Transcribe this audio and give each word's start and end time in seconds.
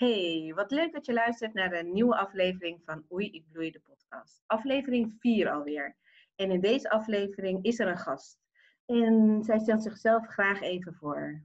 Hey, 0.00 0.52
wat 0.54 0.70
leuk 0.70 0.92
dat 0.92 1.06
je 1.06 1.12
luistert 1.12 1.54
naar 1.54 1.72
een 1.72 1.92
nieuwe 1.92 2.16
aflevering 2.16 2.80
van 2.84 3.04
Oei, 3.12 3.30
ik 3.30 3.44
bloei 3.52 3.70
de 3.70 3.80
podcast. 3.80 4.42
Aflevering 4.46 5.16
4 5.18 5.50
alweer. 5.50 5.96
En 6.34 6.50
in 6.50 6.60
deze 6.60 6.90
aflevering 6.90 7.64
is 7.64 7.78
er 7.78 7.88
een 7.88 7.98
gast. 7.98 8.38
En 8.86 9.42
zij 9.44 9.58
stelt 9.58 9.82
zichzelf 9.82 10.26
graag 10.26 10.60
even 10.60 10.94
voor. 10.94 11.44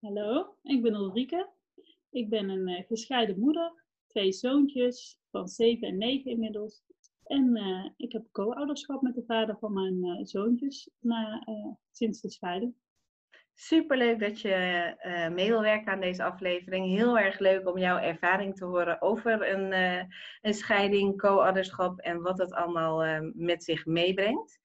Hallo, 0.00 0.56
ik 0.62 0.82
ben 0.82 0.94
Ulrike. 0.94 1.48
Ik 2.10 2.28
ben 2.28 2.48
een 2.48 2.68
uh, 2.68 2.86
gescheiden 2.86 3.38
moeder, 3.38 3.84
twee 4.06 4.32
zoontjes 4.32 5.18
van 5.30 5.48
7 5.48 5.88
en 5.88 5.98
9 5.98 6.30
inmiddels. 6.30 6.82
En 7.24 7.56
uh, 7.56 7.88
ik 7.96 8.12
heb 8.12 8.26
co-ouderschap 8.32 9.02
met 9.02 9.14
de 9.14 9.24
vader 9.26 9.58
van 9.58 9.72
mijn 9.72 10.04
uh, 10.04 10.24
zoontjes 10.24 10.90
na, 10.98 11.46
sinds 11.90 12.20
de 12.20 12.30
scheiding. 12.30 12.74
Superleuk 13.62 14.20
dat 14.20 14.40
je 14.40 14.94
uh, 15.06 15.28
mee 15.28 15.48
wil 15.48 15.62
werken 15.62 15.92
aan 15.92 16.00
deze 16.00 16.22
aflevering. 16.22 16.86
Heel 16.86 17.18
erg 17.18 17.38
leuk 17.38 17.68
om 17.68 17.78
jouw 17.78 17.98
ervaring 17.98 18.56
te 18.56 18.64
horen 18.64 19.02
over 19.02 19.52
een, 19.52 19.72
uh, 19.72 20.02
een 20.40 20.54
scheiding, 20.54 21.18
co-ouderschap 21.18 21.98
en 21.98 22.22
wat 22.22 22.36
dat 22.36 22.52
allemaal 22.52 23.06
uh, 23.06 23.18
met 23.32 23.64
zich 23.64 23.86
meebrengt. 23.86 24.60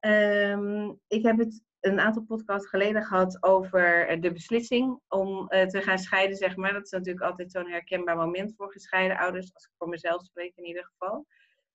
Um, 0.00 1.00
ik 1.06 1.22
heb 1.22 1.38
het 1.38 1.64
een 1.80 2.00
aantal 2.00 2.22
podcasts 2.22 2.68
geleden 2.68 3.02
gehad 3.02 3.42
over 3.42 4.16
de 4.20 4.32
beslissing 4.32 5.00
om 5.08 5.48
te 5.48 5.82
gaan 5.82 5.98
scheiden, 5.98 6.36
zeg 6.36 6.56
maar. 6.56 6.72
Dat 6.72 6.84
is 6.84 6.90
natuurlijk 6.90 7.24
altijd 7.24 7.52
zo'n 7.52 7.70
herkenbaar 7.70 8.16
moment 8.16 8.54
voor 8.56 8.72
gescheiden 8.72 9.18
ouders, 9.18 9.54
als 9.54 9.64
ik 9.64 9.72
voor 9.78 9.88
mezelf 9.88 10.22
spreek 10.22 10.56
in 10.56 10.64
ieder 10.64 10.84
geval. 10.84 11.26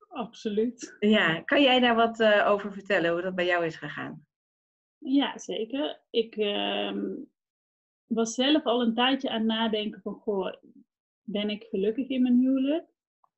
Absoluut. 0.07 0.95
Ja, 0.99 1.41
kan 1.41 1.61
jij 1.61 1.79
daar 1.79 1.95
wat 1.95 2.23
over 2.23 2.73
vertellen, 2.73 3.11
hoe 3.11 3.21
dat 3.21 3.35
bij 3.35 3.45
jou 3.45 3.65
is 3.65 3.75
gegaan? 3.75 4.25
Ja, 5.03 5.37
zeker. 5.37 6.01
Ik 6.09 6.35
uh, 6.35 7.13
was 8.05 8.33
zelf 8.33 8.63
al 8.63 8.81
een 8.81 8.93
tijdje 8.93 9.29
aan 9.29 9.37
het 9.37 9.47
nadenken 9.47 10.01
van, 10.01 10.13
goh, 10.13 10.53
ben 11.23 11.49
ik 11.49 11.63
gelukkig 11.63 12.07
in 12.07 12.21
mijn 12.21 12.39
huwelijk? 12.39 12.89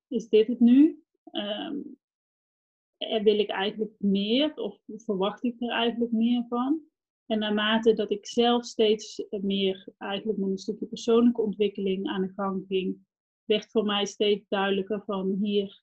Is 0.07 0.29
dit 0.29 0.47
het 0.47 0.59
nu? 0.59 1.03
Um, 1.31 1.97
wil 3.23 3.39
ik 3.39 3.49
eigenlijk 3.49 3.93
meer 3.97 4.55
of 4.55 4.79
verwacht 4.87 5.43
ik 5.43 5.61
er 5.61 5.69
eigenlijk 5.69 6.11
meer 6.11 6.45
van? 6.49 6.81
En 7.25 7.39
naarmate 7.39 7.93
dat 7.93 8.11
ik 8.11 8.27
zelf 8.27 8.65
steeds 8.65 9.23
meer 9.29 9.93
eigenlijk 9.97 10.39
met 10.39 10.49
een 10.49 10.57
stukje 10.57 10.85
persoonlijke 10.85 11.41
ontwikkeling 11.41 12.07
aan 12.07 12.21
de 12.21 12.33
gang 12.35 12.65
ging, 12.67 12.97
werd 13.45 13.71
voor 13.71 13.85
mij 13.85 14.05
steeds 14.05 14.47
duidelijker 14.47 15.03
van 15.05 15.37
hier 15.41 15.81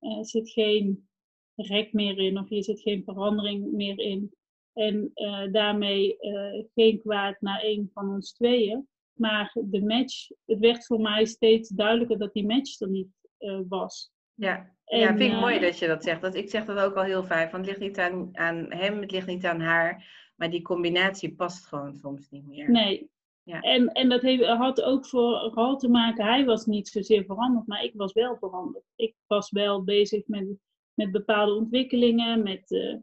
uh, 0.00 0.22
zit 0.22 0.50
geen 0.50 1.08
rek 1.54 1.92
meer 1.92 2.18
in 2.18 2.38
of 2.38 2.48
hier 2.48 2.64
zit 2.64 2.80
geen 2.80 3.04
verandering 3.04 3.72
meer 3.72 3.98
in. 3.98 4.32
En 4.72 5.10
uh, 5.14 5.52
daarmee 5.52 6.16
uh, 6.20 6.64
geen 6.74 7.00
kwaad 7.00 7.40
naar 7.40 7.60
een 7.64 7.90
van 7.92 8.08
ons 8.08 8.32
tweeën. 8.32 8.88
Maar 9.12 9.50
de 9.54 9.82
match, 9.82 10.28
het 10.44 10.58
werd 10.58 10.86
voor 10.86 11.00
mij 11.00 11.24
steeds 11.24 11.68
duidelijker 11.68 12.18
dat 12.18 12.32
die 12.32 12.46
match 12.46 12.80
er 12.80 12.88
niet 12.88 13.08
uh, 13.38 13.60
was. 13.68 14.12
Ja, 14.34 14.76
en, 14.84 14.98
ja 14.98 15.16
vind 15.16 15.32
ik 15.32 15.40
mooi 15.40 15.58
dat 15.60 15.78
je 15.78 15.86
dat 15.86 16.04
zegt. 16.04 16.20
Dat, 16.20 16.34
ik 16.34 16.50
zeg 16.50 16.64
dat 16.64 16.78
ook 16.78 16.94
al 16.94 17.02
heel 17.02 17.24
vaak. 17.24 17.52
Want 17.52 17.66
het 17.66 17.78
ligt 17.78 17.88
niet 17.88 17.98
aan, 17.98 18.28
aan 18.32 18.72
hem, 18.72 19.00
het 19.00 19.10
ligt 19.10 19.26
niet 19.26 19.46
aan 19.46 19.60
haar. 19.60 20.16
Maar 20.36 20.50
die 20.50 20.62
combinatie 20.62 21.34
past 21.34 21.66
gewoon 21.66 21.94
soms 21.94 22.30
niet 22.30 22.46
meer. 22.46 22.70
Nee. 22.70 23.10
Ja. 23.42 23.60
En, 23.60 23.88
en 23.88 24.08
dat 24.08 24.22
heeft, 24.22 24.44
had 24.44 24.82
ook 24.82 25.06
vooral 25.06 25.76
te 25.76 25.88
maken, 25.88 26.24
hij 26.24 26.44
was 26.44 26.66
niet 26.66 26.88
zozeer 26.88 27.24
veranderd, 27.24 27.66
maar 27.66 27.84
ik 27.84 27.92
was 27.94 28.12
wel 28.12 28.36
veranderd. 28.36 28.84
Ik 28.96 29.14
was 29.26 29.50
wel 29.50 29.84
bezig 29.84 30.26
met, 30.26 30.46
met 30.94 31.12
bepaalde 31.12 31.54
ontwikkelingen, 31.54 32.42
met 32.42 32.96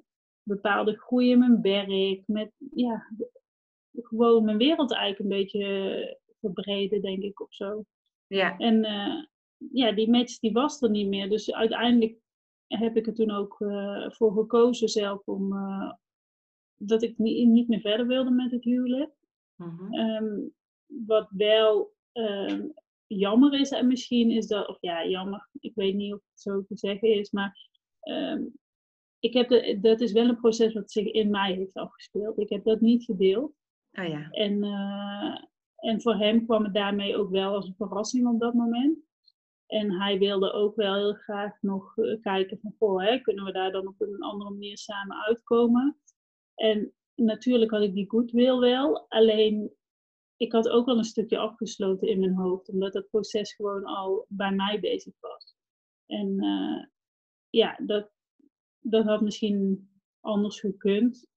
bepaalde 0.45 0.97
groei 0.97 1.31
in 1.31 1.39
mijn 1.39 1.61
werk, 1.61 2.23
met 2.27 2.51
ja, 2.75 3.11
gewoon 3.93 4.45
mijn 4.45 4.57
wereld 4.57 4.93
eigenlijk 4.93 5.19
een 5.19 5.37
beetje 5.37 6.19
verbreden, 6.39 7.01
denk 7.01 7.23
ik, 7.23 7.41
of 7.41 7.53
zo. 7.53 7.85
Ja. 8.27 8.57
En 8.57 8.85
uh, 8.85 9.23
ja, 9.71 9.91
die 9.91 10.09
match 10.09 10.39
die 10.39 10.51
was 10.51 10.81
er 10.81 10.89
niet 10.89 11.07
meer. 11.07 11.29
Dus 11.29 11.53
uiteindelijk 11.53 12.17
heb 12.67 12.97
ik 12.97 13.07
er 13.07 13.13
toen 13.13 13.31
ook 13.31 13.59
uh, 13.59 14.09
voor 14.09 14.33
gekozen 14.33 14.89
zelf 14.89 15.21
om 15.25 15.53
uh, 15.53 15.91
dat 16.75 17.03
ik 17.03 17.17
niet, 17.17 17.47
niet 17.47 17.67
meer 17.67 17.79
verder 17.79 18.07
wilde 18.07 18.31
met 18.31 18.51
het 18.51 18.63
huwelijk. 18.63 19.11
Mm-hmm. 19.55 19.93
Um, 19.93 20.53
wat 20.85 21.27
wel 21.29 21.93
um, 22.13 22.73
jammer 23.07 23.59
is 23.59 23.69
en 23.69 23.87
misschien 23.87 24.31
is 24.31 24.47
dat, 24.47 24.67
of 24.67 24.77
ja, 24.81 25.07
jammer, 25.07 25.49
ik 25.59 25.75
weet 25.75 25.95
niet 25.95 26.13
of 26.13 26.19
het 26.29 26.41
zo 26.41 26.63
te 26.63 26.77
zeggen 26.77 27.13
is, 27.13 27.31
maar 27.31 27.69
um, 28.01 28.53
ik 29.19 29.33
heb 29.33 29.49
de, 29.49 29.77
dat 29.81 30.01
is 30.01 30.11
wel 30.11 30.27
een 30.29 30.39
proces 30.39 30.73
wat 30.73 30.91
zich 30.91 31.05
in 31.05 31.29
mij 31.29 31.53
heeft 31.53 31.73
afgespeeld. 31.73 32.39
Ik 32.39 32.49
heb 32.49 32.63
dat 32.63 32.81
niet 32.81 33.03
gedeeld. 33.03 33.53
Oh 33.91 34.07
ja. 34.07 34.29
En, 34.29 34.63
uh, 34.63 35.37
en 35.75 36.01
voor 36.01 36.15
hem 36.15 36.45
kwam 36.45 36.63
het 36.63 36.73
daarmee 36.73 37.17
ook 37.17 37.29
wel 37.29 37.53
als 37.53 37.67
een 37.67 37.75
verrassing 37.75 38.27
op 38.27 38.39
dat 38.39 38.53
moment. 38.53 38.97
En 39.65 39.91
hij 39.91 40.19
wilde 40.19 40.51
ook 40.51 40.75
wel 40.75 40.95
heel 40.95 41.13
graag 41.13 41.61
nog 41.61 41.97
uh, 41.97 42.21
kijken 42.21 42.59
van, 42.61 42.75
goh, 42.77 43.03
hè, 43.03 43.19
kunnen 43.19 43.45
we 43.45 43.51
daar 43.51 43.71
dan 43.71 43.87
op 43.87 44.01
een 44.01 44.21
andere 44.21 44.49
manier 44.49 44.77
samen 44.77 45.25
uitkomen? 45.25 45.97
En 46.55 46.93
natuurlijk 47.15 47.71
had 47.71 47.81
ik 47.81 47.93
die 47.93 48.09
goodwill 48.09 48.57
wel, 48.59 49.05
alleen 49.07 49.73
ik 50.37 50.51
had 50.51 50.69
ook 50.69 50.85
wel 50.85 50.97
een 50.97 51.03
stukje 51.03 51.37
afgesloten 51.37 52.07
in 52.07 52.19
mijn 52.19 52.35
hoofd, 52.35 52.69
omdat 52.69 52.93
dat 52.93 53.09
proces 53.09 53.53
gewoon 53.53 53.85
al 53.85 54.25
bij 54.29 54.51
mij 54.51 54.79
bezig 54.79 55.13
was. 55.19 55.55
En 56.05 56.43
uh, 56.43 56.85
ja, 57.49 57.79
dat, 57.85 58.11
dat 58.89 59.05
had 59.05 59.21
misschien 59.21 59.89
anders 60.19 60.59
gekund. 60.59 61.27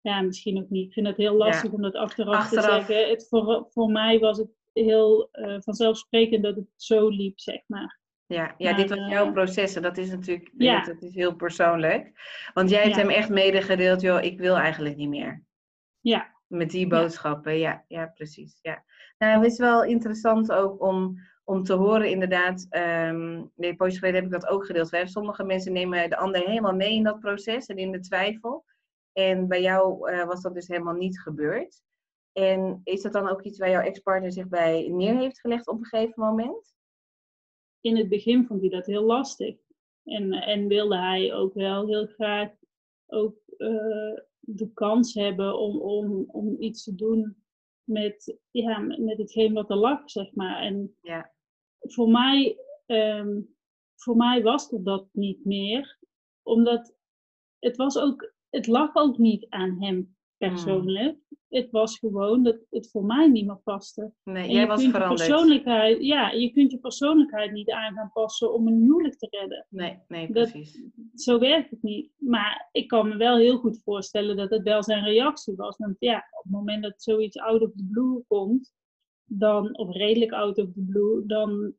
Ja, 0.00 0.20
misschien 0.20 0.58
ook 0.58 0.70
niet. 0.70 0.86
Ik 0.86 0.92
vind 0.92 1.06
het 1.06 1.16
heel 1.16 1.36
lastig 1.36 1.70
ja. 1.70 1.76
om 1.76 1.82
dat 1.82 1.94
achteraf, 1.94 2.34
achteraf, 2.34 2.64
te 2.64 2.72
zeggen. 2.72 3.08
Het, 3.08 3.28
voor, 3.28 3.66
voor 3.70 3.90
mij 3.90 4.18
was 4.18 4.38
het 4.38 4.50
heel 4.72 5.28
uh, 5.32 5.56
vanzelfsprekend 5.60 6.42
dat 6.42 6.56
het 6.56 6.68
zo 6.76 7.08
liep, 7.08 7.40
zeg 7.40 7.60
maar. 7.66 8.00
Ja, 8.26 8.54
ja 8.58 8.70
maar, 8.70 8.80
dit 8.80 8.88
was 8.88 9.10
jouw 9.10 9.32
proces 9.32 9.74
en 9.74 9.82
dat 9.82 9.96
is 9.96 10.10
natuurlijk 10.10 10.50
ja. 10.56 10.82
dat 10.82 11.02
is 11.02 11.14
heel 11.14 11.34
persoonlijk. 11.34 12.12
Want 12.54 12.70
jij 12.70 12.82
hebt 12.82 12.94
ja. 12.94 13.00
hem 13.00 13.10
echt 13.10 13.28
medegedeeld, 13.28 14.00
joh, 14.00 14.22
ik 14.22 14.38
wil 14.38 14.56
eigenlijk 14.56 14.96
niet 14.96 15.08
meer. 15.08 15.44
Ja. 16.00 16.34
Met 16.46 16.70
die 16.70 16.86
boodschappen, 16.86 17.58
ja, 17.58 17.84
ja, 17.88 18.06
precies. 18.06 18.58
Ja. 18.62 18.84
Nou, 19.18 19.42
het 19.42 19.52
is 19.52 19.58
wel 19.58 19.84
interessant 19.84 20.52
ook 20.52 20.82
om, 20.82 21.18
om 21.44 21.62
te 21.62 21.72
horen 21.72 22.10
inderdaad, 22.10 22.66
um, 22.70 23.50
nee, 23.54 23.76
poosje 23.76 23.98
geleden 23.98 24.22
heb 24.22 24.32
ik 24.32 24.40
dat 24.40 24.50
ook 24.50 24.66
gedeeld. 24.66 24.90
Hè? 24.90 25.06
Sommige 25.06 25.44
mensen 25.44 25.72
nemen 25.72 26.10
de 26.10 26.16
ander 26.16 26.40
helemaal 26.40 26.74
mee 26.74 26.94
in 26.94 27.02
dat 27.02 27.20
proces 27.20 27.66
en 27.66 27.76
in 27.76 27.92
de 27.92 28.00
twijfel. 28.00 28.64
En 29.12 29.48
bij 29.48 29.62
jou 29.62 30.10
uh, 30.12 30.24
was 30.24 30.42
dat 30.42 30.54
dus 30.54 30.68
helemaal 30.68 30.94
niet 30.94 31.20
gebeurd. 31.20 31.82
En 32.32 32.80
is 32.84 33.02
dat 33.02 33.12
dan 33.12 33.28
ook 33.28 33.42
iets 33.42 33.58
waar 33.58 33.70
jouw 33.70 33.82
ex-partner 33.82 34.32
zich 34.32 34.48
bij 34.48 34.88
neer 34.88 35.16
heeft 35.16 35.40
gelegd 35.40 35.68
op 35.68 35.78
een 35.78 35.86
gegeven 35.86 36.22
moment? 36.22 36.74
In 37.80 37.96
het 37.96 38.08
begin 38.08 38.46
vond 38.46 38.60
hij 38.60 38.70
dat 38.70 38.86
heel 38.86 39.04
lastig. 39.04 39.56
En, 40.04 40.32
en 40.32 40.66
wilde 40.66 40.98
hij 40.98 41.34
ook 41.34 41.54
wel 41.54 41.86
heel 41.86 42.06
graag 42.06 42.50
ook 43.06 43.36
uh, 43.58 44.18
de 44.38 44.70
kans 44.74 45.14
hebben 45.14 45.58
om, 45.58 45.80
om, 45.80 46.24
om 46.26 46.56
iets 46.58 46.84
te 46.84 46.94
doen 46.94 47.36
met, 47.84 48.38
ja, 48.50 48.78
met 48.78 49.18
hetgeen 49.18 49.52
wat 49.52 49.70
er 49.70 49.76
lag, 49.76 50.10
zeg 50.10 50.34
maar. 50.34 50.60
En 50.60 50.96
ja. 51.00 51.33
Voor, 51.84 52.08
mij, 52.08 52.58
um, 52.86 53.56
voor 53.94 54.16
mij 54.16 54.42
was 54.42 54.72
er 54.72 54.84
dat 54.84 55.06
niet 55.12 55.44
meer, 55.44 55.98
omdat 56.42 56.94
het 57.58 57.76
was 57.76 57.98
ook, 57.98 58.34
het 58.50 58.66
lag 58.66 58.94
ook 58.94 59.18
niet 59.18 59.46
aan 59.48 59.82
hem 59.82 60.16
persoonlijk. 60.36 61.16
Hmm. 61.28 61.38
Het 61.48 61.70
was 61.70 61.98
gewoon 61.98 62.42
dat 62.42 62.56
het 62.70 62.90
voor 62.90 63.04
mij 63.04 63.28
niet 63.28 63.46
meer 63.46 63.60
paste. 63.64 64.12
Nee, 64.24 64.50
jij 64.50 64.66
was 64.66 64.84
veranderd. 64.84 65.26
Persoonlijkheid, 65.28 66.04
ja, 66.04 66.30
je 66.30 66.52
kunt 66.52 66.70
je 66.70 66.78
persoonlijkheid 66.78 67.52
niet 67.52 67.70
aan 67.70 67.94
gaan 67.94 68.10
passen 68.12 68.52
om 68.52 68.66
een 68.66 68.82
huwelijk 68.82 69.18
te 69.18 69.26
redden. 69.30 69.66
Nee, 69.68 69.98
nee, 70.08 70.30
precies. 70.30 70.72
Dat, 70.94 71.20
zo 71.20 71.38
werkt 71.38 71.70
het 71.70 71.82
niet. 71.82 72.12
Maar 72.16 72.68
ik 72.72 72.88
kan 72.88 73.08
me 73.08 73.16
wel 73.16 73.36
heel 73.36 73.58
goed 73.58 73.82
voorstellen 73.82 74.36
dat 74.36 74.50
het 74.50 74.62
wel 74.62 74.82
zijn 74.82 75.04
reactie 75.04 75.54
was. 75.54 75.76
Want 75.76 75.96
ja, 75.98 76.16
op 76.16 76.42
het 76.42 76.52
moment 76.52 76.82
dat 76.82 77.02
zoiets 77.02 77.38
out 77.38 77.62
of 77.62 77.72
the 77.72 77.88
blue 77.90 78.24
komt, 78.28 78.72
dan, 79.24 79.76
of 79.76 79.94
redelijk 79.94 80.32
out 80.32 80.58
of 80.58 80.72
the 80.72 80.84
blue, 80.86 81.26
dan 81.26 81.74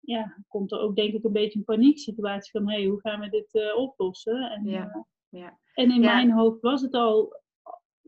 ja, 0.00 0.36
komt 0.48 0.72
er 0.72 0.80
ook 0.80 0.96
denk 0.96 1.12
ik 1.12 1.24
een 1.24 1.32
beetje 1.32 1.58
een 1.58 1.64
panieksituatie 1.64 2.50
van, 2.50 2.68
hé, 2.68 2.76
hey, 2.76 2.86
hoe 2.86 3.00
gaan 3.00 3.20
we 3.20 3.28
dit 3.28 3.54
uh, 3.54 3.76
oplossen? 3.76 4.50
En, 4.50 4.64
ja. 4.64 5.06
Ja. 5.28 5.58
en 5.74 5.90
in 5.90 6.02
ja. 6.02 6.14
mijn 6.14 6.30
hoofd 6.30 6.60
was 6.60 6.82
het 6.82 6.94
al 6.94 7.42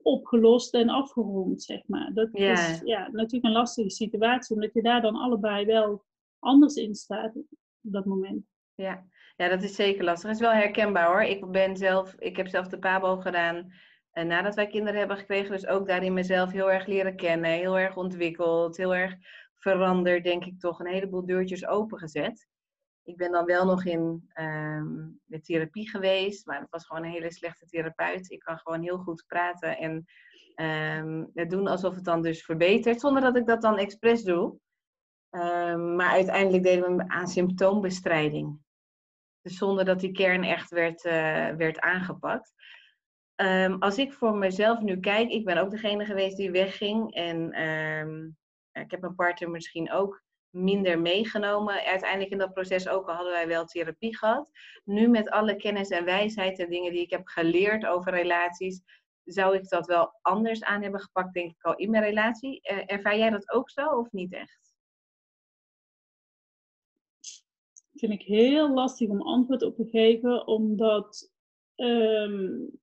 opgelost 0.03 0.75
en 0.75 0.89
afgerond, 0.89 1.63
zeg 1.63 1.81
maar. 1.87 2.11
Dat 2.15 2.35
is 2.35 2.81
ja, 2.85 3.09
natuurlijk 3.13 3.45
een 3.45 3.53
lastige 3.53 3.91
situatie, 3.91 4.55
omdat 4.55 4.73
je 4.73 4.83
daar 4.83 5.03
dan 5.03 5.17
allebei 5.17 5.67
wel 5.67 6.05
anders 6.39 6.75
in 6.75 6.95
staat 6.95 7.37
op 7.37 7.47
dat 7.81 8.05
moment. 8.05 8.45
Ja. 8.75 9.05
ja, 9.37 9.49
dat 9.49 9.63
is 9.63 9.75
zeker 9.75 10.05
lastig. 10.05 10.29
Het 10.29 10.41
is 10.41 10.47
wel 10.47 10.55
herkenbaar 10.55 11.07
hoor. 11.07 11.23
Ik 11.23 11.51
ben 11.51 11.77
zelf, 11.77 12.15
ik 12.19 12.37
heb 12.37 12.49
zelf 12.49 12.69
de 12.69 12.79
PABO 12.79 13.17
gedaan 13.17 13.73
en 14.11 14.27
nadat 14.27 14.55
wij 14.55 14.67
kinderen 14.67 14.99
hebben 14.99 15.17
gekregen, 15.17 15.51
dus 15.51 15.67
ook 15.67 15.87
daarin 15.87 16.13
mezelf 16.13 16.51
heel 16.53 16.71
erg 16.71 16.87
leren 16.87 17.17
kennen, 17.17 17.51
heel 17.51 17.79
erg 17.79 17.97
ontwikkeld, 17.97 18.77
heel 18.77 18.95
erg 18.95 19.15
veranderd, 19.57 20.25
denk 20.25 20.45
ik 20.45 20.61
toch, 20.61 20.81
een 20.81 20.87
heleboel 20.87 21.27
deurtjes 21.27 21.67
opengezet. 21.67 22.49
Ik 23.03 23.17
ben 23.17 23.33
dan 23.33 23.45
wel 23.45 23.65
nog 23.65 23.85
in 23.85 24.31
ehm, 24.33 25.09
de 25.25 25.41
therapie 25.41 25.89
geweest, 25.89 26.47
maar 26.47 26.61
het 26.61 26.71
was 26.71 26.87
gewoon 26.87 27.05
een 27.05 27.11
hele 27.11 27.33
slechte 27.33 27.67
therapeut. 27.67 28.31
Ik 28.31 28.39
kan 28.39 28.59
gewoon 28.59 28.83
heel 28.83 28.99
goed 28.99 29.25
praten 29.27 29.79
en 29.79 30.05
het 31.35 31.51
doen 31.51 31.67
alsof 31.67 31.95
het 31.95 32.05
dan 32.05 32.23
dus 32.23 32.45
verbetert, 32.45 33.01
zonder 33.01 33.23
dat 33.23 33.37
ik 33.37 33.47
dat 33.47 33.63
dan 33.63 33.79
expres 33.79 34.23
doe. 34.23 34.59
Ehm, 35.31 35.97
maar 35.97 36.11
uiteindelijk 36.11 36.63
deden 36.63 36.97
we 36.97 37.09
aan 37.09 37.29
symptoombestrijding. 37.29 38.59
Dus 39.43 39.57
zonder 39.57 39.85
dat 39.85 40.01
die 40.01 40.13
kern 40.13 40.45
echt 40.45 40.71
werd, 40.71 41.05
uh, 41.05 41.13
werd 41.57 41.81
aangepakt. 41.81 42.53
Um, 43.43 43.77
als 43.79 43.99
ik 43.99 44.13
voor 44.13 44.35
mezelf 44.35 44.81
nu 44.81 45.01
kijk, 45.01 45.31
ik 45.31 45.45
ben 45.45 45.59
ook 45.59 45.71
degene 45.71 46.05
geweest 46.05 46.37
die 46.37 46.51
wegging. 46.51 47.15
En 47.15 47.63
um, 47.63 48.37
ik 48.73 48.91
heb 48.91 49.01
mijn 49.01 49.15
partner 49.15 49.51
misschien 49.51 49.91
ook 49.91 50.23
minder 50.51 51.01
meegenomen. 51.01 51.85
Uiteindelijk 51.85 52.31
in 52.31 52.39
dat 52.39 52.53
proces 52.53 52.89
ook 52.89 53.09
al 53.09 53.15
hadden 53.15 53.33
wij 53.33 53.47
wel 53.47 53.65
therapie 53.65 54.17
gehad. 54.17 54.51
Nu 54.85 55.09
met 55.09 55.31
alle 55.31 55.57
kennis 55.57 55.89
en 55.89 56.05
wijsheid 56.05 56.59
en 56.59 56.71
dingen 56.71 56.93
die 56.93 57.03
ik 57.03 57.11
heb 57.11 57.27
geleerd 57.27 57.87
over 57.87 58.13
relaties, 58.13 58.83
zou 59.25 59.57
ik 59.57 59.69
dat 59.69 59.87
wel 59.87 60.19
anders 60.23 60.63
aan 60.63 60.83
hebben 60.83 61.01
gepakt, 61.01 61.35
denk 61.35 61.51
ik 61.51 61.63
al 61.63 61.77
in 61.77 61.91
mijn 61.91 62.05
relatie. 62.05 62.61
Uh, 62.73 62.83
ervaar 62.87 63.19
jij 63.19 63.31
dat 63.31 63.51
ook 63.51 63.71
zo 63.71 63.87
of 63.87 64.13
niet 64.13 64.33
echt? 64.33 64.59
vind 68.01 68.13
ik 68.13 68.23
heel 68.23 68.75
lastig 68.75 69.09
om 69.09 69.23
antwoord 69.23 69.63
op 69.63 69.77
te 69.77 69.85
geven, 69.85 70.47
omdat 70.47 71.31
um, 71.77 72.81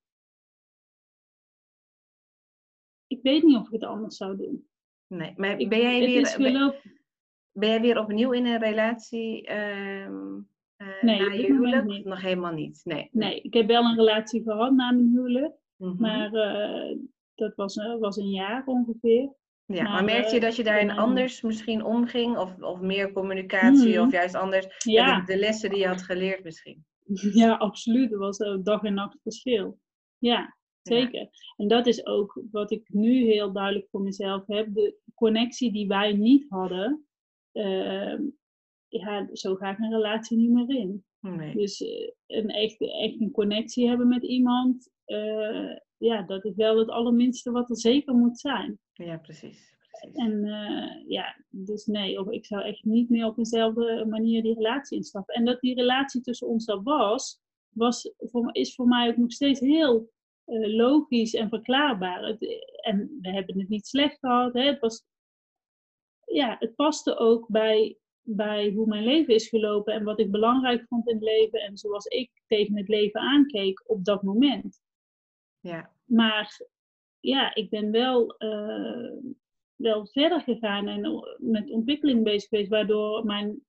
ik 3.08 3.20
weet 3.22 3.44
niet 3.44 3.58
of 3.58 3.66
ik 3.66 3.74
het 3.74 3.84
anders 3.84 4.18
zou 4.18 4.38
doen. 4.38 4.68
Nee, 5.08 5.34
maar 5.36 5.56
ben 5.56 5.82
jij 5.82 6.00
weer, 6.00 6.36
ben, 6.38 6.74
ben, 7.52 7.70
jij 7.70 7.82
weer 7.82 8.00
opnieuw 8.00 8.32
in 8.32 8.46
een 8.46 8.60
relatie 8.60 9.52
um, 9.52 10.50
uh, 10.78 11.02
nee, 11.02 11.20
na 11.20 11.32
je 11.32 11.46
huwelijk? 11.46 11.86
Niet. 11.86 12.06
Nog 12.06 12.22
helemaal 12.22 12.54
niet. 12.54 12.82
Nee. 12.84 13.10
nee, 13.12 13.42
ik 13.42 13.54
heb 13.54 13.68
wel 13.68 13.84
een 13.84 13.96
relatie 13.96 14.44
gehad 14.44 14.72
na 14.72 14.92
mijn 14.92 15.10
huwelijk, 15.10 15.56
mm 15.76 15.90
-hmm. 15.90 16.00
maar 16.00 16.34
uh, 16.34 16.98
dat 17.36 17.56
was, 17.56 17.76
uh, 17.76 18.00
was 18.00 18.18
een 18.18 18.30
jaar 18.30 18.66
ongeveer. 18.66 19.36
Ja, 19.66 19.84
maar, 19.84 19.92
maar 19.92 20.04
merkte 20.04 20.34
je 20.34 20.40
dat 20.40 20.56
je 20.56 20.64
daarin 20.64 20.92
anders 20.92 21.42
misschien 21.42 21.84
omging? 21.84 22.38
Of, 22.38 22.62
of 22.62 22.80
meer 22.80 23.12
communicatie, 23.12 23.98
mm. 23.98 24.06
of 24.06 24.12
juist 24.12 24.36
anders? 24.36 24.68
Ja. 24.78 25.20
De, 25.20 25.26
de, 25.26 25.40
lessen 25.40 25.70
die 25.70 25.80
je 25.80 25.88
had 25.88 26.02
geleerd 26.02 26.44
misschien? 26.44 26.86
Ja, 27.34 27.56
absoluut. 27.56 28.12
Er 28.12 28.18
was 28.18 28.40
een 28.40 28.64
dag 28.64 28.84
en 28.84 28.94
nacht 28.94 29.18
verschil. 29.22 29.80
Ja, 30.18 30.58
zeker. 30.88 31.20
Ja. 31.20 31.30
En 31.56 31.68
dat 31.68 31.88
is 31.88 32.06
ook 32.06 32.42
wat 32.52 32.72
ik 32.72 32.90
nu 32.90 33.24
heel 33.24 33.52
duidelijk 33.52 33.88
voor 33.90 34.02
mezelf 34.02 34.48
heb. 34.48 34.74
De 34.74 34.98
connectie 35.16 35.72
die 35.72 35.88
wij 35.88 36.14
niet 36.14 36.46
hadden, 36.50 37.08
uh, 37.54 38.20
ja, 38.88 39.30
zo 39.34 39.56
ga 39.56 39.72
ik 39.72 39.80
een 39.80 39.92
relatie 39.92 40.38
niet 40.38 40.52
meer 40.52 40.70
in. 40.70 41.06
Nee. 41.20 41.56
Dus 41.56 41.82
uh, 41.82 42.10
een 42.28 42.50
echt, 42.50 42.82
echt 42.82 43.22
een 43.22 43.32
connectie 43.32 43.88
hebben 43.88 44.08
met 44.08 44.24
iemand, 44.24 44.90
uh, 45.06 45.76
ja, 45.98 46.22
dat 46.22 46.46
is 46.46 46.56
wel 46.56 46.78
het 46.78 46.90
allerminste 46.90 47.52
wat 47.52 47.70
er 47.70 47.78
zeker 47.78 48.16
moet 48.16 48.40
zijn. 48.40 48.80
Ja, 48.94 49.18
precies. 49.18 49.76
precies. 49.92 50.18
En 50.18 50.46
uh, 50.46 51.10
ja, 51.10 51.44
dus 51.50 51.86
nee, 51.86 52.20
of 52.20 52.30
ik 52.30 52.46
zou 52.46 52.64
echt 52.64 52.84
niet 52.84 53.10
meer 53.10 53.26
op 53.26 53.36
dezelfde 53.36 54.06
manier 54.10 54.42
die 54.42 54.54
relatie 54.54 54.98
instappen. 54.98 55.36
En 55.36 55.46
dat 55.46 55.60
die 55.60 55.76
relatie 55.76 56.22
tussen 56.22 56.48
ons 56.48 56.68
er 56.68 56.84
was, 56.84 57.42
was 57.70 58.14
voor, 58.18 58.50
is 58.56 58.76
voor 58.76 58.88
mij 58.88 59.10
ook 59.10 59.18
nog 59.18 59.32
steeds 59.32 59.60
heel 59.60 60.10
logisch 60.56 61.34
en 61.34 61.50
verklaarbaar. 61.50 62.24
Het, 62.24 62.42
en 62.82 63.18
we 63.22 63.30
hebben 63.32 63.60
het 63.60 63.70
niet 63.70 63.88
slecht 63.88 64.20
gehad. 64.20 64.54
Hè? 64.54 64.62
Het, 64.62 64.80
was, 64.80 65.06
ja, 66.26 66.56
het 66.60 66.76
paste 66.76 67.18
ook 67.18 67.48
bij, 67.48 67.98
bij 68.22 68.72
hoe 68.72 68.88
mijn 68.88 69.04
leven 69.04 69.34
is 69.34 69.50
gelopen 69.50 69.94
en 69.94 70.04
wat 70.04 70.20
ik 70.20 70.32
belangrijk 70.32 70.86
vond 70.88 71.08
in 71.08 71.16
het 71.16 71.24
leven 71.24 71.60
en 71.60 71.78
zoals 71.78 72.06
ik 72.06 72.32
tegen 72.48 72.78
het 72.78 72.88
leven 72.88 73.22
aankeek 73.22 73.84
op 73.86 74.06
dat 74.06 74.24
moment. 74.24 74.82
Ja. 75.60 75.92
Maar 76.04 76.62
ja, 77.20 77.56
ik 77.56 77.70
ben 77.70 77.92
wel, 77.92 78.36
uh, 78.38 79.12
wel 79.76 80.08
verder 80.08 80.42
gegaan 80.42 80.88
en 80.88 81.24
met 81.38 81.70
ontwikkeling 81.70 82.24
bezig 82.24 82.50
geweest, 82.50 82.70
waardoor 82.70 83.26
mijn 83.26 83.66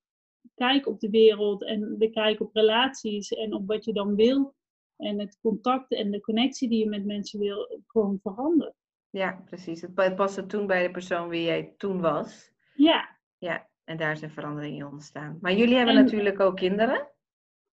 kijk 0.54 0.86
op 0.86 1.00
de 1.00 1.10
wereld 1.10 1.64
en 1.64 1.94
de 1.98 2.10
kijk 2.10 2.40
op 2.40 2.54
relaties 2.54 3.28
en 3.28 3.54
op 3.54 3.66
wat 3.66 3.84
je 3.84 3.92
dan 3.92 4.14
wil 4.14 4.56
en 4.98 5.18
het 5.18 5.38
contact 5.40 5.92
en 5.92 6.10
de 6.10 6.20
connectie 6.20 6.68
die 6.68 6.78
je 6.78 6.88
met 6.88 7.04
mensen 7.04 7.38
wil, 7.38 7.80
gewoon 7.86 8.18
verandert. 8.22 8.74
Ja, 9.10 9.42
precies. 9.46 9.80
Het 9.80 10.16
paste 10.16 10.46
toen 10.46 10.66
bij 10.66 10.82
de 10.82 10.90
persoon 10.90 11.28
wie 11.28 11.44
jij 11.44 11.74
toen 11.76 12.00
was. 12.00 12.52
Ja. 12.74 13.16
Ja, 13.38 13.68
en 13.84 13.96
daar 13.96 14.16
zijn 14.16 14.30
veranderingen 14.30 14.86
ontstaan. 14.86 15.38
Maar 15.40 15.52
jullie 15.52 15.76
hebben 15.76 15.96
en, 15.96 16.04
natuurlijk 16.04 16.40
ook 16.40 16.56
kinderen. 16.56 17.08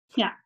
Ja. 0.07 0.41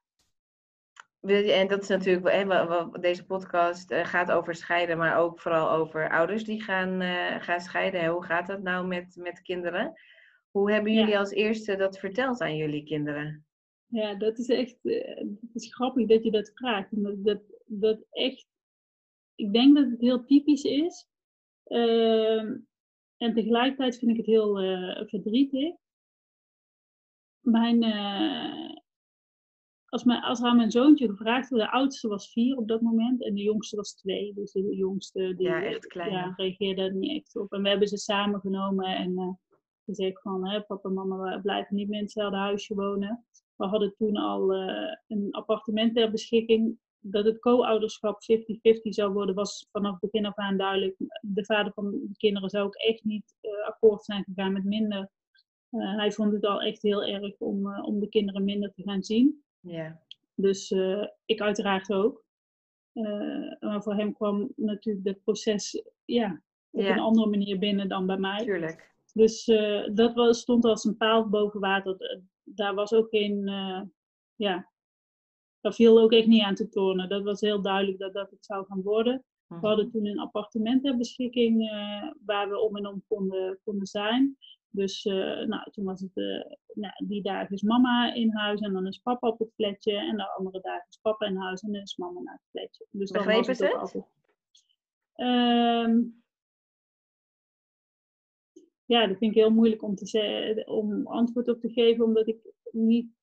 En 1.21 1.68
dat 1.68 1.81
is 1.81 1.88
natuurlijk, 1.88 2.29
hè, 2.29 3.00
deze 3.00 3.25
podcast 3.25 3.91
eh, 3.91 4.06
gaat 4.06 4.31
over 4.31 4.56
scheiden, 4.56 4.97
maar 4.97 5.18
ook 5.18 5.39
vooral 5.39 5.71
over 5.71 6.09
ouders 6.09 6.44
die 6.44 6.63
gaan, 6.63 7.01
uh, 7.01 7.41
gaan 7.41 7.59
scheiden. 7.59 8.06
Hoe 8.06 8.24
gaat 8.24 8.47
dat 8.47 8.62
nou 8.62 8.88
met, 8.88 9.15
met 9.15 9.41
kinderen? 9.41 9.94
Hoe 10.51 10.71
hebben 10.71 10.94
jullie 10.94 11.12
ja. 11.12 11.19
als 11.19 11.31
eerste 11.31 11.75
dat 11.75 12.00
verteld 12.00 12.41
aan 12.41 12.56
jullie 12.56 12.83
kinderen? 12.83 13.47
Ja, 13.89 14.16
dat 14.16 14.38
is 14.38 14.48
echt 14.48 14.78
uh, 14.84 15.16
dat 15.16 15.56
is 15.63 15.74
grappig 15.74 16.07
dat 16.07 16.24
je 16.24 16.31
dat 16.31 16.51
vraagt. 16.54 17.04
Dat, 17.04 17.25
dat, 17.25 17.42
dat 17.66 18.06
echt, 18.10 18.48
ik 19.36 19.54
denk 19.54 19.75
dat 19.75 19.89
het 19.89 20.01
heel 20.01 20.25
typisch 20.25 20.63
is. 20.63 21.07
Uh, 21.68 22.42
en 23.18 23.34
tegelijkertijd 23.34 23.98
vind 23.98 24.12
ik 24.12 24.18
het 24.18 24.25
heel 24.25 24.56
verdrietig. 25.07 25.75
Mijn, 27.39 27.84
als, 29.86 30.04
mijn, 30.04 30.22
als 30.22 30.42
aan 30.42 30.56
mijn 30.56 30.72
zoontje 30.72 31.10
gevraagd 31.10 31.50
werd, 31.50 31.63
de 31.63 31.72
oudste 31.72 32.07
was 32.07 32.31
vier 32.31 32.57
op 32.57 32.68
dat 32.68 32.81
moment 32.81 33.24
en 33.24 33.34
de 33.34 33.42
jongste 33.42 33.75
was 33.75 33.95
twee. 33.95 34.34
Dus 34.34 34.51
de 34.51 34.75
jongste 34.75 35.36
die, 35.36 35.48
ja, 35.48 35.63
echt 35.63 35.88
klein. 35.88 36.12
Ja, 36.12 36.34
reageerde 36.36 36.81
er 36.81 36.94
niet 36.94 37.22
echt 37.22 37.36
op. 37.36 37.54
En 37.54 37.62
we 37.62 37.69
hebben 37.69 37.88
ze 37.88 37.98
samen 37.98 38.39
genomen 38.39 38.95
en 38.95 39.39
gezegd 39.86 40.22
van, 40.22 40.48
hè, 40.48 40.62
papa 40.62 40.89
en 40.89 40.95
mama 40.95 41.36
we 41.36 41.42
blijven 41.42 41.75
niet 41.75 41.88
meer 41.88 41.98
in 41.98 42.04
hetzelfde 42.04 42.38
huisje 42.38 42.75
wonen. 42.75 43.25
We 43.57 43.65
hadden 43.65 43.95
toen 43.98 44.18
al 44.18 44.56
uh, 44.56 44.95
een 45.07 45.27
appartement 45.31 45.95
ter 45.95 46.12
beschikking. 46.12 46.80
Dat 47.00 47.25
het 47.25 47.39
co-ouderschap 47.39 48.21
50-50 48.21 48.24
zou 48.81 49.13
worden, 49.13 49.36
was 49.36 49.68
vanaf 49.71 49.92
het 49.92 50.12
begin 50.12 50.25
af 50.25 50.36
aan 50.36 50.57
duidelijk. 50.57 50.95
De 51.21 51.45
vader 51.45 51.74
van 51.74 51.92
de 51.92 52.18
kinderen 52.18 52.50
zou 52.50 52.65
ook 52.65 52.75
echt 52.75 53.04
niet 53.04 53.36
uh, 53.42 53.68
akkoord 53.68 54.04
zijn 54.04 54.24
gegaan 54.24 54.54
met 54.54 54.63
minder. 54.63 55.09
hij 55.69 56.12
vond 56.12 56.33
het 56.33 56.45
al 56.45 56.62
echt 56.62 56.81
heel 56.81 57.04
erg 57.04 57.38
om, 57.38 57.80
om 57.81 58.00
de 58.00 58.09
kinderen 58.09 58.44
minder 58.44 58.74
te 58.74 58.83
gaan 58.83 59.04
zien. 59.04 59.44
Ja. 59.60 60.01
Dus 60.36 60.71
ik 61.25 61.42
uiteraard 61.42 61.94
ook. 61.94 62.25
Uh, 62.98 63.51
maar 63.60 63.83
voor 63.83 63.95
hem 63.95 64.13
kwam 64.13 64.51
natuurlijk 64.56 65.07
het 65.07 65.24
proces 65.24 65.83
ja, 66.06 66.42
op 66.69 66.81
ja. 66.81 66.91
een 66.91 67.00
andere 67.00 67.29
manier 67.29 67.60
binnen 67.60 67.89
dan 67.89 68.05
bij 68.05 68.17
mij. 68.17 68.43
Tuurlijk. 68.43 68.96
Dus 69.13 69.48
uh, 69.48 69.88
dat 69.93 70.13
was, 70.13 70.39
stond 70.39 70.65
als 70.65 70.84
een 70.84 70.98
paal 70.98 71.29
boven 71.29 71.60
water. 71.60 72.22
Daar 72.50 72.75
was 72.75 72.94
ook 72.94 73.10
geen, 73.10 73.46
ja, 74.36 74.72
daar 75.62 75.74
viel 75.74 76.00
ook 76.00 76.12
echt 76.12 76.27
niet 76.27 76.44
aan 76.44 76.56
te 76.56 76.70
tonen. 76.70 77.10
Dat 77.10 77.24
was 77.24 77.42
heel 77.42 77.62
duidelijk 77.62 78.00
dat 78.00 78.13
dat 78.13 78.32
het 78.32 78.46
zou 78.46 78.66
gaan 78.66 78.82
worden. 78.82 79.24
We 79.48 79.56
mhm. 79.56 79.66
hadden 79.66 79.92
toen 79.92 80.06
een 80.06 80.20
appartement 80.20 80.84
ter 80.84 80.98
beschikking 80.98 81.70
waar 82.25 82.50
we 82.50 82.60
om 82.60 82.77
en 82.77 82.88
om 82.88 83.04
konden, 83.08 83.60
konden 83.63 83.88
zijn. 83.88 84.38
Dus 84.70 85.06
uh, 85.06 85.46
nou, 85.48 85.72
toen 85.72 85.86
was 85.86 86.01
het, 86.01 86.16
uh, 86.16 86.44
nou, 86.74 86.94
die 87.08 87.22
dagen 87.22 87.56
is 87.56 87.62
mama 87.62 88.13
in 88.13 88.32
huis 88.32 88.60
en 88.60 88.74
dan 88.74 88.88
is 88.88 88.98
papa 88.98 89.27
op 89.27 89.39
het 89.39 89.54
flatje. 89.56 89.98
En 89.98 90.18
de 90.18 90.30
andere 90.30 90.62
dagen 90.62 90.86
is 90.89 91.00
papa 91.01 91.25
in 91.25 91.36
huis 91.36 91.62
en 91.62 91.72
dan 91.72 91.82
is 91.82 91.96
mama 91.96 92.20
naar 92.20 92.34
het 92.34 92.50
flatje. 92.50 92.86
Dus 92.92 93.12
Begrepen 93.12 93.56
ze 93.56 93.66
het? 93.66 93.75
Altijd... 93.75 94.06
Um, 95.16 96.24
ja, 98.88 99.08
dat 99.08 99.17
vind 99.17 99.32
ik 99.32 99.38
heel 99.38 99.51
moeilijk 99.51 99.84
om, 99.84 99.96
te 99.96 100.06
zeggen, 100.06 100.67
om 100.67 101.08
antwoord 101.08 101.48
op 101.48 101.60
te 101.60 101.70
geven, 101.70 102.06
omdat 102.06 102.27
ik 102.27 102.39
niet... 102.72 103.15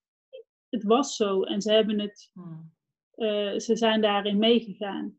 Het 0.69 0.85
was 0.85 1.17
zo 1.17 1.43
en 1.43 1.63
ze 1.63 1.73
hebben 1.73 2.01
het... 2.01 2.31
Hmm. 2.33 2.73
Uh, 3.17 3.59
ze 3.59 3.77
zijn 3.77 4.01
daarin 4.01 4.39
meegegaan. 4.39 5.19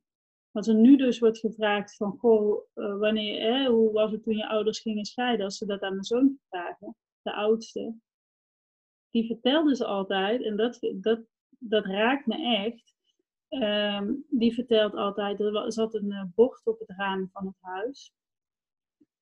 Als 0.52 0.68
er 0.68 0.76
nu 0.76 0.98
dus 0.98 1.20
wordt 1.20 1.40
gevraagd 1.40 1.96
van, 1.96 2.18
goh, 2.18 2.62
uh, 2.76 2.98
wanneer, 2.98 3.54
hè, 3.54 3.70
hoe 3.70 3.92
was 3.92 4.12
het 4.12 4.24
toen 4.24 4.38
je 4.38 4.48
ouders 4.48 4.80
gingen 4.80 5.06
scheiden? 5.06 5.46
Als 5.46 5.58
ze 5.58 5.66
dat 5.66 5.82
aan 5.82 5.92
mijn 5.92 6.04
zoon 6.04 6.40
vragen, 6.50 6.96
de 7.22 7.34
oudste. 7.34 7.96
Die 9.10 9.26
vertelde 9.26 9.76
ze 9.76 9.86
altijd, 9.86 10.44
en 10.44 10.56
dat, 10.56 10.80
dat, 10.96 11.20
dat 11.50 11.86
raakt 11.86 12.26
me 12.26 12.66
echt. 12.66 12.94
Um, 13.50 14.26
die 14.30 14.54
vertelt 14.54 14.94
altijd, 14.94 15.40
er 15.40 15.72
zat 15.72 15.94
een 15.94 16.12
uh, 16.12 16.24
bord 16.36 16.66
op 16.66 16.80
het 16.80 16.90
raam 16.98 17.30
van 17.32 17.46
het 17.46 17.58
huis. 17.60 18.14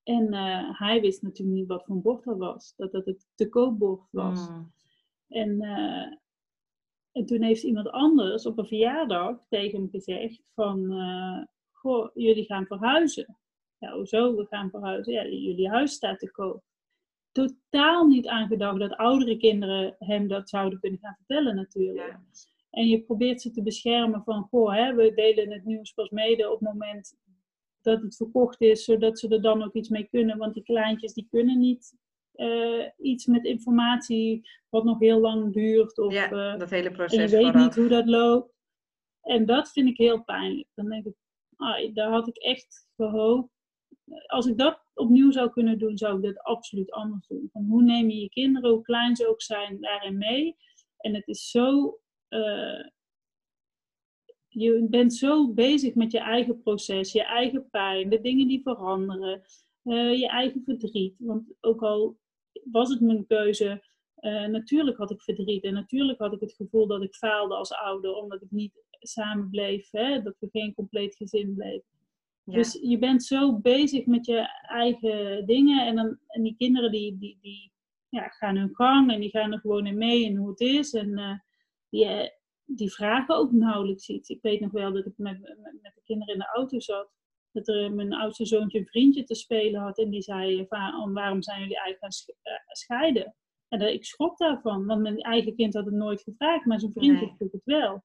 En 0.04 0.34
uh, 0.34 0.80
hij 0.80 1.02
wist 1.02 1.22
natuurlijk 1.22 1.58
niet 1.58 1.68
wat 1.68 1.86
voor 1.86 1.96
een 1.96 2.02
bord 2.02 2.24
dat 2.24 2.38
was. 2.38 2.74
Dat 2.76 2.92
dat 2.92 3.06
het 3.06 3.28
te 3.36 3.50
koopbord 3.50 4.08
was. 4.12 4.50
Mm. 4.50 4.72
En 5.28 5.62
en 7.14 7.26
toen 7.26 7.42
heeft 7.42 7.64
iemand 7.64 7.90
anders 7.90 8.46
op 8.46 8.58
een 8.58 8.68
verjaardag 8.68 9.46
tegen 9.50 9.80
hem 9.80 9.90
gezegd 9.90 10.44
van, 10.54 10.92
uh, 10.92 11.44
goh, 11.72 12.10
jullie 12.14 12.46
gaan 12.46 12.66
verhuizen. 12.66 13.38
Ja, 13.78 13.96
hoezo, 13.96 14.36
we 14.36 14.46
gaan 14.46 14.70
verhuizen? 14.70 15.14
Ja, 15.14 15.26
jullie 15.26 15.70
huis 15.70 15.92
staat 15.92 16.20
te 16.20 16.32
koop. 16.32 16.64
totaal 17.32 18.08
niet 18.08 18.28
aan 18.28 18.48
gedacht 18.48 18.80
dat 18.80 18.96
oudere 18.96 19.38
kinderen 19.38 19.96
hem 20.00 20.28
dat 20.28 20.50
zouden 20.50 20.80
kunnen 20.80 21.00
gaan 21.00 21.16
vertellen 21.16 21.56
natuurlijk. 21.56 22.08
Ja. 22.08 22.22
En 22.70 22.88
je 22.88 23.02
probeert 23.02 23.42
ze 23.42 23.52
te 23.52 23.64
beschermen 23.64 24.24
van, 24.24 24.44
goh, 24.44 24.74
hè, 24.74 24.94
we 24.94 25.14
delen 25.14 25.52
het 25.52 25.66
nieuws 25.66 25.94
pas 25.94 26.10
mede 26.10 26.52
op 26.52 26.60
het 26.60 26.70
moment 26.70 27.18
dat 27.84 28.02
het 28.02 28.16
verkocht 28.16 28.62
is, 28.62 28.84
zodat 28.84 29.20
ze 29.20 29.28
er 29.28 29.42
dan 29.42 29.64
ook 29.64 29.74
iets 29.74 29.90
mee 29.90 30.08
kunnen. 30.08 30.38
Want 30.38 30.54
die 30.54 30.64
kleintjes 30.64 31.14
die 31.14 31.28
kunnen 31.30 31.60
niet 31.60 31.94
eh, 32.34 32.88
iets 32.98 33.26
met 33.26 33.46
informatie 33.46 34.50
wat 34.70 34.84
nog 34.84 35.00
heel 35.00 35.20
lang 35.20 35.54
duurt. 35.54 35.98
Of, 35.98 36.14
ja, 36.14 36.32
eh, 36.32 36.60
dat 36.60 36.70
hele 36.70 36.88
en 36.90 36.94
proces 36.94 37.32
je 37.32 37.38
weet 37.38 37.46
vooraf. 37.46 37.64
niet 37.64 37.76
hoe 37.76 37.88
dat 37.88 38.06
loopt. 38.08 38.54
En 39.22 39.46
dat 39.46 39.72
vind 39.72 39.90
ik 39.90 39.98
heel 39.98 40.24
pijnlijk. 40.24 40.68
Dan 40.74 40.90
denk 40.90 41.06
ik, 41.06 41.16
ah, 41.56 41.94
daar 41.94 42.12
had 42.12 42.28
ik 42.28 42.38
echt 42.38 42.88
gehoopt. 42.96 43.52
Als 44.26 44.46
ik 44.46 44.58
dat 44.58 44.82
opnieuw 44.94 45.32
zou 45.32 45.50
kunnen 45.50 45.78
doen, 45.78 45.98
zou 45.98 46.18
ik 46.18 46.24
dat 46.24 46.44
absoluut 46.44 46.92
anders 46.92 47.28
doen. 47.28 47.50
Van 47.52 47.66
hoe 47.66 47.84
neem 47.84 48.10
je 48.10 48.20
je 48.20 48.30
kinderen, 48.30 48.70
hoe 48.70 48.82
klein 48.82 49.16
ze 49.16 49.28
ook 49.30 49.42
zijn, 49.42 49.82
daarin 49.82 50.18
mee? 50.18 50.56
En 50.98 51.16
het 51.16 51.28
is 51.28 51.50
zo. 51.50 51.98
eh, 52.28 52.86
je 54.54 54.88
bent 54.90 55.14
zo 55.14 55.54
bezig 55.54 55.96
met 55.96 56.12
je 56.12 56.20
eigen 56.20 56.62
proces, 56.62 57.12
je 57.12 57.24
eigen 57.24 57.70
pijn, 57.70 58.10
de 58.10 58.22
dingen 58.22 58.48
die 58.48 58.62
veranderen, 58.62 59.42
eh, 59.84 60.20
je 60.20 60.28
eigen 60.28 60.62
verdriet. 60.66 61.16
Want 61.18 61.54
ook 61.62 61.82
al 61.82 62.18
was 62.64 62.90
het 62.90 63.02
mijn 63.02 63.28
keuze, 63.28 63.84
eh, 64.16 64.46
natuurlijk 64.46 64.98
had 64.98 65.12
ik 65.12 65.22
verdriet 65.22 65.64
en 65.64 65.74
natuurlijk 65.74 66.20
had 66.20 66.34
ik 66.34 66.40
het 66.40 66.54
gevoel 66.54 66.88
dat 66.88 67.04
ik 67.04 67.16
faalde 67.16 67.56
als 67.56 67.74
ouder, 67.74 68.16
omdat 68.16 68.42
ik 68.42 68.52
niet 68.52 68.84
samen 69.00 69.50
bleef, 69.50 69.92
hè, 69.92 70.22
dat 70.22 70.36
we 70.40 70.50
geen 70.52 70.74
compleet 70.74 71.16
gezin 71.16 71.54
bleven. 71.56 71.92
Ja. 72.44 72.54
Dus 72.54 72.80
je 72.82 72.98
bent 72.98 73.24
zo 73.24 73.60
bezig 73.60 74.06
met 74.06 74.26
je 74.26 74.48
eigen 74.68 75.46
dingen 75.46 75.88
en, 75.88 75.96
dan, 75.96 76.18
en 76.28 76.44
die 76.44 76.56
kinderen 76.58 76.92
die, 76.92 77.18
die, 77.18 77.38
die 77.42 77.72
ja, 78.10 78.28
gaan 78.28 78.58
hun 78.58 78.76
gang 78.76 79.12
en 79.12 79.20
die 79.20 79.30
gaan 79.30 79.52
er 79.52 79.60
gewoon 79.60 79.88
in 79.88 79.98
mee 79.98 80.26
en 80.26 80.36
hoe 80.36 80.50
het 80.50 80.60
is. 80.60 80.94
En 80.94 81.42
die, 81.90 82.06
eh, 82.06 82.30
die 82.76 82.92
vragen 82.92 83.36
ook 83.36 83.52
nauwelijks 83.52 84.10
iets. 84.10 84.30
Ik 84.30 84.42
weet 84.42 84.60
nog 84.60 84.72
wel 84.72 84.94
dat 84.94 85.06
ik 85.06 85.14
met, 85.18 85.40
met, 85.42 85.58
met 85.82 85.92
de 85.96 86.02
kinderen 86.04 86.34
in 86.34 86.40
de 86.40 86.52
auto 86.54 86.80
zat. 86.80 87.12
Dat 87.52 87.68
er 87.68 87.94
mijn 87.94 88.14
oudste 88.14 88.46
zoontje 88.46 88.80
een 88.80 88.86
vriendje 88.88 89.24
te 89.24 89.36
spelen 89.36 89.82
had. 89.82 89.98
En 89.98 90.10
die 90.10 90.22
zei, 90.22 90.66
"Va- 90.68 91.02
oh, 91.04 91.14
waarom 91.14 91.42
zijn 91.42 91.60
jullie 91.60 91.78
eigenlijk 91.80 92.14
gaan 92.14 92.36
eh, 92.42 92.60
scheiden? 92.68 93.36
En 93.68 93.80
dat, 93.80 93.90
ik 93.90 94.06
schrok 94.06 94.38
daarvan, 94.38 94.86
want 94.86 95.02
mijn 95.02 95.18
eigen 95.20 95.56
kind 95.56 95.74
had 95.74 95.86
het 95.86 95.94
nooit 95.94 96.22
gevraagd, 96.22 96.66
maar 96.66 96.80
zijn 96.80 96.92
vriendje 96.94 97.26
Nee. 97.26 97.36
vroeg 97.38 97.52
het 97.52 97.62
wel. 97.64 98.04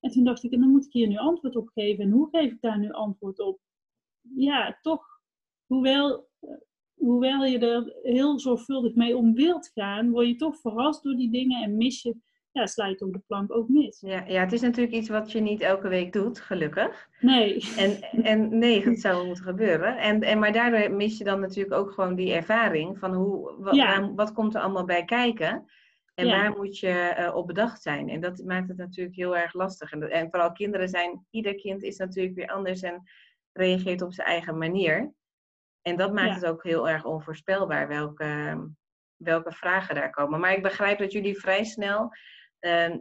En 0.00 0.10
toen 0.10 0.24
dacht 0.24 0.42
ik, 0.44 0.52
en 0.52 0.60
dan 0.60 0.68
moet 0.70 0.84
ik 0.84 0.92
hier 0.92 1.08
nu 1.08 1.16
antwoord 1.16 1.56
op 1.56 1.68
geven. 1.68 2.04
En 2.04 2.10
hoe 2.10 2.28
geef 2.30 2.52
ik 2.52 2.60
daar 2.60 2.78
nu 2.78 2.90
antwoord 2.90 3.38
op? 3.40 3.60
Ja, 4.34 4.78
toch, 4.80 5.04
hoewel, 5.66 6.28
eh, 6.40 6.50
hoewel 6.94 7.44
je 7.44 7.58
er 7.58 7.96
heel 8.02 8.38
zorgvuldig 8.40 8.94
mee 8.94 9.16
om 9.16 9.34
wilt 9.34 9.70
gaan, 9.74 10.10
word 10.10 10.26
je 10.26 10.36
toch 10.36 10.56
verrast 10.60 11.02
door 11.02 11.16
die 11.16 11.30
dingen 11.30 11.62
en 11.62 11.76
mis 11.76 12.02
je, 12.02 12.16
ja, 12.52 12.66
sla 12.66 12.86
je 12.86 12.94
toch 12.94 13.10
de 13.10 13.22
plank 13.26 13.52
ook 13.52 13.68
mis. 13.68 14.00
Ja, 14.00 14.24
ja, 14.26 14.40
het 14.40 14.52
is 14.52 14.60
natuurlijk 14.60 14.94
iets 14.94 15.08
wat 15.08 15.32
je 15.32 15.40
niet 15.40 15.60
elke 15.60 15.88
week 15.88 16.12
doet, 16.12 16.40
gelukkig. 16.40 17.08
Nee, 17.20 17.72
En, 17.76 18.00
en 18.24 18.58
nee, 18.58 18.84
het 18.88 19.00
zou 19.00 19.26
moeten 19.26 19.44
gebeuren. 19.44 19.96
En, 19.98 20.20
en, 20.20 20.38
maar 20.38 20.52
daardoor 20.52 20.96
mis 20.96 21.18
je 21.18 21.24
dan 21.24 21.40
natuurlijk 21.40 21.74
ook 21.74 21.90
gewoon 21.92 22.14
die 22.14 22.32
ervaring 22.32 22.98
van 22.98 23.14
hoe, 23.14 23.54
wa- 23.58 23.72
Ja. 23.72 24.00
waar- 24.00 24.14
wat 24.14 24.32
komt 24.32 24.54
er 24.54 24.60
allemaal 24.60 24.84
bij 24.84 25.04
kijken. 25.04 25.70
En 26.14 26.26
Ja. 26.26 26.36
waar 26.40 26.56
moet 26.56 26.78
je 26.78 26.88
eh, 26.88 27.34
op 27.34 27.46
bedacht 27.46 27.82
zijn? 27.82 28.08
En 28.08 28.20
dat 28.20 28.42
maakt 28.44 28.68
het 28.68 28.76
natuurlijk 28.76 29.16
heel 29.16 29.36
erg 29.36 29.52
lastig. 29.54 29.92
En, 29.92 30.10
en 30.10 30.30
vooral 30.30 30.52
kinderen 30.52 30.88
zijn, 30.88 31.26
ieder 31.30 31.54
kind 31.54 31.82
is 31.82 31.96
natuurlijk 31.96 32.34
weer 32.34 32.48
anders 32.48 32.82
en 32.82 33.02
reageert 33.52 34.02
op 34.02 34.12
zijn 34.12 34.26
eigen 34.28 34.58
manier. 34.58 35.12
En 35.82 35.96
dat 35.96 36.12
maakt 36.12 36.28
Ja. 36.28 36.34
het 36.34 36.46
ook 36.46 36.62
heel 36.62 36.88
erg 36.88 37.04
onvoorspelbaar 37.04 37.88
welke, 37.88 38.58
welke 39.16 39.52
vragen 39.52 39.94
daar 39.94 40.10
komen. 40.10 40.40
Maar 40.40 40.52
ik 40.52 40.62
begrijp 40.62 40.98
dat 40.98 41.12
jullie 41.12 41.38
vrij 41.40 41.64
snel 41.64 42.10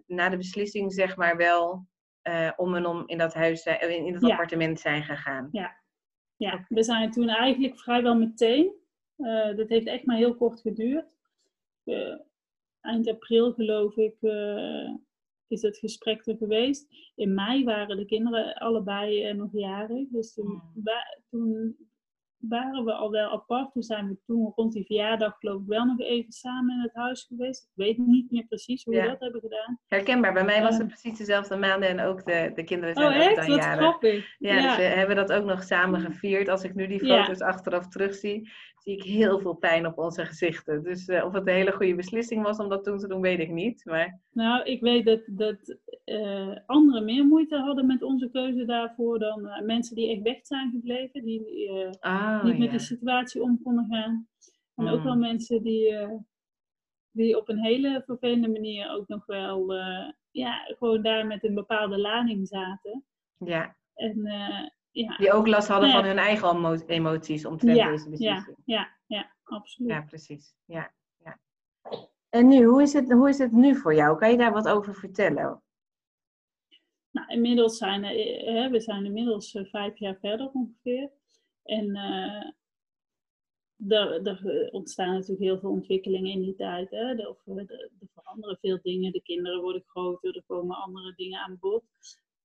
na 0.06 0.30
de 0.30 0.38
beslissing, 0.38 0.94
zeg 0.94 1.16
maar, 1.16 1.38
wel 1.38 1.88
eh, 2.22 2.52
om 2.56 2.76
en 2.76 2.86
om 2.86 3.04
in 3.08 3.18
dat 3.18 3.34
huis, 3.34 3.64
eh, 3.64 3.90
in, 3.98 4.06
in 4.06 4.14
dat 4.14 4.22
Ja. 4.22 4.30
appartement 4.32 4.80
zijn 4.80 5.04
gegaan. 5.04 5.50
ja, 6.36 6.66
we 6.70 6.84
zijn 6.84 7.12
toen 7.12 7.30
eigenlijk 7.30 7.80
vrijwel 7.80 8.16
meteen, 8.16 8.74
eh, 9.16 9.56
dat 9.56 9.70
heeft 9.70 9.88
echt 9.88 10.06
maar 10.06 10.18
heel 10.18 10.36
kort 10.36 10.62
geduurd. 10.62 11.06
Eind 12.82 13.08
april 13.08 13.54
geloof 13.54 13.98
ik 13.98 14.16
is 15.48 15.62
het 15.62 15.78
gesprek 15.78 16.26
er 16.28 16.38
geweest. 16.38 16.88
In 17.16 17.34
mei 17.34 17.64
waren 17.64 17.98
de 17.98 18.06
kinderen 18.06 18.54
allebei 18.54 19.34
nog 19.34 19.50
jarig. 19.52 20.08
Dus 20.10 20.34
toen, 20.34 20.62
Hmm. 20.74 20.84
toen 21.30 21.76
waren 22.50 22.86
we 22.86 22.94
al 22.94 23.12
wel 23.12 23.32
apart. 23.32 23.72
Toen 23.72 23.84
zijn 23.84 24.08
we 24.08 24.18
toen 24.26 24.52
rond 24.56 24.74
die 24.74 24.86
verjaardag 24.86 25.36
geloof 25.40 25.62
ik 25.62 25.68
wel 25.68 25.86
nog 25.86 26.00
even 26.00 26.32
samen 26.32 26.76
in 26.76 26.82
het 26.82 26.94
huis 26.94 27.24
geweest. 27.28 27.64
Ik 27.64 27.72
weet 27.74 27.98
niet 27.98 28.32
meer 28.32 28.46
precies 28.46 28.84
hoe 28.84 28.94
Ja. 28.96 29.02
we 29.04 29.08
dat 29.10 29.20
hebben 29.20 29.42
gedaan. 29.42 29.80
Herkenbaar, 29.88 30.34
bij 30.34 30.44
mij 30.46 30.62
was 30.62 30.74
het 30.74 30.80
Ehm. 30.82 30.90
precies 30.90 31.18
dezelfde 31.18 31.56
maanden 31.58 31.90
en 31.90 32.00
ook 32.00 32.26
de, 32.26 32.52
de 32.56 32.64
kinderen 32.64 32.96
zijn 32.96 33.08
Oh 33.08 33.16
echt? 33.26 33.36
dan 33.36 33.48
Wat 33.48 33.56
jarig. 33.58 33.80
grappig. 33.80 34.36
Ja, 34.38 34.62
dus 34.62 34.76
we 34.76 34.82
hebben 34.84 35.16
dat 35.16 35.32
ook 35.32 35.46
nog 35.46 35.64
samen 35.64 36.00
gevierd. 36.02 36.50
Als 36.50 36.64
ik 36.64 36.76
nu 36.76 36.88
die 36.88 37.06
Ja. 37.06 37.22
foto's 37.24 37.42
achteraf 37.42 37.88
terugzie, 37.88 38.50
zie 38.84 38.96
ik 38.98 39.04
heel 39.04 39.40
veel 39.40 39.54
pijn 39.54 39.86
op 39.86 39.98
onze 39.98 40.26
gezichten. 40.26 40.84
Dus 40.84 41.08
eh, 41.08 41.26
of 41.26 41.34
het 41.34 41.48
een 41.48 41.54
hele 41.54 41.72
goede 41.72 41.96
beslissing 41.96 42.44
was 42.44 42.58
om 42.58 42.70
dat 42.70 42.84
toen 42.84 42.98
te 42.98 43.08
doen, 43.08 43.22
weet 43.22 43.40
ik 43.40 43.50
niet. 43.50 43.86
Maar 43.86 44.20
Nou, 44.32 44.64
ik 44.64 44.82
weet 44.82 45.06
dat, 45.06 45.22
dat 45.26 45.78
eh, 46.04 46.56
anderen 46.66 47.06
meer 47.06 47.26
moeite 47.26 47.58
hadden 47.58 47.86
met 47.86 48.04
onze 48.04 48.30
keuze 48.32 48.66
daarvoor 48.66 49.20
dan 49.20 49.48
eh, 49.48 49.66
mensen 49.66 49.96
die 49.96 50.12
echt 50.12 50.22
weg 50.22 50.40
zijn 50.42 50.72
gebleven, 50.72 51.24
die 51.24 51.70
ah, 52.00 52.44
niet 52.44 52.58
met 52.58 52.70
die 52.70 52.80
situatie 52.80 53.42
om 53.42 53.62
konden 53.64 53.88
gaan. 53.90 54.28
En 54.76 54.88
ook 54.88 55.04
wel 55.04 55.12
Hmm. 55.12 55.22
mensen 55.22 55.64
die, 55.64 55.96
die 57.12 57.38
op 57.38 57.50
een 57.50 57.64
hele 57.64 58.04
vervelende 58.06 58.50
manier 58.50 58.92
ook 58.92 59.08
nog 59.08 59.26
wel, 59.26 59.74
ja, 60.32 60.54
gewoon 60.66 61.02
daar 61.02 61.28
met 61.28 61.44
een 61.44 61.54
bepaalde 61.54 61.98
lading 61.98 62.48
zaten. 62.48 63.06
ja, 63.38 63.76
En 63.94 64.28
ja, 64.92 65.18
die 65.18 65.32
ook 65.32 65.48
last 65.48 65.68
hadden 65.68 65.92
van 65.92 66.04
hun 66.04 66.18
eigen 66.18 66.50
emo- 66.50 66.86
emoties 66.88 67.46
omtrent 67.46 67.78
ja, 67.78 67.90
deze 67.92 68.10
beslissing. 68.10 68.58
ja, 68.66 68.98
ja, 69.08 69.32
absoluut. 69.44 69.92
Ja, 69.92 70.02
precies. 70.02 70.56
Ja, 70.66 70.94
ja. 71.24 71.40
En 72.30 72.48
nu, 72.48 72.66
hoe 72.66 72.82
is, 72.82 72.94
het, 72.94 73.12
hoe 73.12 73.30
is 73.30 73.38
het 73.38 73.52
nu 73.52 73.76
voor 73.76 73.96
jou? 73.96 74.18
Kan 74.18 74.32
je 74.32 74.38
daar 74.38 74.54
wat 74.54 74.68
over 74.68 74.96
vertellen? 74.96 75.64
Nou, 77.12 77.28
inmiddels 77.28 77.78
zijn 77.78 78.04
eh, 78.04 78.54
hè, 78.54 78.70
we 78.70 78.80
zijn 78.80 79.06
inmiddels 79.06 79.54
eh, 79.54 79.66
vijf 79.66 79.98
jaar 79.98 80.18
verder 80.20 80.50
ongeveer. 80.54 81.12
En 81.64 81.96
eh, 81.96 82.52
er, 83.98 84.28
er 84.28 84.70
ontstaan 84.72 85.14
natuurlijk 85.14 85.40
heel 85.40 85.60
veel 85.60 85.70
ontwikkelingen 85.70 86.32
in 86.32 86.42
die 86.42 86.56
tijd. 86.56 86.90
Hè. 86.90 87.18
Er 87.18 87.36
veranderen 88.14 88.58
veel 88.62 88.80
dingen. 88.82 89.12
De 89.12 89.22
kinderen 89.22 89.62
worden 89.62 89.84
groter, 89.86 90.36
er 90.36 90.44
komen 90.48 90.78
andere 90.78 91.14
dingen 91.16 91.40
aan 91.40 91.58
bod. 91.60 91.84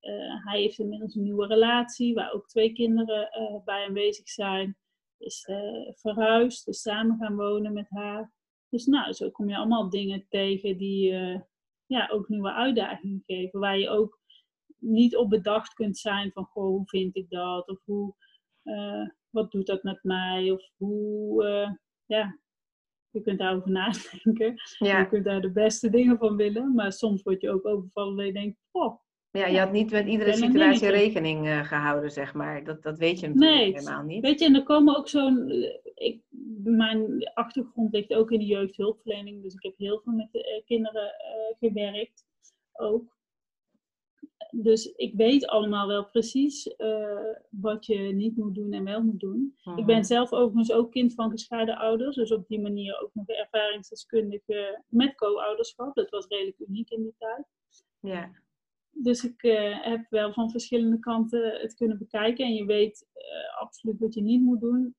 Eh, 0.06 0.44
hij 0.44 0.60
heeft 0.60 0.78
inmiddels 0.78 1.14
een 1.14 1.22
nieuwe 1.22 1.46
relatie, 1.46 2.14
waar 2.14 2.32
ook 2.32 2.48
twee 2.48 2.72
kinderen 2.72 3.30
eh, 3.30 3.64
bij 3.64 3.86
aanwezig 3.86 4.28
zijn. 4.28 4.76
Is 5.18 5.44
eh, 5.44 5.92
verhuisd, 5.94 6.68
is 6.68 6.80
samen 6.80 7.18
gaan 7.18 7.36
wonen 7.36 7.72
met 7.72 7.86
haar. 7.90 8.32
Dus 8.68 8.86
nou, 8.86 9.12
zo 9.12 9.30
kom 9.30 9.48
je 9.48 9.56
allemaal 9.56 9.90
dingen 9.90 10.26
tegen 10.28 10.76
die 10.76 11.12
ja, 11.86 12.08
ook 12.08 12.28
nieuwe 12.28 12.52
uitdagingen 12.52 13.22
geven. 13.26 13.60
Waar 13.60 13.78
je 13.78 13.88
ook 13.88 14.20
niet 14.78 15.16
op 15.16 15.30
bedacht 15.30 15.74
kunt 15.74 15.98
zijn 15.98 16.32
van, 16.32 16.44
goh, 16.44 16.64
hoe 16.64 16.86
vind 16.86 17.16
ik 17.16 17.30
dat? 17.30 17.68
Of 17.68 17.80
hoe, 17.84 18.14
wat 19.30 19.50
doet 19.50 19.66
dat 19.66 19.82
met 19.82 19.98
mij? 20.02 20.50
Of 20.50 20.70
hoe, 20.76 21.78
ja, 22.06 22.38
je 23.10 23.20
kunt 23.20 23.38
daarover 23.38 23.70
nadenken. 23.80 24.54
Je 24.78 25.06
kunt 25.08 25.24
daar 25.24 25.40
de 25.40 25.52
beste 25.52 25.90
dingen 25.90 26.18
van 26.18 26.36
willen. 26.36 26.74
Maar 26.74 26.92
soms 26.92 27.22
word 27.22 27.40
je 27.40 27.50
ook 27.50 27.66
overvallen 27.66 28.16
dat 28.16 28.26
je 28.26 28.32
denkt, 28.32 28.58
oh, 28.70 29.00
ja 29.36 29.46
je 29.46 29.58
had 29.58 29.72
niet 29.72 29.90
met 29.90 30.06
iedere 30.06 30.32
situatie 30.34 30.88
rekening 30.88 31.46
eh, 31.46 31.64
gehouden, 31.64 32.10
zeg 32.10 32.34
maar. 32.34 32.64
Dat, 32.64 32.82
dat 32.82 32.98
weet 32.98 33.20
je 33.20 33.26
natuurlijk 33.28 33.56
Nee, 33.56 33.72
helemaal 33.74 34.02
niet. 34.02 34.22
Weet 34.22 34.38
je, 34.38 34.44
en 34.46 34.54
er 34.54 34.62
komen 34.62 34.96
ook 34.96 35.08
zo'n. 35.08 35.48
eh, 35.50 35.74
Ik, 35.94 36.20
mijn 36.64 37.30
achtergrond 37.34 37.92
ligt 37.92 38.14
ook 38.14 38.30
in 38.30 38.38
de 38.38 38.44
jeugdhulpverlening, 38.44 39.42
dus 39.42 39.54
ik 39.54 39.62
heb 39.62 39.74
heel 39.76 40.00
veel 40.04 40.12
met 40.12 40.28
de, 40.32 40.44
eh, 40.44 40.64
kinderen 40.64 41.10
gewerkt. 41.60 42.24
Ook. 42.72 43.14
Dus 44.50 44.86
ik 44.92 45.14
weet 45.14 45.46
allemaal 45.46 45.86
wel 45.86 46.04
precies 46.06 46.74
wat 47.50 47.86
je 47.86 47.98
niet 47.98 48.36
moet 48.36 48.54
doen 48.54 48.72
en 48.72 48.84
wel 48.84 49.02
moet 49.02 49.20
doen. 49.20 49.54
Ik 49.56 49.64
Mhm. 49.64 49.86
ben 49.86 50.04
zelf 50.04 50.32
overigens 50.32 50.72
ook 50.72 50.90
kind 50.90 51.14
van 51.14 51.30
gescheiden 51.30 51.76
ouders, 51.76 52.16
dus 52.16 52.32
op 52.32 52.48
die 52.48 52.60
manier 52.60 53.00
ook 53.02 53.10
nog 53.12 53.26
ervaringsdeskundige 53.26 54.82
met 54.88 55.14
co-ouderschap. 55.14 55.94
Dat 55.94 56.10
was 56.10 56.26
redelijk 56.26 56.58
uniek 56.58 56.90
in 56.90 57.02
die 57.02 57.14
tijd. 57.18 57.44
Ja, 58.00 58.30
Dus 59.02 59.24
ik 59.24 59.42
eh, 59.42 59.84
heb 59.84 60.06
wel 60.10 60.32
van 60.32 60.50
verschillende 60.50 60.98
kanten 60.98 61.60
het 61.60 61.74
kunnen 61.74 61.98
bekijken. 61.98 62.44
En 62.44 62.54
je 62.54 62.64
weet 62.64 63.06
eh, 63.12 63.60
absoluut 63.60 63.98
wat 63.98 64.14
je 64.14 64.22
niet 64.22 64.40
moet 64.40 64.60
doen. 64.60 64.94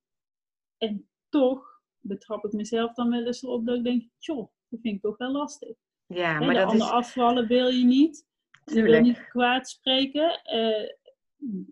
En 0.77 1.09
toch 1.29 1.81
betrap 1.99 2.45
ik 2.45 2.51
mezelf 2.51 2.93
dan 2.93 3.09
wel 3.09 3.25
eens 3.25 3.43
erop 3.43 3.65
dat 3.65 3.77
ik 3.77 3.83
denk, 3.83 4.03
joh, 4.17 4.49
dat 4.69 4.79
vind 4.81 4.95
ik 4.95 5.01
toch 5.01 5.17
wel 5.17 5.31
lastig. 5.31 5.77
ja 6.07 6.39
maar 6.39 6.47
de 6.47 6.53
dat 6.53 6.69
ander 6.69 6.87
is... 6.87 6.93
afvallen 6.93 7.47
wil 7.47 7.67
je 7.67 7.85
niet. 7.85 8.25
Je 8.63 8.81
wil 8.81 9.01
niet 9.01 9.27
kwaad 9.27 9.69
spreken. 9.69 10.41
Eh, 10.43 10.89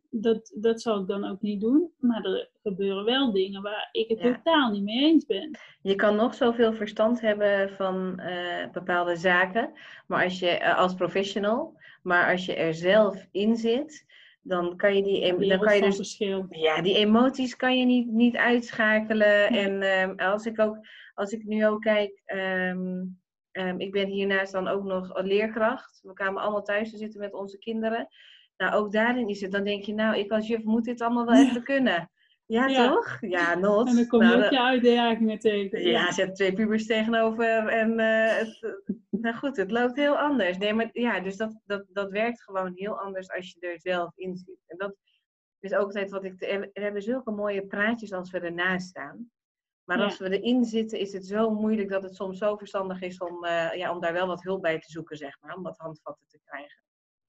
dat, 0.10 0.52
dat 0.56 0.82
zal 0.82 1.02
ik 1.02 1.08
dan 1.08 1.26
ook 1.26 1.42
niet 1.42 1.62
doen. 1.62 1.92
Maar 2.00 2.24
er 2.24 2.50
gebeuren 2.64 3.06
wel 3.06 3.32
dingen 3.32 3.62
waar 3.62 3.90
ik 3.92 4.10
het 4.10 4.22
totaal 4.22 4.72
niet 4.72 4.84
mee 4.84 5.04
eens 5.04 5.26
ben. 5.26 5.58
Je 5.82 5.96
kan 5.96 6.16
nog 6.16 6.34
zoveel 6.34 6.74
verstand 6.74 7.22
hebben 7.22 7.70
van 7.70 8.20
uh, 8.22 8.72
bepaalde 8.72 9.16
zaken, 9.16 9.72
maar 10.08 10.24
als 10.24 10.40
je 10.40 10.60
uh, 10.60 10.78
als 10.78 10.94
professional, 10.94 11.78
maar 12.06 12.32
als 12.32 12.46
je 12.46 12.56
er 12.56 12.74
zelf 12.74 13.28
in 13.32 13.56
zit, 13.56 14.06
dan 14.42 14.78
kan 14.78 14.96
je 14.96 15.04
die, 15.04 15.48
dan 15.48 15.60
kan 15.60 15.76
je 15.76 15.82
dus, 15.82 15.96
verschil. 15.96 16.46
ja, 16.50 16.82
die 16.82 16.96
emoties 16.96 17.56
kan 17.56 17.78
je 17.78 17.86
niet, 17.86 18.08
niet 18.12 18.36
uitschakelen. 18.36 19.48
En 19.48 19.84
um, 19.84 20.20
als 20.20 20.46
ik 20.46 20.60
ook, 20.60 20.78
als 21.14 21.32
ik 21.32 21.44
nu 21.44 21.68
ook 21.68 21.82
kijk, 21.82 22.22
um, 22.26 23.20
um, 23.52 23.80
ik 23.80 23.92
ben 23.92 24.08
hiernaast 24.08 24.52
dan 24.52 24.68
ook 24.68 24.84
nog 24.84 25.24
leerkracht. 25.24 26.00
We 26.04 26.14
kwamen 26.14 26.42
allemaal 26.42 26.64
thuis 26.64 26.92
te 26.92 26.98
zitten 26.98 27.20
met 27.20 27.34
onze 27.34 27.58
kinderen. 27.58 28.08
Nou, 28.58 28.74
ook 28.74 28.92
daarin 28.92 29.28
is 29.28 29.42
het, 29.42 29.52
dan 29.52 29.64
denk 29.64 29.84
je, 29.84 29.94
nou, 29.94 30.18
ik 30.18 30.32
als 30.32 30.48
juf 30.48 30.64
moet 30.64 30.86
dit 30.86 31.02
allemaal 31.02 31.26
wel 31.26 31.46
even 31.46 31.64
kunnen. 31.64 32.10
Ja, 32.48 32.90
toch? 32.90 33.18
Ja, 33.22 33.56
not. 33.56 33.88
En 33.90 33.96
dan 33.96 34.08
kom 34.08 34.22
je 34.22 34.28
nou, 34.28 34.44
ook 34.44 34.52
je 34.52 34.62
uitdagingen 34.62 35.40
tegen. 35.40 35.82
Ja, 35.82 35.90
ja, 35.90 36.12
zet 36.12 36.36
twee 36.36 36.54
pubers 36.54 36.86
tegenover 36.86 37.68
en 37.68 38.00
uh, 38.00 38.38
het, 38.38 38.82
nou 39.10 39.36
goed, 39.36 39.58
het 39.58 39.72
loopt 39.72 39.96
heel 39.96 40.18
anders. 40.18 40.58
Nee, 40.58 40.74
maar 40.74 40.90
ja, 40.92 41.20
dus 41.20 41.38
dat, 41.38 41.62
dat, 41.66 41.86
dat 41.90 42.12
werkt 42.12 42.44
gewoon 42.44 42.72
heel 42.76 43.00
anders 43.00 43.30
als 43.32 43.52
je 43.52 43.68
er 43.68 43.80
zelf 43.80 44.12
in 44.16 44.36
zit. 44.36 44.64
En 44.68 44.78
dat 44.78 44.96
is 45.60 45.74
ook 45.74 45.86
altijd 45.86 46.12
wat 46.12 46.24
ik... 46.24 46.40
we 46.40 46.70
hebben 46.74 47.02
zulke 47.02 47.32
mooie 47.32 47.66
praatjes 47.66 48.14
als 48.14 48.32
we 48.32 48.40
ernaast 48.40 48.88
staan. 48.88 49.30
Maar 49.84 50.02
als 50.02 50.18
we 50.18 50.40
erin 50.40 50.64
zitten, 50.64 51.00
is 51.00 51.14
het 51.14 51.26
zo 51.26 51.50
moeilijk 51.50 51.90
dat 51.90 52.04
het 52.04 52.16
soms 52.16 52.38
zo 52.38 52.56
verstandig 52.56 53.02
is 53.02 53.18
om, 53.18 53.46
uh, 53.46 53.74
ja, 53.74 53.92
om 53.92 54.00
daar 54.00 54.14
wel 54.14 54.28
wat 54.28 54.44
hulp 54.44 54.62
bij 54.62 54.80
te 54.80 54.92
zoeken, 54.92 55.18
zeg 55.18 55.38
maar. 55.42 55.56
Om 55.56 55.64
wat 55.64 55.78
handvatten 55.78 56.28
te 56.28 56.40
krijgen. 56.44 56.84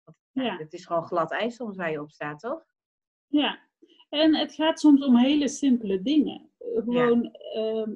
Want, 0.03 0.17
ja, 0.31 0.57
Het 0.57 0.73
is 0.73 0.85
gewoon 0.85 1.05
glad 1.05 1.31
ijs 1.31 1.55
soms 1.55 1.77
waar 1.77 1.91
je 1.91 2.01
op 2.01 2.11
staat, 2.11 2.39
toch? 2.39 2.65
Ja, 3.27 3.70
en 4.11 4.35
het 4.35 4.53
gaat 4.53 4.79
soms 4.79 5.03
om 5.03 5.17
hele 5.17 5.47
simpele 5.47 6.01
dingen. 6.01 6.49
Gewoon 6.57 7.31
ja. 7.53 7.81
uh, 7.81 7.87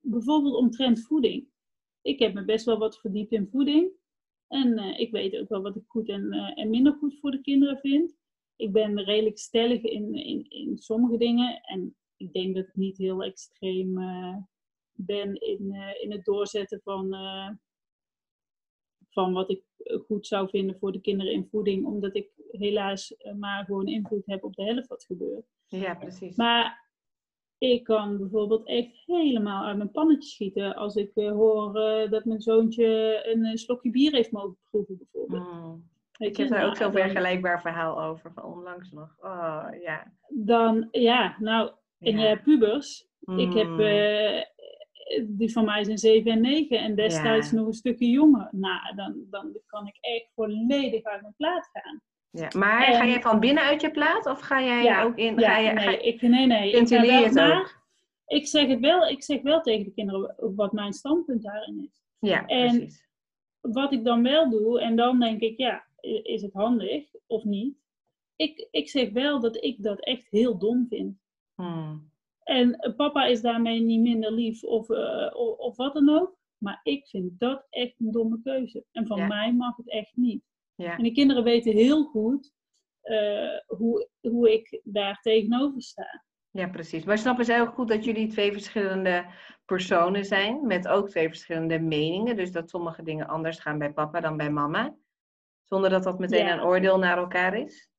bijvoorbeeld 0.00 0.54
omtrent 0.54 1.00
voeding. 1.00 1.48
Ik 2.02 2.18
heb 2.18 2.34
me 2.34 2.44
best 2.44 2.64
wel 2.64 2.78
wat 2.78 3.00
verdiept 3.00 3.32
in 3.32 3.48
voeding. 3.48 3.90
En 4.48 4.78
uh, 4.78 4.98
ik 4.98 5.10
weet 5.10 5.36
ook 5.36 5.48
wel 5.48 5.62
wat 5.62 5.76
ik 5.76 5.84
goed 5.86 6.08
en, 6.08 6.34
uh, 6.34 6.58
en 6.58 6.70
minder 6.70 6.92
goed 6.92 7.18
voor 7.20 7.30
de 7.30 7.40
kinderen 7.40 7.78
vind. 7.78 8.16
Ik 8.56 8.72
ben 8.72 9.04
redelijk 9.04 9.38
stellig 9.38 9.82
in, 9.82 10.14
in, 10.14 10.50
in 10.50 10.78
sommige 10.78 11.16
dingen. 11.16 11.60
En 11.60 11.96
ik 12.16 12.32
denk 12.32 12.54
dat 12.54 12.66
ik 12.66 12.76
niet 12.76 12.98
heel 12.98 13.22
extreem 13.22 13.98
uh, 13.98 14.36
ben 14.92 15.40
in, 15.40 15.74
in 16.00 16.12
het 16.12 16.24
doorzetten 16.24 16.80
van, 16.82 17.14
van 19.18 19.32
wat 19.32 19.50
ik 19.50 19.62
goed 20.06 20.26
zou 20.26 20.48
vinden 20.48 20.78
voor 20.78 20.92
de 20.92 21.00
kinderen 21.00 21.32
in 21.32 21.48
voeding. 21.50 21.86
Omdat 21.86 22.16
ik 22.16 22.30
helaas 22.50 23.14
maar 23.38 23.64
gewoon 23.64 23.86
invloed 23.86 24.26
heb 24.26 24.44
op 24.44 24.54
de 24.54 24.64
helft 24.64 24.88
wat 24.88 25.04
gebeurt. 25.04 25.46
Ja, 25.66 25.94
precies. 25.94 26.36
Maar 26.36 26.86
ik 27.58 27.84
kan 27.84 28.18
bijvoorbeeld 28.18 28.66
echt 28.66 29.02
helemaal 29.06 29.64
uit 29.64 29.76
mijn 29.76 29.90
pannetje 29.90 30.28
schieten 30.28 30.74
als 30.74 30.96
ik 30.96 31.10
uh, 31.14 31.30
hoor 31.30 31.76
uh, 31.76 32.10
dat 32.10 32.24
mijn 32.24 32.40
zoontje 32.40 33.20
een 33.32 33.44
uh, 33.44 33.54
slokje 33.54 33.90
bier 33.90 34.12
heeft 34.12 34.32
mogen 34.32 34.56
proeven, 34.70 34.96
bijvoorbeeld. 34.98 35.52
Mm. 35.52 35.88
Ik 36.18 36.36
heb 36.36 36.48
daar 36.48 36.66
ook 36.66 36.76
zo'n 36.76 36.92
vergelijkbaar 36.92 37.60
verhaal 37.60 38.02
over, 38.02 38.32
van 38.32 38.44
onlangs 38.44 38.90
nog. 38.90 39.14
Oh, 39.18 39.66
ja. 39.82 40.12
Dan, 40.28 40.88
ja, 40.90 41.36
nou, 41.38 41.70
en 41.98 42.18
ja. 42.18 42.36
pubers. 42.36 43.08
Mm. 43.20 43.38
Ik 43.38 43.52
heb, 43.52 43.78
die 45.26 45.52
van 45.52 45.64
mij 45.64 45.84
zijn 45.84 45.98
7 45.98 46.32
en 46.32 46.40
9 46.40 46.78
en 46.78 46.94
destijds 46.94 47.50
ja. 47.50 47.56
nog 47.56 47.66
een 47.66 47.72
stukje 47.72 48.08
jonger. 48.10 48.48
Nou, 48.50 48.94
dan, 48.96 49.14
dan 49.30 49.56
kan 49.66 49.86
ik 49.86 49.98
echt 50.00 50.30
volledig 50.34 51.02
uit 51.02 51.20
mijn 51.20 51.34
plaat 51.36 51.68
gaan. 51.72 52.02
Ja, 52.30 52.48
maar 52.58 52.82
ga 52.82 53.06
jij 53.06 53.22
van 53.22 53.40
binnen 53.40 53.62
uit 53.62 53.80
je 53.80 53.90
plaat 53.90 54.26
of 54.26 54.40
ga 54.40 54.62
jij 54.62 54.82
ja, 54.82 55.02
ook 55.02 55.16
in? 55.16 55.38
Ja, 55.38 55.50
ga 55.50 55.58
je, 55.58 55.72
nee, 55.72 55.84
ga, 55.84 56.02
ik, 56.02 56.22
nee, 56.22 56.46
nee. 56.46 56.72
Ik, 56.72 56.88
wel, 56.88 57.24
het 57.24 57.34
maar, 57.34 57.82
ik 58.26 58.46
zeg 58.46 58.68
het 58.68 58.80
wel, 58.80 59.08
ik 59.08 59.22
zeg 59.22 59.42
wel 59.42 59.60
tegen 59.60 59.84
de 59.84 59.92
kinderen 59.92 60.34
wat 60.54 60.72
mijn 60.72 60.92
standpunt 60.92 61.42
daarin 61.42 61.88
is. 61.90 62.02
Ja, 62.18 62.46
en 62.46 62.76
precies. 62.76 63.06
Wat 63.60 63.92
ik 63.92 64.04
dan 64.04 64.22
wel 64.22 64.50
doe, 64.50 64.80
en 64.80 64.96
dan 64.96 65.20
denk 65.20 65.40
ik, 65.40 65.58
ja, 65.58 65.86
is 66.22 66.42
het 66.42 66.52
handig 66.52 67.04
of 67.26 67.44
niet? 67.44 67.76
Ik, 68.36 68.68
ik 68.70 68.88
zeg 68.88 69.10
wel 69.10 69.40
dat 69.40 69.64
ik 69.64 69.82
dat 69.82 70.00
echt 70.00 70.26
heel 70.30 70.58
dom 70.58 70.86
vind. 70.88 71.16
Hmm. 71.54 72.07
En 72.48 72.94
papa 72.96 73.24
is 73.24 73.40
daarmee 73.40 73.80
niet 73.80 74.00
minder 74.00 74.32
lief 74.32 74.64
of, 74.64 74.88
uh, 74.88 75.30
of, 75.32 75.58
of, 75.58 75.76
wat 75.76 75.94
dan 75.94 76.08
ook. 76.08 76.36
Maar 76.58 76.80
ik 76.82 77.06
vind 77.06 77.38
dat 77.38 77.66
echt 77.70 78.00
een 78.00 78.10
domme 78.10 78.40
keuze. 78.42 78.84
En 78.92 79.06
van 79.06 79.18
ja. 79.18 79.26
mij 79.26 79.54
mag 79.54 79.76
het 79.76 79.90
echt 79.90 80.16
niet. 80.16 80.42
Ja. 80.74 80.96
En 80.96 81.02
de 81.02 81.12
kinderen 81.12 81.44
weten 81.44 81.72
heel 81.72 82.04
goed 82.04 82.52
uh, 83.02 83.58
hoe, 83.66 84.08
hoe 84.20 84.52
ik 84.52 84.80
daar 84.84 85.20
tegenover 85.20 85.82
sta. 85.82 86.24
Ja, 86.50 86.68
precies. 86.68 87.04
Maar 87.04 87.18
snappen 87.18 87.44
zij 87.44 87.60
ook 87.60 87.74
goed 87.74 87.88
dat 87.88 88.04
jullie 88.04 88.26
twee 88.26 88.52
verschillende 88.52 89.26
personen 89.64 90.24
zijn, 90.24 90.66
met 90.66 90.88
ook 90.88 91.08
twee 91.08 91.28
verschillende 91.28 91.78
meningen? 91.78 92.36
Dus 92.36 92.52
dat 92.52 92.70
sommige 92.70 93.02
dingen 93.02 93.28
anders 93.28 93.58
gaan 93.58 93.78
bij 93.78 93.92
papa 93.92 94.20
dan 94.20 94.36
bij 94.36 94.50
mama? 94.50 94.96
Zonder 95.62 95.90
dat 95.90 96.02
dat 96.02 96.18
meteen 96.18 96.46
ja. 96.46 96.52
een 96.52 96.64
oordeel 96.64 96.98
naar 96.98 97.18
elkaar 97.18 97.58
is? 97.58 97.90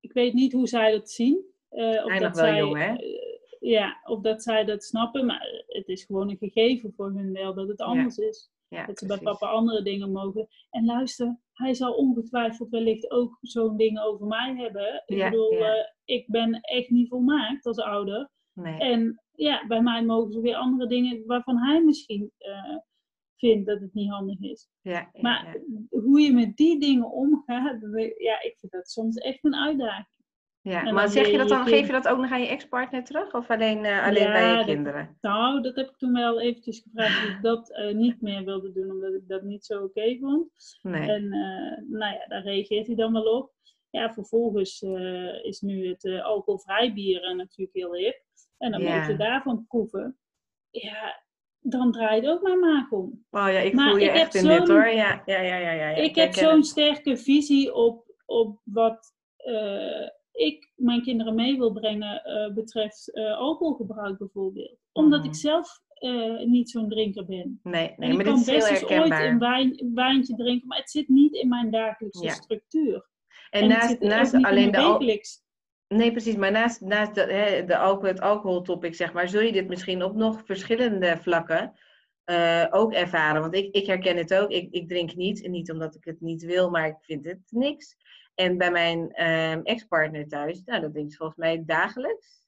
Ik 0.00 0.12
weet 0.12 0.32
niet 0.34 0.52
hoe 0.52 0.68
zij 0.68 0.92
dat 0.92 1.10
zien. 1.10 1.53
Uh, 1.74 2.04
of 2.04 2.18
dat 2.18 2.36
wel 2.36 2.44
zij, 2.44 2.58
jong, 2.58 2.76
hè? 2.76 2.92
Uh, 2.92 3.34
ja, 3.60 4.00
of 4.04 4.20
dat 4.20 4.42
zij 4.42 4.64
dat 4.64 4.84
snappen, 4.84 5.26
maar 5.26 5.64
het 5.66 5.88
is 5.88 6.04
gewoon 6.04 6.30
een 6.30 6.36
gegeven 6.36 6.92
voor 6.96 7.12
hun 7.12 7.32
wel 7.32 7.54
dat 7.54 7.68
het 7.68 7.80
anders 7.80 8.16
ja. 8.16 8.26
is. 8.26 8.52
Ja, 8.68 8.86
dat 8.86 8.98
ze 8.98 9.06
bij 9.06 9.18
papa 9.18 9.46
andere 9.46 9.82
dingen 9.82 10.12
mogen. 10.12 10.48
En 10.70 10.84
luister, 10.84 11.38
hij 11.52 11.74
zal 11.74 11.94
ongetwijfeld 11.94 12.70
wellicht 12.70 13.10
ook 13.10 13.38
zo'n 13.40 13.76
ding 13.76 14.00
over 14.00 14.26
mij 14.26 14.54
hebben. 14.56 15.02
Ik 15.06 15.16
ja, 15.16 15.30
bedoel, 15.30 15.52
uh, 15.52 15.68
ik 16.04 16.26
ben 16.26 16.60
echt 16.60 16.90
niet 16.90 17.08
volmaakt 17.08 17.66
als 17.66 17.78
ouder. 17.78 18.30
Nee. 18.52 18.78
En 18.78 19.22
ja, 19.32 19.66
bij 19.66 19.82
mij 19.82 20.04
mogen 20.04 20.32
ze 20.32 20.40
weer 20.40 20.56
andere 20.56 20.88
dingen 20.88 21.26
waarvan 21.26 21.58
hij 21.58 21.84
misschien 21.84 22.32
vindt 23.36 23.66
dat 23.66 23.80
het 23.80 23.94
niet 23.94 24.10
handig 24.10 24.40
is. 24.40 24.68
Ja, 24.80 25.10
maar 25.20 25.56
hoe 25.88 26.20
je 26.20 26.32
met 26.32 26.56
die 26.56 26.80
dingen 26.80 27.10
omgaat, 27.10 27.78
ja, 28.18 28.42
ik 28.42 28.54
vind 28.58 28.72
dat 28.72 28.88
soms 28.88 29.16
echt 29.16 29.44
een 29.44 29.54
uitdaging. 29.54 30.23
Ja, 30.64 30.92
maar 30.92 31.08
zeg 31.08 31.26
je 31.30 31.38
dat 31.38 31.48
dan, 31.48 31.66
geef 31.66 31.86
je 31.86 31.92
dat 31.92 32.08
ook 32.08 32.18
nog 32.18 32.30
aan 32.30 32.40
je 32.40 32.48
ex-partner 32.48 33.04
terug? 33.04 33.34
Of 33.34 33.50
alleen, 33.50 33.84
uh, 33.84 34.06
alleen 34.06 34.22
ja, 34.22 34.32
bij 34.32 34.48
je 34.50 34.56
dat, 34.56 34.64
kinderen? 34.64 35.18
Nou, 35.20 35.62
dat 35.62 35.76
heb 35.76 35.88
ik 35.88 35.96
toen 35.96 36.12
wel 36.12 36.40
eventjes 36.40 36.80
gevraagd 36.80 37.26
of 37.26 37.30
ik 37.36 37.42
dat 37.42 37.70
uh, 37.70 37.94
niet 37.94 38.20
meer 38.20 38.44
wilde 38.44 38.72
doen, 38.72 38.90
omdat 38.90 39.14
ik 39.14 39.28
dat 39.28 39.42
niet 39.42 39.64
zo 39.64 39.74
oké 39.74 39.84
okay 39.84 40.18
vond. 40.20 40.78
Nee. 40.82 41.10
En 41.10 41.22
uh, 41.22 41.98
nou 41.98 42.14
ja, 42.14 42.26
daar 42.28 42.42
reageert 42.42 42.86
hij 42.86 42.96
dan 42.96 43.12
wel 43.12 43.22
op. 43.22 43.52
Ja, 43.90 44.12
vervolgens 44.12 44.82
is 45.42 45.60
nu 45.60 45.88
het 45.88 46.20
alcoholvrij 46.22 46.92
bier 46.94 47.34
natuurlijk 47.36 47.76
heel 47.76 47.94
hip. 47.94 48.22
En 48.58 48.70
dan 48.70 48.80
Ja. 48.80 48.94
moeten 48.94 49.16
we 49.16 49.22
daarvan 49.22 49.66
proeven. 49.68 50.18
Ja, 50.70 51.22
dan 51.60 51.92
draait 51.92 52.26
ook 52.26 52.42
mijn 52.42 52.58
maag 52.58 52.90
om. 52.90 53.24
Oh 53.30 53.48
ja, 53.48 53.58
ik 53.58 53.74
Maar 53.74 53.90
voel 53.90 53.98
je 53.98 54.06
ik 54.06 54.14
echt 54.14 54.34
in 54.34 54.46
dit 54.46 54.68
hoor. 54.68 54.86
Ja, 54.88 55.22
ja, 55.26 55.40
ja, 55.40 55.56
ja. 55.56 55.72
ja, 55.72 55.88
ik 55.88 56.14
heb 56.14 56.32
zo'n 56.32 56.64
sterke 56.64 57.16
visie 57.16 57.74
op, 57.74 58.14
op 58.26 58.60
wat 58.64 59.14
eh, 59.36 60.08
ik 60.34 60.72
mijn 60.74 61.02
kinderen 61.02 61.34
mee 61.34 61.56
wil 61.58 61.72
brengen 61.72 62.24
eh, 62.24 62.54
betreft 62.54 63.14
eh, 63.14 63.36
alcoholgebruik 63.36 64.18
bijvoorbeeld. 64.18 64.76
Omdat 64.92 65.20
Mhm. 65.20 65.28
ik 65.28 65.34
zelf 65.34 65.82
eh, 65.94 66.38
niet 66.44 66.70
zo'n 66.70 66.88
drinker 66.88 67.24
ben. 67.26 67.60
Nee, 67.62 67.94
nee 67.96 68.10
ik 68.10 68.14
maar 68.16 68.24
dit 68.24 68.36
is 68.36 68.46
heel 68.46 68.58
best 68.58 68.70
eens 68.70 68.84
ooit 68.84 69.12
een, 69.12 69.38
wijn, 69.38 69.82
een 69.82 69.94
wijntje 69.94 70.34
drinken, 70.36 70.68
maar 70.68 70.78
het 70.78 70.90
zit 70.90 71.08
niet 71.08 71.34
in 71.34 71.48
mijn 71.48 71.70
dagelijkse 71.70 72.24
Ja. 72.24 72.32
structuur. 72.32 73.08
En, 73.50 73.68
naast, 73.68 74.00
naast 74.00 74.34
alleen 74.34 74.70
de 74.70 74.78
al-. 74.78 75.18
Nee, 75.88 76.10
precies. 76.10 76.36
Maar 76.36 76.50
naast, 76.50 76.80
naast 76.80 77.14
de, 77.14 77.20
hè, 77.20 77.64
de 77.64 77.76
alcohol, 77.76 78.08
het 78.08 78.20
alcoholtopic, 78.20 78.94
zeg 78.94 79.12
maar, 79.12 79.28
zul 79.28 79.40
je 79.40 79.52
dit 79.52 79.68
misschien 79.68 80.02
op 80.02 80.14
nog 80.14 80.42
verschillende 80.44 81.16
vlakken 81.20 81.72
ook 82.70 82.92
ervaren. 82.92 83.40
Want 83.40 83.54
ik, 83.54 83.74
ik 83.74 83.86
herken 83.86 84.16
het 84.16 84.34
ook. 84.34 84.50
Ik, 84.50 84.72
ik 84.72 84.88
drink 84.88 85.14
niet. 85.14 85.44
En 85.44 85.50
niet 85.50 85.70
omdat 85.70 85.94
ik 85.94 86.04
het 86.04 86.20
niet 86.20 86.44
wil, 86.44 86.70
maar 86.70 86.86
ik 86.86 86.96
vind 87.00 87.24
het 87.24 87.40
niks. 87.48 87.96
En 88.34 88.58
bij 88.58 88.70
mijn 88.70 89.12
ehm, 89.12 89.60
ex-partner 89.62 90.28
thuis, 90.28 90.62
nou, 90.64 90.80
dat 90.80 90.92
drink 90.92 91.10
ik 91.10 91.16
volgens 91.16 91.38
mij 91.38 91.62
dagelijks. 91.66 92.42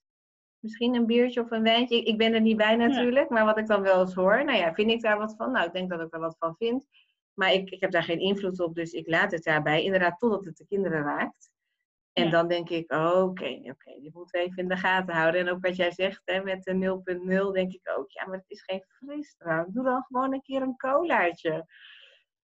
Misschien 0.58 0.94
een 0.94 1.06
biertje 1.06 1.40
of 1.40 1.50
een 1.50 1.62
wijntje. 1.62 1.96
Ik, 1.96 2.06
ik 2.06 2.18
ben 2.18 2.34
er 2.34 2.40
niet 2.40 2.56
bij 2.56 2.76
natuurlijk, 2.76 3.28
maar 3.30 3.44
wat 3.44 3.58
ik 3.58 3.66
dan 3.66 3.82
wel 3.82 4.00
eens 4.00 4.14
hoor, 4.14 4.44
nou 4.44 4.58
ja, 4.58 4.74
vind 4.74 4.90
ik 4.90 5.02
daar 5.02 5.18
wat 5.18 5.34
van? 5.36 5.50
Nou, 5.52 5.66
ik 5.66 5.72
denk 5.72 5.90
dat 5.90 6.00
ik 6.00 6.14
er 6.14 6.20
wat 6.20 6.36
van 6.38 6.56
vind. 6.56 6.86
Maar 7.34 7.52
ik, 7.52 7.70
ik 7.70 7.80
heb 7.80 7.90
daar 7.90 8.02
geen 8.02 8.20
invloed 8.20 8.60
op, 8.60 8.74
dus 8.74 8.92
ik 8.92 9.08
laat 9.08 9.30
het 9.32 9.42
daarbij. 9.44 9.82
Inderdaad, 9.84 10.18
totdat 10.18 10.44
het 10.44 10.56
de 10.56 10.66
kinderen 10.66 11.02
raakt. 11.02 11.50
En 12.12 12.24
Ja. 12.24 12.30
dan 12.30 12.48
denk 12.48 12.68
ik, 12.70 12.92
oké, 12.92 13.60
oké, 13.62 14.00
die 14.00 14.10
moeten 14.12 14.40
we 14.40 14.46
even 14.46 14.62
in 14.62 14.68
de 14.68 14.76
gaten 14.76 15.14
houden. 15.14 15.40
En 15.40 15.48
ook 15.48 15.62
wat 15.66 15.76
jij 15.76 15.92
zegt, 15.92 16.22
hè, 16.24 16.42
met 16.42 16.62
de 16.62 16.74
0.0, 16.74 17.52
denk 17.52 17.72
ik 17.72 17.92
ook, 17.96 18.10
ja, 18.10 18.26
maar 18.26 18.36
het 18.36 18.50
is 18.50 18.62
geen 18.62 18.84
frisdrank. 18.86 19.74
Doe 19.74 19.84
dan 19.84 20.02
gewoon 20.02 20.32
een 20.32 20.42
keer 20.42 20.62
een 20.62 20.76
colaatje. 20.76 21.66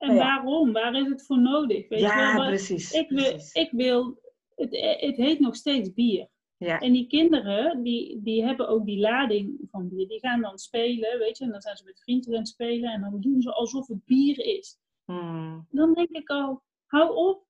En 0.02 0.16
waarom? 0.16 0.72
Waar 0.72 0.96
is 0.96 1.08
het 1.08 1.26
voor 1.26 1.40
nodig? 1.40 1.90
Weet 1.90 2.02
wel? 2.02 2.10
Ja, 2.10 2.48
precies. 2.48 2.92
ik 2.92 3.10
wil, 3.10 3.30
precies. 3.30 3.54
ik 3.54 3.72
wil 3.72 4.20
het, 4.56 4.98
het 5.00 5.16
heet 5.16 5.40
nog 5.40 5.56
steeds 5.56 5.94
bier. 5.94 6.28
Ja, 6.58 6.80
En 6.80 6.94
die 6.94 7.08
kinderen, 7.08 7.84
die, 7.84 8.22
die 8.22 8.44
hebben 8.44 8.68
ook 8.68 8.86
die 8.86 9.00
lading 9.00 9.58
van 9.72 9.90
bier. 9.90 10.08
Die 10.08 10.20
gaan 10.20 10.42
dan 10.42 10.58
spelen, 10.58 11.20
weet 11.20 11.38
je. 11.38 11.44
En 11.44 11.52
dan 11.52 11.62
zijn 11.62 11.78
ze 11.78 11.84
met 11.84 12.02
vrienden 12.02 12.34
aan 12.34 12.40
het 12.40 12.48
spelen. 12.48 12.92
En 12.92 13.02
dan 13.02 13.22
doen 13.22 13.42
ze 13.42 13.54
alsof 13.54 13.88
het 13.88 14.06
bier 14.06 14.40
is. 14.40 14.78
Hmm. 15.06 15.68
Dan 15.70 15.94
denk 15.94 16.10
ik 16.10 16.30
al, 16.30 16.62
hou 16.86 17.16
op. 17.16 17.46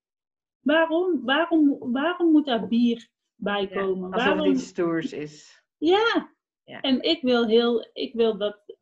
Waarom, 0.60 1.24
waarom, 1.24 1.78
waarom 1.80 2.32
moet 2.32 2.46
daar 2.46 2.68
bier 2.68 3.10
bij 3.36 3.68
komen? 3.68 4.10
Ja, 4.10 4.16
alsof 4.16 4.28
waarom... 4.28 4.48
het 4.48 4.58
iets 4.58 4.68
stoers 4.68 5.14
is. 5.14 5.64
Ja. 5.78 6.34
Ja. 6.64 6.82
en 6.82 7.02
ik 7.02 7.22
wil, 7.22 7.48
heel, 7.48 7.90
ik 7.94 8.14
wil 8.14 8.38
dat 8.38 8.76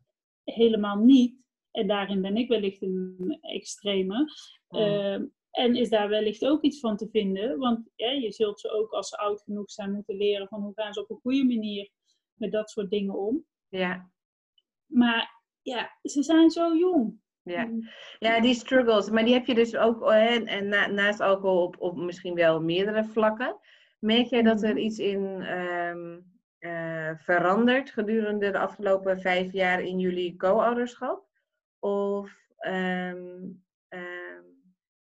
helemaal 0.44 0.96
niet. 0.96 1.34
En 1.70 1.86
daarin 1.86 2.20
ben 2.20 2.36
ik 2.36 2.48
wellicht 2.48 2.82
een 2.82 3.38
extreme. 3.40 4.18
Mm. 4.68 4.78
Ehm, 4.78 5.24
en 5.50 5.74
is 5.74 5.88
daar 5.88 6.08
wellicht 6.08 6.44
ook 6.46 6.62
iets 6.62 6.80
van 6.80 6.96
te 6.96 7.08
vinden. 7.10 7.58
Want 7.58 7.90
ja, 7.94 8.10
je 8.10 8.32
zult 8.32 8.60
ze 8.60 8.70
ook 8.70 8.90
als 8.92 9.08
ze 9.08 9.16
oud 9.18 9.42
genoeg 9.42 9.70
zijn 9.70 9.92
moeten 9.92 10.16
leren 10.16 10.48
van 10.48 10.62
hoe 10.62 10.72
gaan 10.74 10.92
ze 10.92 11.00
op 11.02 11.10
een 11.10 11.20
goede 11.22 11.44
manier 11.44 11.90
met 12.34 12.52
dat 12.52 12.70
soort 12.70 12.90
dingen 12.90 13.14
om. 13.18 13.44
Ja, 13.68 14.10
Maar 14.86 15.42
ja, 15.62 15.90
ze 16.02 16.22
zijn 16.22 16.50
zo 16.50 16.76
jong. 16.76 17.20
ja. 17.42 17.70
ja, 18.18 18.40
die 18.40 18.54
struggles. 18.54 19.10
Maar 19.10 19.24
die 19.24 19.34
heb 19.34 19.46
je 19.46 19.54
dus 19.54 19.76
ook 19.76 20.10
hè, 20.10 20.44
en 20.44 20.68
na- 20.68 20.86
naast 20.86 21.20
alcohol 21.20 21.62
op, 21.62 21.80
op 21.80 21.96
misschien 21.96 22.34
wel 22.34 22.60
meerdere 22.62 23.04
vlakken. 23.04 23.56
Merk 23.98 24.26
jij 24.26 24.42
dat 24.42 24.62
er 24.62 24.68
Mhm. 24.74 24.78
iets 24.78 24.98
in 24.98 25.40
ehm, 25.40 26.20
eh, 26.58 27.10
verandert 27.16 27.90
gedurende 27.90 28.50
de 28.50 28.58
afgelopen 28.58 29.20
vijf 29.20 29.52
jaar 29.52 29.80
in 29.82 29.98
jullie 29.98 30.36
co-ouderschap? 30.36 31.28
Of 31.80 32.38
ehm, 32.56 33.48
ehm, 33.88 34.42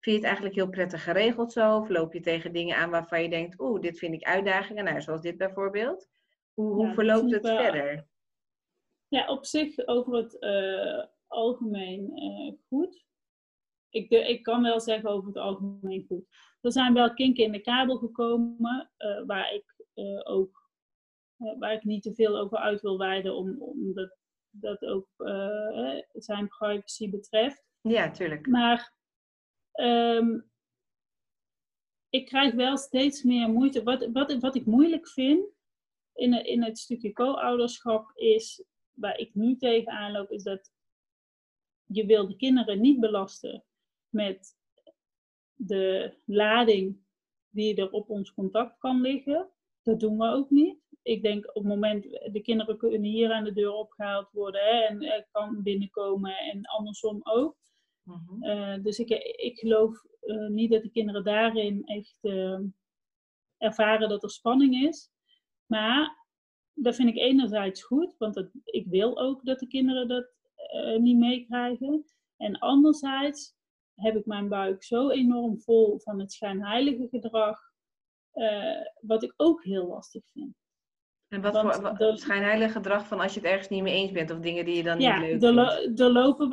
je 0.00 0.12
het 0.12 0.24
eigenlijk 0.24 0.54
heel 0.54 0.68
prettig 0.68 1.02
geregeld 1.04 1.52
zo? 1.52 1.76
Of 1.76 1.88
loop 1.88 2.12
je 2.12 2.20
tegen 2.20 2.52
dingen 2.52 2.76
aan 2.76 2.90
waarvan 2.90 3.22
je 3.22 3.28
denkt, 3.30 3.60
oeh, 3.60 3.80
dit 3.80 3.98
vind 3.98 4.14
ik 4.14 4.22
uitdagingen, 4.24 4.84
nou, 4.84 5.00
zoals 5.00 5.20
dit 5.20 5.36
bijvoorbeeld. 5.36 6.08
Hoe, 6.54 6.72
hoe 6.74 6.86
Ja, 6.86 6.94
verloopt 6.94 7.30
het 7.32 7.42
wel- 7.42 7.56
verder? 7.62 8.08
Ja, 9.08 9.26
op 9.28 9.44
zich 9.44 9.86
over 9.86 10.14
het 10.14 10.38
eh, 10.38 11.04
algemeen 11.26 12.12
eh, 12.14 12.52
goed. 12.68 13.04
Ik, 13.88 14.10
de- 14.10 14.28
ik 14.28 14.42
kan 14.42 14.62
wel 14.62 14.80
zeggen 14.80 15.10
over 15.10 15.26
het 15.28 15.36
algemeen 15.36 16.04
goed. 16.08 16.24
Er 16.60 16.72
zijn 16.72 16.94
wel 16.94 17.14
kinken 17.14 17.44
in 17.44 17.52
de 17.52 17.60
kabel 17.60 17.96
gekomen 17.96 18.90
eh, 18.96 19.22
waar 19.26 19.54
ik 19.54 19.84
eh, 19.94 20.20
ook 20.24 20.70
eh, 21.36 21.58
waar 21.58 21.72
ik 21.72 21.84
niet 21.84 22.02
te 22.02 22.14
veel 22.14 22.38
over 22.38 22.58
uit 22.58 22.80
wil 22.80 22.98
wijden, 22.98 23.34
om- 23.34 23.62
omdat 23.62 24.16
dat 24.50 24.82
ook 24.82 25.08
eh, 25.16 25.98
zijn 26.12 26.48
privacy 26.48 27.10
betreft. 27.10 27.64
Ja, 27.80 28.10
tuurlijk. 28.10 28.46
Maar 28.46 28.94
ehm, 29.72 30.40
ik 32.08 32.26
krijg 32.26 32.54
wel 32.54 32.76
steeds 32.76 33.22
meer 33.22 33.48
moeite. 33.48 33.82
Wat, 33.82 34.08
wat, 34.12 34.34
wat 34.34 34.54
ik 34.54 34.66
moeilijk 34.66 35.08
vind 35.08 35.46
in, 36.14 36.44
in 36.44 36.62
het 36.62 36.78
stukje 36.78 37.12
co-ouderschap 37.12 38.10
is, 38.14 38.64
waar 38.92 39.18
ik 39.18 39.34
nu 39.34 39.56
tegenaan 39.56 40.12
loop, 40.12 40.30
is 40.30 40.42
dat 40.42 40.72
je 41.84 42.06
wil 42.06 42.28
de 42.28 42.36
kinderen 42.36 42.80
niet 42.80 43.00
belasten 43.00 43.64
met 44.08 44.58
de 45.54 46.14
lading 46.24 47.04
die 47.48 47.76
er 47.76 47.90
op 47.90 48.10
ons 48.10 48.32
contact 48.32 48.78
kan 48.78 49.00
liggen. 49.00 49.50
Dat 49.82 50.00
doen 50.00 50.18
we 50.18 50.24
ook 50.24 50.50
niet. 50.50 50.79
Ik 51.02 51.22
denk 51.22 51.48
op 51.48 51.54
het 51.54 51.64
moment, 51.64 52.02
de 52.32 52.40
kinderen 52.42 52.76
kunnen 52.76 53.02
hier 53.02 53.32
aan 53.32 53.44
de 53.44 53.52
deur 53.52 53.72
opgehaald 53.72 54.30
worden 54.32 54.60
hè, 54.60 54.80
en 54.80 55.26
kan 55.30 55.62
binnenkomen 55.62 56.38
en 56.38 56.64
andersom 56.64 57.20
ook. 57.22 57.56
Mhm. 58.02 58.42
Eh, 58.42 58.82
dus 58.82 58.98
ik, 58.98 59.08
ik 59.36 59.58
geloof 59.58 60.04
eh, 60.20 60.46
niet 60.46 60.70
dat 60.70 60.82
de 60.82 60.90
kinderen 60.90 61.24
daarin 61.24 61.84
echt 61.84 62.18
eh, 62.20 62.60
ervaren 63.56 64.08
dat 64.08 64.22
er 64.22 64.30
spanning 64.30 64.82
is. 64.82 65.10
Maar 65.66 66.26
dat 66.72 66.94
vind 66.94 67.08
ik 67.08 67.16
enerzijds 67.16 67.82
goed, 67.82 68.14
want 68.18 68.34
dat, 68.34 68.50
ik 68.64 68.86
wil 68.86 69.18
ook 69.18 69.44
dat 69.44 69.58
de 69.58 69.66
kinderen 69.66 70.08
dat 70.08 70.38
niet 70.98 71.16
meekrijgen. 71.16 72.04
En 72.36 72.58
anderzijds 72.58 73.54
heb 73.94 74.16
ik 74.16 74.26
mijn 74.26 74.48
buik 74.48 74.84
zo 74.84 75.08
enorm 75.08 75.60
vol 75.60 75.98
van 75.98 76.20
het 76.20 76.32
schijnheilige 76.32 77.08
gedrag, 77.08 77.60
wat 79.00 79.22
ik 79.22 79.34
ook 79.36 79.64
heel 79.64 79.86
lastig 79.86 80.22
vind. 80.32 80.54
En 81.30 81.40
wat 81.40 81.52
Want 81.52 81.74
voor 81.74 81.98
dat- 81.98 82.20
schijnheilig 82.20 82.72
gedrag 82.72 83.06
van 83.06 83.20
als 83.20 83.34
je 83.34 83.40
het 83.40 83.48
ergens 83.48 83.68
niet 83.68 83.82
mee 83.82 83.94
eens 83.94 84.12
bent 84.12 84.30
of 84.30 84.38
dingen 84.38 84.64
die 84.64 84.76
je 84.76 84.82
dan 84.82 85.00
Ja, 85.00 85.18
niet 85.18 85.28
leuk 85.28 85.42
er, 85.42 85.54
vindt? 85.54 85.96
lo- 85.98 86.04
er 86.06 86.12
lopen, 86.12 86.48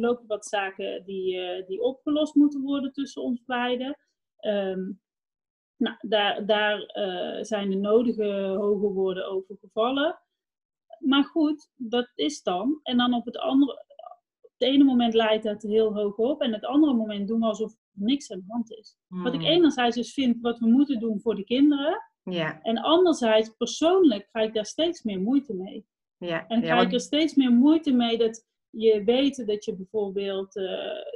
lopen 0.00 0.26
wat 0.26 0.46
zaken 0.46 1.04
die, 1.04 1.38
eh, 1.40 1.66
die 1.66 1.80
opgelost 1.82 2.34
moeten 2.34 2.60
worden 2.62 2.92
tussen 2.92 3.22
ons 3.22 3.42
beiden. 3.44 3.98
Ehm, 4.36 4.80
nou, 5.76 5.96
daar 6.00 6.46
daar 6.46 6.80
eh, 6.82 7.42
zijn 7.42 7.70
de 7.70 7.76
nodige 7.76 8.54
hoge 8.58 8.86
woorden 8.92 9.26
over 9.30 9.56
gevallen. 9.60 10.18
Maar 10.98 11.24
goed, 11.24 11.70
dat 11.76 12.12
is 12.14 12.42
dan. 12.42 12.80
En 12.82 12.96
dan 12.96 13.14
op 13.14 13.24
het 13.24 13.38
andere, 13.38 13.72
op 14.40 14.50
het 14.58 14.68
ene 14.68 14.84
moment 14.84 15.14
leidt 15.14 15.44
dat 15.44 15.62
heel 15.62 15.94
hoog 15.94 16.16
op. 16.16 16.40
En 16.42 16.52
het 16.52 16.64
andere 16.64 16.94
moment 16.94 17.28
doen 17.28 17.40
we 17.40 17.46
alsof 17.46 17.72
er 17.72 17.78
niks 17.92 18.32
aan 18.32 18.38
de 18.38 18.44
hand 18.52 18.70
is. 18.72 18.96
Wat 19.08 19.34
ik 19.34 19.40
Hmm. 19.40 19.48
enerzijds 19.50 19.96
dus 19.96 20.12
vind 20.12 20.40
wat 20.40 20.58
we 20.58 20.66
moeten 20.66 20.98
doen 21.00 21.20
voor 21.20 21.34
de 21.34 21.44
kinderen. 21.44 21.98
Ja, 22.24 22.62
En 22.62 22.78
anderzijds 22.78 23.48
persoonlijk 23.56 24.28
krijg 24.28 24.48
ik 24.48 24.54
daar 24.54 24.66
steeds 24.66 25.02
meer 25.02 25.20
moeite 25.20 25.54
mee. 25.54 25.86
ja. 26.18 26.46
En 26.48 26.56
ja, 26.60 26.62
krijg 26.66 26.80
want- 26.80 26.92
er 26.92 27.00
steeds 27.00 27.34
meer 27.34 27.50
moeite 27.52 27.92
mee 27.92 28.18
dat 28.18 28.44
je 28.70 29.04
weet 29.04 29.46
dat 29.46 29.64
je 29.64 29.76
bijvoorbeeld 29.76 30.56
eh, 30.56 30.64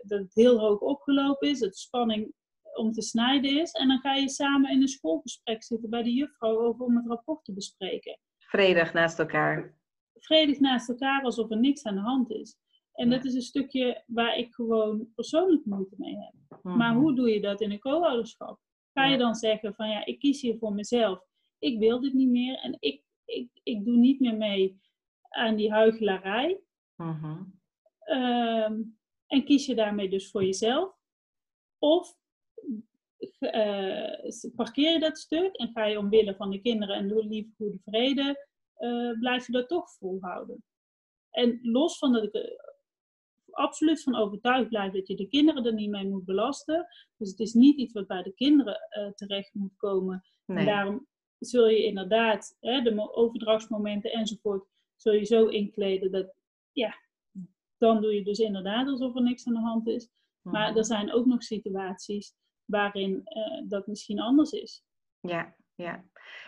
dat 0.02 0.18
het 0.18 0.34
heel 0.34 0.58
hoog 0.58 0.80
opgelopen 0.80 1.48
is, 1.48 1.58
dat 1.60 1.76
spanning 1.76 2.32
om 2.74 2.92
te 2.92 3.02
snijden 3.02 3.60
is. 3.60 3.70
En 3.72 3.88
dan 3.88 3.98
ga 3.98 4.14
je 4.14 4.28
samen 4.28 4.70
in 4.70 4.80
een 4.82 4.88
schoolgesprek 4.88 5.62
zitten 5.64 5.90
bij 5.90 6.02
de 6.02 6.12
juffrouw 6.12 6.58
over 6.58 6.84
om 6.84 6.96
het 6.96 7.06
rapport 7.06 7.44
te 7.44 7.52
bespreken. 7.52 8.18
vredig 8.38 8.92
naast 8.92 9.18
elkaar. 9.18 9.78
Vredig 10.14 10.60
naast 10.60 10.88
elkaar 10.88 11.22
alsof 11.22 11.50
er 11.50 11.58
niks 11.60 11.84
aan 11.84 11.94
de 11.94 12.00
hand 12.00 12.30
is. 12.30 12.56
En 12.92 13.10
Ja. 13.10 13.16
dat 13.16 13.24
is 13.24 13.34
een 13.34 13.40
stukje 13.42 14.02
waar 14.06 14.36
ik 14.36 14.54
gewoon 14.54 15.08
persoonlijk 15.14 15.64
moeite 15.64 15.94
mee 15.98 16.14
heb. 16.16 16.58
Maar 16.62 16.92
Mhm. 16.92 17.00
hoe 17.00 17.14
doe 17.14 17.30
je 17.30 17.40
dat 17.40 17.60
in 17.60 17.70
een 17.70 17.78
co-ouderschap? 17.78 18.58
Ga 18.96 19.04
je 19.04 19.18
dan 19.18 19.34
zeggen 19.34 19.74
van 19.74 19.88
ja, 19.88 20.04
ik 20.04 20.18
kies 20.18 20.40
hier 20.40 20.58
voor 20.58 20.72
mezelf. 20.72 21.24
Ik 21.58 21.78
wil 21.78 22.00
dit 22.00 22.12
niet 22.12 22.28
meer 22.28 22.58
en 22.58 22.76
ik, 22.80 23.02
ik, 23.24 23.48
ik 23.62 23.84
doe 23.84 23.96
niet 23.96 24.20
meer 24.20 24.36
mee 24.36 24.80
aan 25.28 25.56
die 25.56 25.72
huichelarij. 25.72 26.60
Mhm. 26.96 27.42
Ehm, 27.98 28.82
en 29.26 29.44
kies 29.44 29.66
je 29.66 29.74
daarmee 29.74 30.08
dus 30.08 30.30
voor 30.30 30.44
jezelf? 30.44 30.94
Of 31.78 32.16
eh, 33.38 34.50
parkeer 34.54 34.92
je 34.92 34.98
dat 34.98 35.18
stuk 35.18 35.56
en 35.56 35.70
ga 35.72 35.84
je 35.84 35.98
omwille 35.98 36.34
van 36.34 36.50
de 36.50 36.60
kinderen 36.60 36.96
en 36.96 37.08
door 37.08 37.24
liefde, 37.24 37.54
goede 37.56 37.78
vrede, 37.84 38.46
eh, 38.74 39.10
blijf 39.18 39.46
je 39.46 39.52
dat 39.52 39.68
toch 39.68 39.90
volhouden? 39.90 40.64
En 41.30 41.58
los 41.62 41.98
van 41.98 42.12
dat 42.12 42.22
ik 42.22 42.34
er 42.34 42.65
absoluut 43.56 44.02
van 44.02 44.16
overtuigd 44.16 44.68
blijf 44.68 44.92
dat 44.92 45.06
je 45.06 45.14
de 45.14 45.28
kinderen 45.28 45.64
er 45.66 45.72
niet 45.74 45.90
mee 45.90 46.08
moet 46.08 46.24
belasten. 46.24 46.86
Dus 47.16 47.30
het 47.30 47.38
is 47.40 47.52
niet 47.52 47.76
iets 47.76 47.92
wat 47.92 48.06
bij 48.06 48.22
de 48.22 48.32
kinderen 48.32 48.78
eh, 48.88 49.06
terecht 49.12 49.54
moet 49.54 49.76
komen. 49.76 50.24
En 50.46 50.66
daarom 50.66 51.06
zul 51.38 51.68
je 51.68 51.84
inderdaad 51.84 52.56
hè, 52.60 52.80
de 52.82 52.94
mo- 52.94 53.10
overdrachtsmomenten 53.12 54.12
enzovoort, 54.12 54.68
zul 54.96 55.12
je 55.12 55.24
zo 55.24 55.46
inkleden 55.46 56.10
dat, 56.12 56.34
ja, 56.72 56.94
dan 57.78 58.00
doe 58.00 58.14
je 58.14 58.24
dus 58.24 58.38
inderdaad 58.38 58.88
alsof 58.88 59.14
er 59.14 59.22
niks 59.22 59.46
aan 59.46 59.54
de 59.54 59.60
hand 59.60 59.86
is. 59.88 60.08
Maar 60.42 60.68
Mhm. 60.68 60.78
er 60.78 60.84
zijn 60.84 61.12
ook 61.12 61.26
nog 61.26 61.42
situaties 61.42 62.34
waarin 62.64 63.20
eh, 63.24 63.62
dat 63.68 63.86
misschien 63.86 64.20
anders 64.20 64.50
is. 64.50 64.84
Ja, 65.20 65.56
ja. 65.74 66.04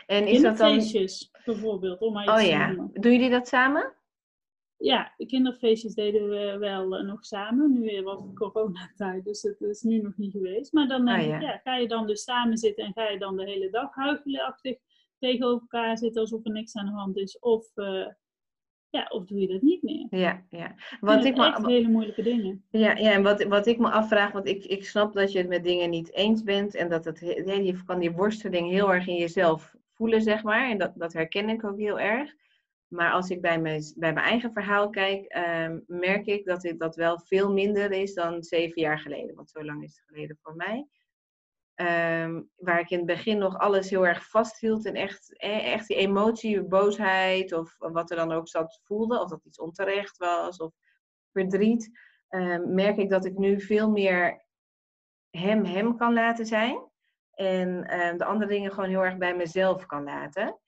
En 0.07 0.27
is 0.27 0.43
dat 0.43 0.57
dan... 0.57 0.83
Bijvoorbeeld, 1.45 2.01
om 2.01 2.13
maar 2.13 2.25
iets 2.25 2.33
Oh 2.33 2.49
ja. 2.51 2.75
Doen 2.93 3.13
jullie 3.13 3.31
dat 3.31 3.49
samen? 3.49 3.93
Ja, 4.79 5.13
de 5.17 5.27
kinderfeestjes 5.27 5.95
deden 5.95 6.29
we 6.29 6.57
wel 6.59 6.97
eh, 6.97 7.05
nog 7.05 7.25
samen. 7.25 7.73
Nu 7.81 8.03
was 8.03 8.23
het 8.23 8.35
coronatijd, 8.35 9.25
dus 9.25 9.43
het 9.43 9.61
is 9.61 9.83
nu 9.83 10.03
nog 10.03 10.17
niet 10.17 10.33
geweest. 10.33 10.73
Maar 10.73 10.89
dan 10.89 11.09
Ah, 11.09 11.23
ik, 11.23 11.29
ja. 11.29 11.41
ja, 11.41 11.61
ga 11.65 11.77
je 11.77 11.89
dan 11.89 12.07
dus 12.07 12.23
samen 12.23 12.59
zitten 12.59 12.85
en 12.85 12.93
ga 12.93 13.09
je 13.09 13.19
dan 13.19 13.37
de 13.37 13.45
hele 13.45 13.71
dag 13.71 13.95
huichelenachtig 13.95 14.77
tegenover 15.19 15.61
elkaar 15.61 15.99
zitten 15.99 16.21
alsof 16.21 16.45
er 16.45 16.53
niks 16.53 16.77
aan 16.77 16.87
de 16.87 16.93
hand 16.93 17.17
is? 17.17 17.39
Of, 17.39 17.77
eh, 17.77 18.07
ja, 18.91 19.07
of 19.09 19.25
doe 19.27 19.41
je 19.41 19.47
dat 19.47 19.63
niet 19.63 19.83
meer? 19.83 20.07
Ja, 20.11 20.45
ja. 20.51 20.75
Wat 21.01 21.25
ik, 21.25 21.37
echt 21.39 21.61
me, 21.61 21.73
hele 21.73 21.89
moeilijke 21.89 22.23
dingen. 22.23 22.65
ja, 22.71 22.97
ja, 22.97 23.13
en 23.13 23.23
wat, 23.23 23.43
wat 23.45 23.67
ik 23.67 23.79
me 23.79 23.91
afvraag, 23.91 24.33
want 24.33 24.49
ik, 24.49 24.65
ik 24.65 24.85
snap 24.85 25.13
dat 25.15 25.33
je 25.33 25.39
het 25.39 25.49
met 25.49 25.65
dingen 25.65 25.91
niet 25.91 26.13
eens 26.13 26.43
bent 26.43 26.75
en 26.75 26.89
dat 26.89 27.05
het, 27.05 27.19
je 27.19 27.83
kan 27.87 27.99
die 27.99 28.13
worsteling 28.13 28.71
heel 28.71 28.93
erg 28.93 29.07
in 29.07 29.17
jezelf 29.17 29.75
voelen, 29.95 30.23
zeg 30.23 30.43
maar. 30.43 30.71
En 30.71 30.79
dat, 30.79 30.93
dat 30.95 31.13
herken 31.13 31.49
ik 31.49 31.65
ook 31.65 31.79
heel 31.79 32.01
erg. 32.01 32.35
Maar 32.89 33.13
als 33.13 33.31
ik 33.31 33.41
bij 33.41 33.61
mijn, 33.61 33.93
bij 33.97 34.13
mijn 34.13 34.27
eigen 34.27 34.53
verhaal 34.53 34.91
kijk, 34.91 35.25
ehm, 35.25 35.81
merk 35.87 36.27
ik 36.27 36.45
dat 36.45 36.61
dit 36.61 36.79
dat 36.79 36.97
wel 36.97 37.21
veel 37.21 37.53
minder 37.53 37.93
is 37.93 38.15
dan 38.15 38.43
zeven 38.43 38.83
jaar 38.83 38.99
geleden. 38.99 39.35
Want 39.35 39.51
zo 39.51 39.65
lang 39.65 39.83
is 39.83 39.97
het 39.97 40.07
geleden 40.07 40.39
voor 40.43 40.57
mij. 40.57 40.89
Ehm, 41.75 42.43
waar 42.57 42.81
ik 42.81 42.91
in 42.91 42.97
het 42.97 43.07
begin 43.07 43.39
nog 43.39 43.59
alles 43.59 43.91
heel 43.91 44.07
erg 44.07 44.29
vasthield 44.29 44.87
en 44.87 44.95
echt, 44.95 45.37
eh, 45.39 45.73
echt 45.73 45.87
die 45.87 45.97
emotie, 45.97 46.63
boosheid 46.63 47.53
of 47.53 47.77
wat 47.79 48.11
er 48.11 48.17
dan 48.17 48.33
ook 48.33 48.49
zat 48.49 48.81
voelde, 48.85 49.21
of 49.21 49.29
dat 49.31 49.45
iets 49.45 49.59
onterecht 49.59 50.17
was 50.17 50.57
of 50.57 50.73
verdriet, 51.33 51.91
ehm, 52.29 52.75
merk 52.75 52.97
ik 52.97 53.11
dat 53.11 53.25
ik 53.25 53.39
nu 53.39 53.61
veel 53.61 53.91
meer 53.91 54.47
hem 55.31 55.65
hem 55.65 55.97
kan 55.97 56.13
laten 56.13 56.47
zijn. 56.47 56.91
En 57.31 57.83
de 58.17 58.25
andere 58.25 58.51
dingen 58.51 58.73
gewoon 58.73 58.89
heel 58.89 59.05
erg 59.05 59.17
bij 59.17 59.37
mezelf 59.37 59.87
kan 59.87 60.05
laten. 60.05 60.59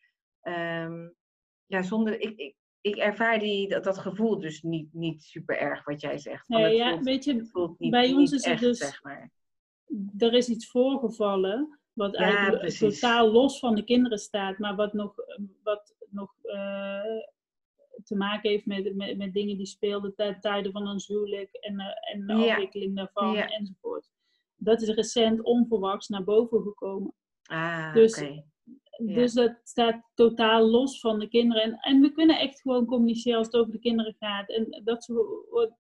Ehm, 1.71 1.83
ja, 1.83 1.89
zonder. 1.89 2.21
Ik, 2.21 2.37
ik, 2.37 2.55
ik 2.81 2.97
ervaar 2.97 3.39
die, 3.39 3.69
dat, 3.69 3.85
dat 3.85 3.99
gevoel 3.99 4.39
dus 4.39 4.63
niet, 4.63 4.93
niet 4.93 5.23
super 5.23 5.59
erg 5.59 5.85
wat 5.85 6.01
jij 6.01 6.19
zegt. 6.19 6.49
Nee, 6.49 6.63
het 6.63 6.77
ja, 6.77 6.91
voelt- 6.91 7.05
weet 7.05 7.25
je, 7.25 7.35
het 7.35 7.79
niet, 7.79 7.91
bij 7.91 8.13
ons 8.13 8.33
is 8.33 8.45
het 8.45 8.59
dus- 8.59 8.79
zeg 8.79 9.03
maar. 9.03 9.31
er 10.19 10.33
is 10.33 10.49
iets 10.49 10.71
voorgevallen 10.71 11.79
wat 11.93 12.15
eigenlijk 12.15 12.73
totaal 12.73 13.31
los 13.31 13.59
van 13.59 13.75
de 13.75 13.85
kinderen 13.85 14.19
staat, 14.19 14.59
maar 14.59 14.77
wat 14.77 14.93
nog, 14.93 15.15
wat 15.63 15.95
nog 16.11 16.35
uh, 16.43 17.03
te 18.05 18.17
maken 18.17 18.51
heeft 18.51 18.67
met, 18.67 18.95
met, 18.95 19.17
met 19.17 19.33
dingen 19.33 19.57
die 19.57 19.67
speelden 19.67 20.15
ten 20.15 20.41
tijde 20.41 20.71
van 20.71 20.89
ons 20.89 21.07
huwelijk 21.07 21.55
en, 21.55 21.81
uh, 21.81 21.87
en 22.15 22.27
de 22.27 22.33
ja. 22.33 22.49
ontwikkeling 22.49 22.97
daarvan 22.97 23.33
ja. 23.33 23.49
enzovoort. 23.49 24.11
Dat 24.57 24.83
is 24.83 24.89
recent 24.89 25.43
onverwachts 25.43 26.09
naar 26.09 26.25
boven 26.25 26.63
gekomen. 26.63 27.15
Ah, 27.43 27.95
dus, 27.95 28.17
okay. 28.17 28.45
Dus 29.07 29.33
dat 29.33 29.61
staat 29.63 30.11
totaal 30.15 30.67
los 30.67 31.01
van 31.01 31.19
de 31.19 31.29
kinderen. 31.29 31.63
En, 31.63 31.79
en 31.81 32.01
we 32.01 32.13
kunnen 32.13 32.39
echt 32.39 32.61
gewoon 32.61 32.87
communiceren 32.87 33.39
als 33.39 33.47
het 33.47 33.57
over 33.57 33.73
de 33.73 33.79
kinderen 33.79 34.17
gaat. 34.19 34.49
En 34.49 34.81
dat 34.85 35.05
zo, 35.05 35.15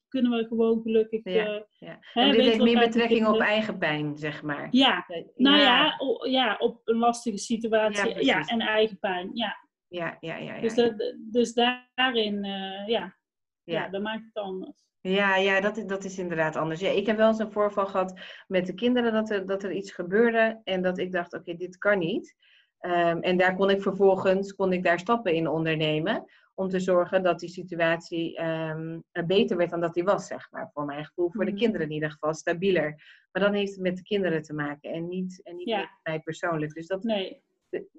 kunnen 0.08 0.30
we 0.30 0.46
gewoon 0.46 0.82
gelukkig. 0.82 1.24
Ja, 1.24 1.54
uh, 1.54 1.60
ja. 1.78 1.98
Hè, 2.00 2.22
en 2.22 2.32
dit 2.32 2.40
heeft 2.40 2.62
meer 2.62 2.78
betrekking 2.78 3.26
op 3.26 3.40
eigen 3.40 3.78
pijn, 3.78 4.18
zeg 4.18 4.42
maar. 4.42 4.68
Ja, 4.70 5.06
nou 5.36 5.58
ja, 5.58 5.94
o, 5.98 6.26
ja 6.26 6.56
op 6.58 6.80
een 6.84 6.96
lastige 6.96 7.38
situatie. 7.38 8.24
Ja, 8.24 8.46
en 8.46 8.60
eigen 8.60 8.98
pijn. 8.98 9.30
Ja. 9.34 9.68
Ja, 9.88 10.16
ja, 10.20 10.36
ja. 10.36 10.54
ja, 10.54 10.60
dus, 10.60 10.74
dat, 10.74 11.14
dus 11.18 11.52
daarin, 11.52 12.44
uh, 12.44 12.88
ja, 12.88 13.16
ja. 13.64 13.88
dat 13.88 14.02
maakt 14.02 14.24
het 14.24 14.42
anders. 14.42 14.88
Ja, 15.00 15.36
ja 15.36 15.60
dat, 15.60 15.84
dat 15.86 16.04
is 16.04 16.18
inderdaad 16.18 16.56
anders. 16.56 16.80
Ja, 16.80 16.88
ik 16.88 17.06
heb 17.06 17.16
wel 17.16 17.28
eens 17.28 17.38
een 17.38 17.52
voorval 17.52 17.86
gehad 17.86 18.20
met 18.46 18.66
de 18.66 18.74
kinderen 18.74 19.12
dat 19.12 19.30
er, 19.30 19.46
dat 19.46 19.62
er 19.62 19.72
iets 19.72 19.92
gebeurde 19.92 20.60
en 20.64 20.82
dat 20.82 20.98
ik 20.98 21.12
dacht, 21.12 21.34
oké, 21.34 21.54
dit 21.54 21.78
kan 21.78 21.98
niet. 21.98 22.36
Um, 22.80 23.20
en 23.22 23.36
daar 23.36 23.56
kon 23.56 23.70
ik 23.70 23.82
vervolgens 23.82 24.54
kon 24.54 24.72
ik 24.72 24.82
daar 24.84 24.98
stappen 24.98 25.34
in 25.34 25.48
ondernemen 25.48 26.24
om 26.54 26.68
te 26.68 26.80
zorgen 26.80 27.22
dat 27.22 27.38
die 27.38 27.48
situatie 27.48 28.42
um, 28.44 29.04
beter 29.26 29.56
werd 29.56 29.70
dan 29.70 29.80
dat 29.80 29.94
die 29.94 30.04
was, 30.04 30.26
zeg 30.26 30.50
maar. 30.50 30.70
Voor 30.72 30.84
mijn 30.84 31.04
gevoel, 31.04 31.30
voor 31.30 31.44
de 31.44 31.50
Mhm. 31.50 31.60
kinderen 31.60 31.86
in 31.86 31.92
ieder 31.92 32.10
geval, 32.10 32.34
stabieler. 32.34 33.02
Maar 33.32 33.42
dan 33.42 33.52
heeft 33.54 33.72
het 33.72 33.80
met 33.80 33.96
de 33.96 34.02
kinderen 34.02 34.42
te 34.42 34.52
maken 34.54 34.92
en 34.92 35.08
niet, 35.08 35.40
en 35.42 35.56
niet 35.56 35.68
Ja. 35.68 35.78
met 35.78 35.88
mij 36.02 36.20
persoonlijk. 36.20 36.72
Dus 36.74 36.86
dat, 36.86 37.02
Nee, 37.02 37.42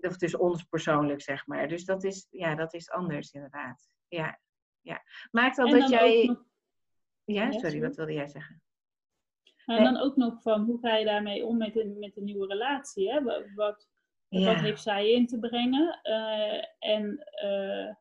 of 0.02 0.18
dus 0.18 0.36
ons 0.38 0.64
persoonlijk, 0.64 1.22
zeg 1.22 1.48
maar. 1.48 1.68
Dus 1.68 1.86
dat 1.86 2.04
is, 2.04 2.28
ja, 2.30 2.56
dat 2.56 2.74
is 2.74 2.90
anders 2.90 3.32
inderdaad. 3.32 3.90
Ja, 4.08 4.40
ja. 4.82 5.02
Maakt 5.32 5.56
dat 5.56 5.70
dat 5.72 5.90
jij... 5.90 6.26
nog, 6.26 6.44
Ja, 7.24 7.52
sorry, 7.52 7.82
wat 7.82 7.96
wilde 7.96 8.14
jij 8.14 8.28
zeggen? 8.28 8.62
en 9.66 9.84
dan 9.84 9.98
ook 9.98 10.16
nog 10.16 10.42
van 10.42 10.64
hoe 10.64 10.80
ga 10.80 10.96
je 10.96 11.06
daarmee 11.06 11.46
om 11.46 11.58
met 11.58 11.76
een, 11.76 12.00
met 12.00 12.18
een 12.18 12.24
nieuwe 12.24 12.48
relatie? 12.48 13.12
Hè? 13.12 13.24
Wat, 13.56 13.90
Ja. 14.40 14.54
wat 14.54 14.62
heeft 14.62 14.82
zij 14.82 15.12
in 15.12 15.28
te 15.28 15.40
brengen? 15.40 16.00
Eh, 16.02 16.64
en 16.80 17.24
eh, 17.32 17.94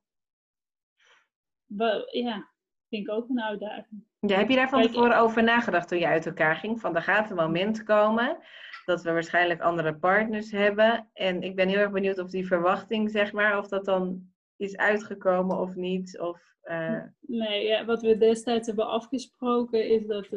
ja, 2.11 2.49
vind 2.89 3.07
ik 3.07 3.11
ook 3.11 3.29
een 3.29 3.43
uitdaging. 3.43 4.05
Ja, 4.21 4.37
heb 4.37 4.49
je 4.49 4.57
daar 4.57 4.69
van 4.69 4.83
tevoren 4.83 5.19
over 5.19 5.43
nagedacht 5.43 5.89
toen 5.89 5.99
je 5.99 6.07
uit 6.07 6.27
elkaar 6.27 6.57
ging? 6.57 6.81
Van 6.81 6.97
er 6.97 7.03
gaat 7.03 7.31
een 7.31 7.37
moment 7.37 7.83
komen 7.83 8.39
dat 8.85 9.03
we 9.03 9.13
waarschijnlijk 9.13 9.61
andere 9.61 9.95
partners 9.95 10.51
hebben. 10.51 11.09
En 11.13 11.43
ik 11.43 11.57
ben 11.57 11.69
heel 11.69 11.79
erg 11.79 11.91
benieuwd 11.91 12.19
of 12.19 12.31
die 12.31 12.47
verwachting, 12.47 13.11
zeg 13.11 13.33
maar, 13.33 13.59
of 13.59 13.69
dat 13.69 13.85
dan 13.85 14.33
is 14.57 14.77
uitgekomen 14.77 15.59
of 15.59 15.75
niet. 15.75 16.21
Of, 16.21 16.41
eh, 16.63 17.03
Nee, 17.21 17.67
ja, 17.67 17.85
wat 17.85 18.03
we 18.03 18.17
destijds 18.17 18.67
hebben 18.67 18.89
afgesproken 18.89 19.89
is 19.89 20.07
dat 20.07 20.29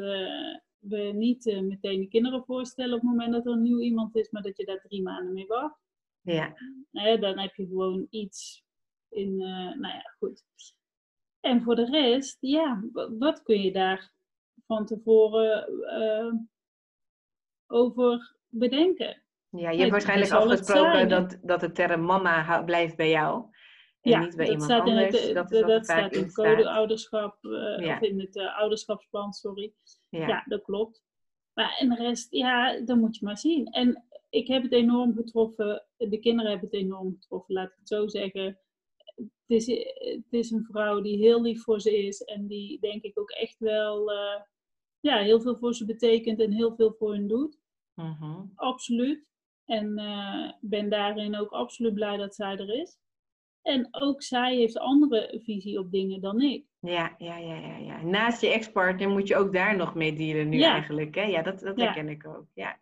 we 0.79 1.11
niet 1.13 1.45
meteen 1.61 1.99
de 1.99 2.07
kinderen 2.07 2.43
voorstellen 2.43 2.93
op 2.93 3.01
het 3.01 3.09
moment 3.09 3.31
dat 3.31 3.45
er 3.45 3.51
een 3.51 3.61
nieuw 3.61 3.79
iemand 3.79 4.15
is, 4.15 4.29
maar 4.29 4.41
dat 4.41 4.57
je 4.57 4.65
daar 4.65 4.81
drie 4.81 5.01
maanden 5.01 5.33
mee 5.33 5.47
wacht. 5.47 5.82
Ja. 6.23 6.53
Hè, 6.91 7.17
dan 7.19 7.39
heb 7.39 7.55
je 7.55 7.65
gewoon 7.67 8.07
iets 8.09 8.63
in, 9.09 9.41
eh, 9.41 9.47
nou 9.79 9.93
ja, 9.93 10.13
goed. 10.17 10.43
En 11.39 11.61
voor 11.61 11.75
de 11.75 11.85
rest, 11.85 12.37
ja, 12.39 12.83
wa- 12.93 13.17
wat 13.17 13.43
kun 13.43 13.61
je 13.61 13.71
daar 13.71 14.11
van 14.67 14.85
tevoren 14.85 15.67
eh, 15.87 16.33
over 17.67 18.35
bedenken? 18.47 19.21
ja, 19.49 19.69
je 19.69 19.77
hebt 19.77 19.91
waarschijnlijk 19.91 20.31
afgesproken 20.31 21.09
dat, 21.09 21.37
dat 21.41 21.59
de 21.59 21.71
term 21.71 22.01
mama 22.05 22.63
blijft 22.63 22.95
bij 22.95 23.09
jou. 23.09 23.45
En 24.01 24.11
ja, 24.11 24.19
niet 24.19 24.35
bij 24.35 24.45
dat 24.45 24.53
iemand 24.53 24.71
staat 24.71 24.87
in 24.87 24.93
anders. 24.97 25.25
het, 25.25 25.33
dat 25.35 25.51
is 25.51 25.59
dat, 25.61 25.83
staat 25.83 26.15
in 26.15 26.23
het 26.23 26.33
code 26.33 26.61
staat. 26.61 26.65
ouderschap, 26.75 27.43
eh, 27.45 27.85
Ja. 27.85 27.95
of 27.95 28.01
in 28.01 28.19
het 28.19 28.35
eh, 28.37 28.57
ouderschapsplan, 28.57 29.33
sorry. 29.33 29.73
Ja. 30.09 30.27
Ja, 30.27 30.43
dat 30.47 30.63
klopt. 30.63 31.03
Maar 31.53 31.75
en 31.79 31.89
de 31.89 31.95
rest, 31.95 32.31
ja, 32.31 32.79
dan 32.81 32.99
moet 32.99 33.17
je 33.17 33.25
maar 33.25 33.37
zien. 33.37 33.65
En 33.67 34.03
ik 34.33 34.47
heb 34.47 34.63
het 34.63 34.71
enorm 34.71 35.15
getroffen, 35.15 35.85
de 35.97 36.19
kinderen 36.19 36.51
hebben 36.51 36.69
het 36.69 36.79
enorm 36.79 37.13
getroffen, 37.13 37.53
laat 37.53 37.69
ik 37.69 37.75
het 37.77 37.87
zo 37.87 38.07
zeggen. 38.07 38.59
Het 39.15 39.29
is, 39.47 39.65
het 39.93 40.27
is 40.29 40.51
een 40.51 40.63
vrouw 40.71 41.01
die 41.01 41.17
heel 41.17 41.41
lief 41.41 41.63
voor 41.63 41.81
ze 41.81 41.97
is 42.05 42.21
en 42.21 42.47
die 42.47 42.79
denk 42.79 43.03
ik 43.03 43.19
ook 43.19 43.29
echt 43.29 43.59
wel 43.59 44.11
eh, 44.11 44.41
ja, 44.99 45.17
heel 45.17 45.41
veel 45.41 45.55
voor 45.57 45.73
ze 45.73 45.85
betekent 45.85 46.39
en 46.39 46.51
heel 46.51 46.75
veel 46.75 46.93
voor 46.93 47.13
hen 47.13 47.27
doet. 47.27 47.59
Mhm. 47.93 48.41
Absoluut. 48.55 49.25
En 49.65 49.97
eh, 49.97 50.51
ben 50.61 50.89
daarin 50.89 51.35
ook 51.35 51.49
absoluut 51.51 51.93
blij 51.93 52.17
dat 52.17 52.35
zij 52.35 52.57
er 52.57 52.69
is. 52.81 52.97
En 53.61 53.87
ook 53.91 54.21
zij 54.21 54.55
heeft 54.55 54.75
een 54.75 54.81
andere 54.81 55.41
visie 55.43 55.79
op 55.79 55.91
dingen 55.91 56.21
dan 56.21 56.41
ik. 56.41 56.65
Ja, 56.79 57.15
ja, 57.17 57.37
ja, 57.37 57.55
ja, 57.55 57.77
ja. 57.77 58.01
Naast 58.03 58.41
je 58.41 58.47
ex-partner 58.47 59.09
moet 59.09 59.27
je 59.27 59.35
ook 59.35 59.53
daar 59.53 59.75
nog 59.75 59.95
mee 59.95 60.13
dealen 60.15 60.49
nu 60.49 60.57
Ja. 60.57 60.71
eigenlijk. 60.73 61.15
Hè? 61.15 61.23
Ja, 61.23 61.41
dat, 61.41 61.59
dat 61.59 61.77
Ja. 61.77 61.83
herken 61.83 62.09
ik 62.09 62.27
ook. 62.27 62.45
Ja. 62.53 62.79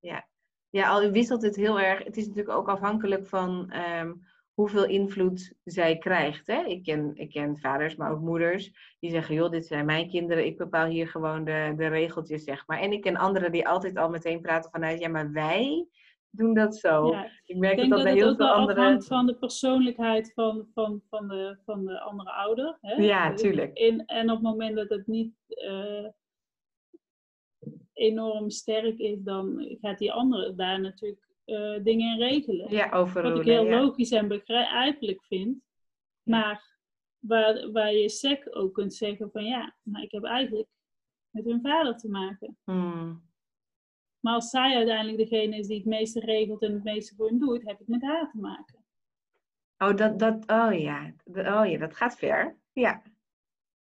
Ja. 0.00 0.28
Ja, 0.74 0.88
al 0.88 1.10
wisselt 1.10 1.42
het 1.42 1.56
heel 1.56 1.80
erg. 1.80 2.04
Het 2.04 2.16
is 2.16 2.26
natuurlijk 2.26 2.56
ook 2.56 2.68
afhankelijk 2.68 3.26
van 3.26 3.70
ehm, 3.70 4.12
hoeveel 4.54 4.86
invloed 4.86 5.54
zij 5.64 5.98
krijgt. 5.98 6.46
Hè? 6.46 6.64
Ik, 6.64 6.82
ken, 6.82 7.12
ik 7.14 7.30
ken 7.30 7.58
vaders, 7.58 7.96
maar 7.96 8.12
ook 8.12 8.20
moeders 8.20 8.96
die 9.00 9.10
zeggen: 9.10 9.34
joh, 9.34 9.50
dit 9.50 9.66
zijn 9.66 9.84
mijn 9.84 10.08
kinderen, 10.08 10.46
ik 10.46 10.56
bepaal 10.56 10.86
hier 10.86 11.08
gewoon 11.08 11.44
de, 11.44 11.74
de 11.76 11.86
regeltjes, 11.86 12.44
zeg 12.44 12.66
maar. 12.66 12.80
En 12.80 12.92
ik 12.92 13.00
ken 13.00 13.16
anderen 13.16 13.52
die 13.52 13.68
altijd 13.68 13.96
al 13.96 14.08
meteen 14.08 14.40
praten 14.40 14.70
vanuit: 14.70 15.00
ja, 15.00 15.08
maar 15.08 15.32
wij 15.32 15.86
doen 16.30 16.54
dat 16.54 16.76
zo. 16.76 17.10
Ja. 17.10 17.30
Ik 17.44 17.56
merk 17.56 17.72
Ik 17.72 17.78
denk 17.78 17.90
dat 17.90 17.98
dat 17.98 18.08
bij 18.08 18.16
heel 18.16 18.36
veel 18.36 18.46
wel 18.46 18.54
andere. 18.54 18.80
afhangt 18.80 19.06
van 19.06 19.26
de 19.26 19.34
persoonlijkheid 19.34 20.32
van, 20.32 20.66
van, 20.74 21.02
van, 21.10 21.28
de, 21.28 21.58
van 21.64 21.84
de 21.84 22.00
andere 22.00 22.30
ouder. 22.30 22.78
Hè? 22.80 22.94
Ja, 23.02 23.34
tuurlijk. 23.34 23.78
In, 23.78 24.06
en 24.06 24.30
op 24.30 24.36
het 24.36 24.44
moment 24.44 24.76
dat 24.76 24.88
het 24.88 25.06
niet 25.06 25.34
eh, 25.46 26.06
enorm 27.94 28.50
sterk 28.50 28.98
is, 28.98 29.22
dan 29.22 29.76
gaat 29.80 29.98
die 29.98 30.12
andere 30.12 30.54
daar 30.54 30.80
natuurlijk 30.80 31.28
eh, 31.44 31.82
dingen 31.82 32.12
in 32.12 32.18
regelen. 32.18 32.70
Ja, 32.70 32.88
Wat 32.88 33.00
overroelen. 33.00 33.40
ik 33.40 33.46
heel 33.46 33.64
ja. 33.64 33.80
logisch 33.80 34.10
en 34.10 34.28
begrijpelijk 34.28 35.22
vind. 35.22 35.62
Maar 36.22 36.78
waar, 37.18 37.70
waar 37.72 37.92
je 37.92 38.08
sec 38.08 38.46
ook 38.50 38.74
kunt 38.74 38.94
zeggen 38.94 39.30
van 39.30 39.44
ja, 39.44 39.76
maar 39.82 40.02
ik 40.02 40.12
heb 40.12 40.24
eigenlijk 40.24 40.68
met 41.30 41.44
hun 41.44 41.60
vader 41.60 41.96
te 41.96 42.08
maken. 42.08 42.58
Hmm. 42.64 43.32
Maar 44.20 44.34
als 44.34 44.50
zij 44.50 44.76
uiteindelijk 44.76 45.18
degene 45.18 45.56
is 45.56 45.66
die 45.66 45.76
het 45.76 45.86
meeste 45.86 46.20
regelt 46.20 46.62
en 46.62 46.72
het 46.72 46.84
meeste 46.84 47.14
voor 47.14 47.28
hen 47.28 47.38
doet, 47.38 47.64
heb 47.64 47.80
ik 47.80 47.86
met 47.88 48.02
haar 48.02 48.30
te 48.30 48.38
maken. 48.38 48.84
Oh, 49.78 49.96
dat, 49.96 50.18
dat, 50.18 50.34
oh 50.46 50.78
ja. 50.78 51.14
Oh 51.24 51.70
ja, 51.70 51.78
dat 51.78 51.96
gaat 51.96 52.16
ver. 52.16 52.58
Ja. 52.72 53.02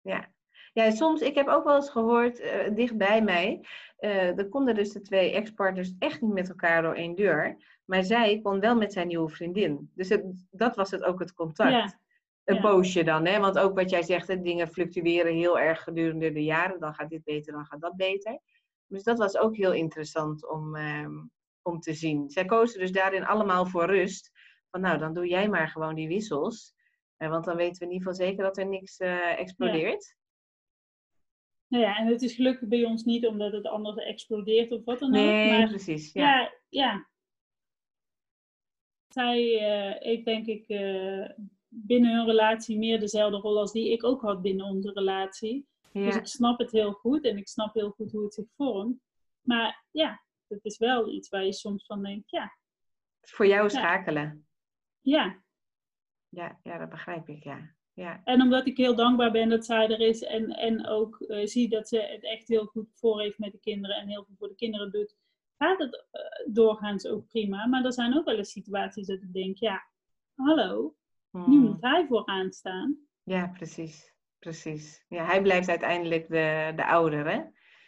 Ja. 0.02 0.33
Ja, 0.74 0.92
soms, 0.92 1.22
ik 1.22 1.36
heb 1.36 1.48
ook 1.48 1.64
wel 1.64 1.76
eens 1.76 1.90
gehoord, 1.90 2.40
eh, 2.40 2.76
dicht 2.76 2.98
bij 2.98 3.22
mij, 3.22 3.68
eh 3.98 4.38
er 4.38 4.50
konden 4.50 4.76
dus 4.76 4.92
de 4.92 5.02
twee 5.02 5.32
ex-partners 5.32 5.94
echt 6.00 6.22
niet 6.22 6.34
met 6.34 6.50
elkaar 6.50 6.82
door 6.82 6.94
één 6.94 7.16
deur. 7.16 7.58
Maar 7.86 8.04
zij 8.04 8.40
kon 8.42 8.60
wel 8.60 8.76
met 8.76 8.94
zijn 8.94 9.08
nieuwe 9.08 9.30
vriendin. 9.30 9.92
Dus 9.96 10.10
het, 10.10 10.46
dat 10.52 10.76
was 10.76 10.92
het 10.92 11.04
ook 11.04 11.20
het 11.20 11.34
contact. 11.34 11.72
Ja, 11.72 12.00
Een 12.44 12.56
ja. 12.56 12.62
poosje 12.62 13.04
dan, 13.04 13.26
hè? 13.26 13.40
Want 13.40 13.60
ook 13.60 13.76
wat 13.76 13.90
jij 13.90 14.04
zegt, 14.04 14.28
hè, 14.28 14.42
dingen 14.42 14.68
fluctueren 14.68 15.34
heel 15.34 15.60
erg 15.60 15.84
gedurende 15.84 16.32
de 16.32 16.44
jaren. 16.44 16.80
Dan 16.80 16.94
gaat 16.94 17.10
dit 17.10 17.24
beter, 17.24 17.54
dan 17.54 17.66
gaat 17.66 17.82
dat 17.82 17.96
beter. 17.96 18.40
Dus 18.88 19.04
dat 19.04 19.18
was 19.18 19.38
ook 19.38 19.56
heel 19.56 19.74
interessant 19.74 20.50
om, 20.50 20.76
ehm, 20.76 21.14
om 21.62 21.80
te 21.80 21.94
zien. 21.94 22.30
Zij 22.30 22.46
kozen 22.46 22.80
dus 22.80 22.92
daarin 22.92 23.26
allemaal 23.26 23.66
voor 23.66 23.86
rust. 23.86 24.32
Van 24.72 24.82
nou, 24.82 24.98
dan 24.98 25.14
doe 25.14 25.28
jij 25.28 25.50
maar 25.50 25.68
gewoon 25.68 25.96
die 25.96 26.08
wissels. 26.08 26.74
Eh, 27.18 27.30
want 27.30 27.46
dan 27.46 27.56
weten 27.56 27.80
we 27.80 27.86
in 27.86 27.92
ieder 27.92 28.08
geval 28.08 28.28
zeker 28.28 28.44
dat 28.44 28.58
er 28.58 28.68
niks 28.68 28.98
eh, 28.98 29.40
explodeert. 29.40 30.16
Nou 31.74 31.86
ja, 31.86 31.98
en 31.98 32.08
het 32.08 32.22
is 32.22 32.36
gelukkig 32.36 32.68
bij 32.68 32.86
ons 32.86 33.04
niet 33.04 33.28
omdat 33.28 33.52
het 33.52 33.66
anders 33.68 33.98
explodeert 33.98 34.72
of 34.72 34.84
wat 34.84 35.00
dan 35.00 35.10
ook. 35.10 35.16
Nee, 35.16 35.50
Maar 35.50 35.68
precies. 35.68 36.12
Ja. 36.14 36.22
ja, 36.40 36.52
ja. 36.70 37.08
Zij 39.08 39.60
eh 39.60 40.02
heeft 40.02 40.26
denk 40.26 40.46
ik 40.46 40.68
eh, 40.68 41.30
binnen 41.68 42.16
hun 42.16 42.26
relatie 42.26 42.78
meer 42.78 43.00
dezelfde 43.00 43.38
rol 43.38 43.60
als 43.60 43.72
die 43.72 43.92
ik 43.92 44.04
ook 44.04 44.22
had 44.22 44.42
binnen 44.42 44.66
onze 44.66 44.92
relatie. 44.92 45.68
Dus 45.92 46.14
Ja. 46.14 46.20
ik 46.20 46.28
snap 46.28 46.60
het 46.60 46.72
heel 46.72 46.92
goed 46.92 47.26
en 47.26 47.38
ik 47.38 47.48
snap 47.48 47.74
heel 47.74 47.90
goed 47.92 48.12
hoe 48.12 48.24
het 48.24 48.34
zich 48.34 48.48
vormt. 48.56 49.02
Maar 49.42 49.86
ja, 49.92 50.24
het 50.48 50.66
is 50.66 50.78
wel 50.78 51.10
iets 51.10 51.30
waar 51.30 51.46
je 51.46 51.54
soms 51.54 51.86
van 51.86 52.04
denkt, 52.04 52.30
ja, 52.30 52.58
Voor 53.22 53.48
jou 53.48 53.70
schakelen. 53.70 54.48
ja. 55.02 55.42
Ja, 56.30 56.60
ja, 56.64 56.78
dat 56.78 56.90
begrijp 56.90 57.30
ik, 57.30 57.44
ja. 57.44 57.76
Ja. 57.94 58.22
En 58.24 58.42
omdat 58.42 58.68
ik 58.68 58.78
heel 58.78 58.96
dankbaar 58.96 59.32
ben 59.32 59.50
dat 59.50 59.66
zij 59.66 59.88
er 59.90 60.00
is 60.00 60.24
en, 60.24 60.50
en 60.50 60.88
ook 60.88 61.22
eh, 61.22 61.46
zie 61.46 61.70
dat 61.70 61.88
ze 61.88 62.00
het 62.02 62.24
echt 62.24 62.48
heel 62.48 62.66
goed 62.66 62.88
voor 62.96 63.22
heeft 63.22 63.38
met 63.40 63.52
de 63.52 63.60
kinderen 63.60 63.96
en 63.96 64.08
heel 64.08 64.24
veel 64.26 64.36
voor 64.38 64.48
de 64.48 64.56
kinderen 64.56 64.92
doet, 64.92 65.16
gaat 65.58 65.80
het 65.80 66.06
eh, 66.12 66.22
doorgaans 66.54 67.08
ook 67.08 67.28
prima. 67.28 67.68
Maar 67.68 67.86
er 67.86 67.94
zijn 67.94 68.18
ook 68.18 68.26
wel 68.26 68.38
eens 68.38 68.52
situaties 68.52 69.08
dat 69.08 69.22
ik 69.22 69.34
denk, 69.34 69.58
ja, 69.58 69.84
hallo, 70.36 70.96
nu 71.32 71.42
Hmm. 71.44 71.60
moet 71.60 71.82
hij 71.82 72.06
vooraan 72.08 72.52
staan. 72.52 72.98
Ja, 73.24 73.48
precies. 73.48 74.12
Precies. 74.40 75.06
Ja, 75.10 75.26
hij 75.26 75.42
blijft 75.42 75.70
uiteindelijk 75.70 76.28
de, 76.30 76.74
de 76.76 76.86
ouder, 76.86 77.26
hè? 77.32 77.42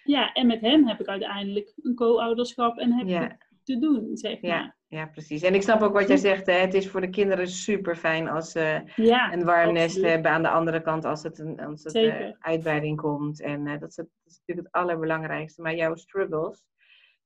Ja, 0.04 0.34
en 0.34 0.48
met 0.48 0.62
hem 0.62 0.88
heb 0.88 1.00
ik 1.00 1.08
uiteindelijk 1.08 1.74
een 1.82 1.96
co-ouderschap 1.96 2.78
en 2.78 2.91
heb 2.94 3.08
Ja. 3.08 3.32
ik 3.32 3.50
te 3.63 3.80
doen, 3.80 4.18
zeg 4.18 4.41
maar. 4.41 4.52
ja, 4.52 4.75
precies. 4.89 5.41
En 5.41 5.54
ik 5.54 5.62
snap 5.62 5.82
ook 5.82 5.93
wat 5.93 6.08
jij 6.08 6.17
zegt. 6.17 6.45
Hè? 6.45 6.54
Het 6.54 6.74
is 6.74 6.89
voor 6.89 7.02
de 7.02 7.10
kinderen 7.10 7.48
super 7.48 7.95
fijn 7.95 8.30
als 8.30 8.52
ze 8.52 8.82
Ja, 8.95 9.34
een 9.34 9.43
warm 9.43 9.74
nest 9.74 9.86
absoluut. 9.86 10.10
hebben. 10.10 10.32
Aan 10.32 10.41
de 10.41 10.50
andere 10.50 10.82
kant 10.82 11.06
als 11.06 11.24
het, 11.24 11.39
een, 11.39 11.60
als 11.60 11.84
het 11.84 11.95
eh, 11.95 12.32
uitbreiding 12.39 12.98
komt. 12.98 13.41
En 13.41 13.67
eh, 13.67 13.80
dat, 13.80 13.89
is, 13.89 13.95
dat 13.95 14.08
is 14.26 14.38
natuurlijk 14.38 14.67
het 14.67 14.84
allerbelangrijkste. 14.84 15.62
Maar 15.62 15.76
jouw 15.76 15.95
struggles, 15.95 16.63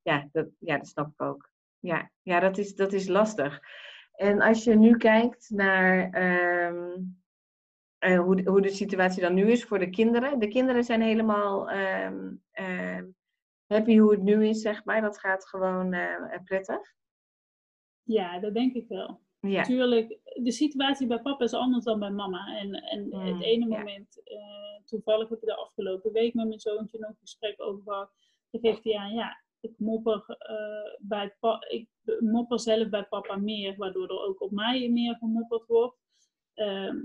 ja, 0.02 0.28
dat, 0.32 0.48
ja, 0.58 0.76
dat 0.76 0.86
snap 0.86 1.12
ik 1.12 1.22
ook. 1.22 1.50
Ja, 1.78 2.10
ja 2.22 2.40
dat, 2.40 2.58
is, 2.58 2.74
dat 2.74 2.92
is 2.92 3.08
lastig. 3.08 3.60
En 4.12 4.40
als 4.40 4.64
je 4.64 4.74
nu 4.74 4.96
kijkt 4.96 5.50
naar 5.50 6.10
ehm, 6.10 7.00
eh, 7.98 8.18
hoe, 8.20 8.36
de, 8.36 8.50
hoe 8.50 8.60
de 8.60 8.70
situatie 8.70 9.22
dan 9.22 9.34
nu 9.34 9.50
is 9.50 9.64
voor 9.64 9.78
de 9.78 9.90
kinderen. 9.90 10.38
De 10.38 10.48
kinderen 10.48 10.84
zijn 10.84 11.02
helemaal 11.02 11.70
ehm, 11.70 12.32
ehm, 12.50 13.04
happy 13.66 13.98
hoe 13.98 14.10
het 14.10 14.22
nu 14.22 14.46
is, 14.46 14.60
zeg 14.60 14.84
maar. 14.84 15.00
Dat 15.00 15.18
gaat 15.18 15.48
gewoon 15.48 15.96
prettig. 16.44 16.98
Ja, 18.02 18.38
dat 18.40 18.54
denk 18.54 18.74
ik 18.74 18.88
wel. 18.88 19.20
Ja, 19.40 19.60
Natuurlijk, 19.60 20.18
de 20.42 20.52
situatie 20.52 21.06
bij 21.06 21.20
papa 21.20 21.44
is 21.44 21.52
anders 21.54 21.84
dan 21.84 21.98
bij 21.98 22.10
mama. 22.10 22.58
En, 22.58 22.72
en 22.74 23.06
Mm, 23.06 23.20
het 23.20 23.42
ene 23.42 23.68
ja. 23.68 23.78
moment, 23.78 24.20
eh, 24.24 24.84
toevallig 24.84 25.28
heb 25.28 25.38
ik 25.40 25.44
de 25.48 25.56
afgelopen 25.56 26.12
week 26.12 26.34
met 26.34 26.46
mijn 26.46 26.60
zoontje 26.60 26.98
nog 26.98 27.10
een 27.10 27.16
gesprek 27.20 27.62
over 27.62 27.82
gehad. 27.82 28.10
Dan 28.50 28.60
geeft 28.60 28.84
hij 28.84 28.96
aan, 28.96 29.12
ja, 29.14 29.42
ik 29.60 29.72
mopper, 29.78 30.24
eh, 30.28 30.94
bij 31.00 31.34
ik 31.68 31.88
mopper 32.20 32.60
zelf 32.60 32.88
bij 32.88 33.04
papa 33.04 33.36
meer, 33.36 33.76
waardoor 33.76 34.08
er 34.08 34.20
ook 34.26 34.40
op 34.40 34.50
mij 34.50 34.88
meer 34.88 35.16
gemopperd 35.16 35.66
wordt. 35.66 35.96
Ehm, 36.54 36.96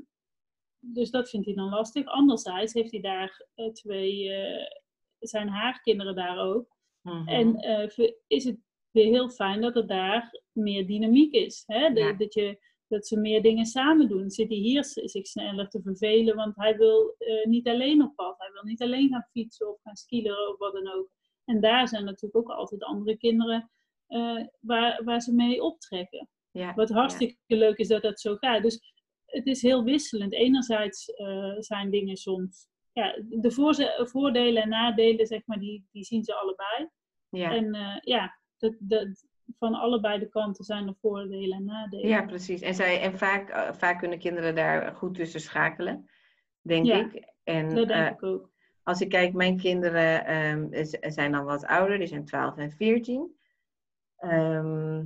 dus 0.80 1.12
dat 1.12 1.30
vindt 1.30 1.46
hij 1.46 1.56
dan 1.56 1.70
lastig. 1.70 2.06
Anderzijds 2.06 2.74
heeft 2.74 2.92
hij 2.92 3.02
daar 3.02 3.46
eh, 3.56 3.72
twee, 3.72 4.30
zijn 5.20 5.48
haar 5.48 5.82
kinderen 5.82 6.16
daar 6.16 6.38
ook. 6.40 6.78
mhm. 7.02 7.28
En 7.28 7.60
is 8.28 8.44
het 8.44 8.58
weer 8.96 9.12
heel 9.12 9.30
fijn 9.30 9.62
dat 9.62 9.76
er 9.76 9.88
daar 9.88 10.42
meer 10.52 10.88
dynamiek 10.88 11.34
is. 11.34 11.64
Hè? 11.66 11.94
De- 11.94 12.00
Ja. 12.00 12.14
dat, 12.14 12.34
je, 12.34 12.60
dat 12.88 13.08
ze 13.08 13.20
meer 13.20 13.42
dingen 13.42 13.66
samen 13.66 14.08
doen. 14.08 14.30
Zit 14.30 14.48
hij 14.50 14.58
hier 14.58 14.84
zich 14.86 15.28
sneller 15.28 15.70
te 15.70 15.82
vervelen, 15.82 16.36
want 16.36 16.56
hij 16.56 16.78
wil 16.78 17.16
eh, 17.18 17.46
niet 17.46 17.68
alleen 17.68 18.02
op 18.04 18.16
pad. 18.16 18.36
Hij 18.38 18.52
wil 18.52 18.64
niet 18.64 18.82
alleen 18.82 19.10
gaan 19.10 19.28
fietsen 19.32 19.70
of 19.70 19.82
gaan 19.84 19.96
skileren 19.96 20.50
of 20.50 20.58
wat 20.58 20.74
dan 20.74 20.92
ook. 20.94 21.10
En 21.46 21.62
daar 21.62 21.88
zijn 21.88 22.06
natuurlijk 22.06 22.36
ook 22.36 22.50
altijd 22.58 22.84
andere 22.84 23.18
kinderen 23.18 23.72
eh, 24.08 24.46
waar, 24.60 25.04
waar 25.04 25.22
ze 25.22 25.34
mee 25.34 25.62
optrekken. 25.64 26.30
ja, 26.52 26.74
Wat 26.74 26.90
ja. 26.90 26.96
hartstikke 26.96 27.38
leuk 27.48 27.78
is 27.78 27.88
dat 27.88 28.02
dat 28.02 28.20
zo 28.20 28.36
gaat. 28.36 28.64
Dus 28.64 28.94
het 29.26 29.46
is 29.48 29.62
heel 29.62 29.84
wisselend. 29.84 30.34
Enerzijds 30.34 31.14
eh, 31.14 31.54
zijn 31.60 31.90
dingen 31.90 32.16
soms... 32.18 32.68
Ja, 32.94 33.16
de 33.30 33.52
voordelen 34.06 34.64
en 34.64 34.70
nadelen, 34.70 35.28
zeg 35.28 35.42
maar, 35.46 35.60
die, 35.60 35.88
die 35.92 36.04
zien 36.04 36.24
ze 36.24 36.34
allebei. 36.36 36.90
Ja. 37.30 37.56
En 37.56 38.00
ja, 38.04 38.40
dat, 38.58 38.76
dat, 38.80 39.26
van 39.58 39.74
allebei 39.74 40.20
de 40.20 40.30
kanten 40.30 40.64
zijn 40.64 40.88
er 40.88 40.96
voordelen 41.02 41.58
en 41.58 41.66
nadelen. 41.66 42.08
Ja, 42.08 42.22
precies. 42.26 42.62
En, 42.62 42.76
zij, 42.76 43.02
en 43.02 43.18
vaak, 43.18 43.50
eh, 43.50 43.74
vaak 43.74 44.00
kunnen 44.00 44.20
kinderen 44.20 44.56
daar 44.56 44.96
goed 44.96 45.16
tussen 45.16 45.42
schakelen, 45.42 46.10
denk 46.62 46.86
Ja, 46.86 46.98
ik. 46.98 47.34
En 47.44 47.76
dat 47.76 47.88
denk 47.88 48.08
eh, 48.08 48.12
ik 48.12 48.24
ook. 48.24 48.50
als 48.84 49.02
ik 49.02 49.10
kijk, 49.10 49.34
mijn 49.34 49.58
kinderen 49.58 50.26
ehm, 50.26 50.86
zijn 51.12 51.32
dan 51.32 51.46
wat 51.46 51.66
ouder, 51.66 51.98
die 51.98 52.08
zijn 52.08 52.26
12 52.26 52.58
en 52.58 52.72
14. 52.72 53.36
Ehm, 54.16 55.04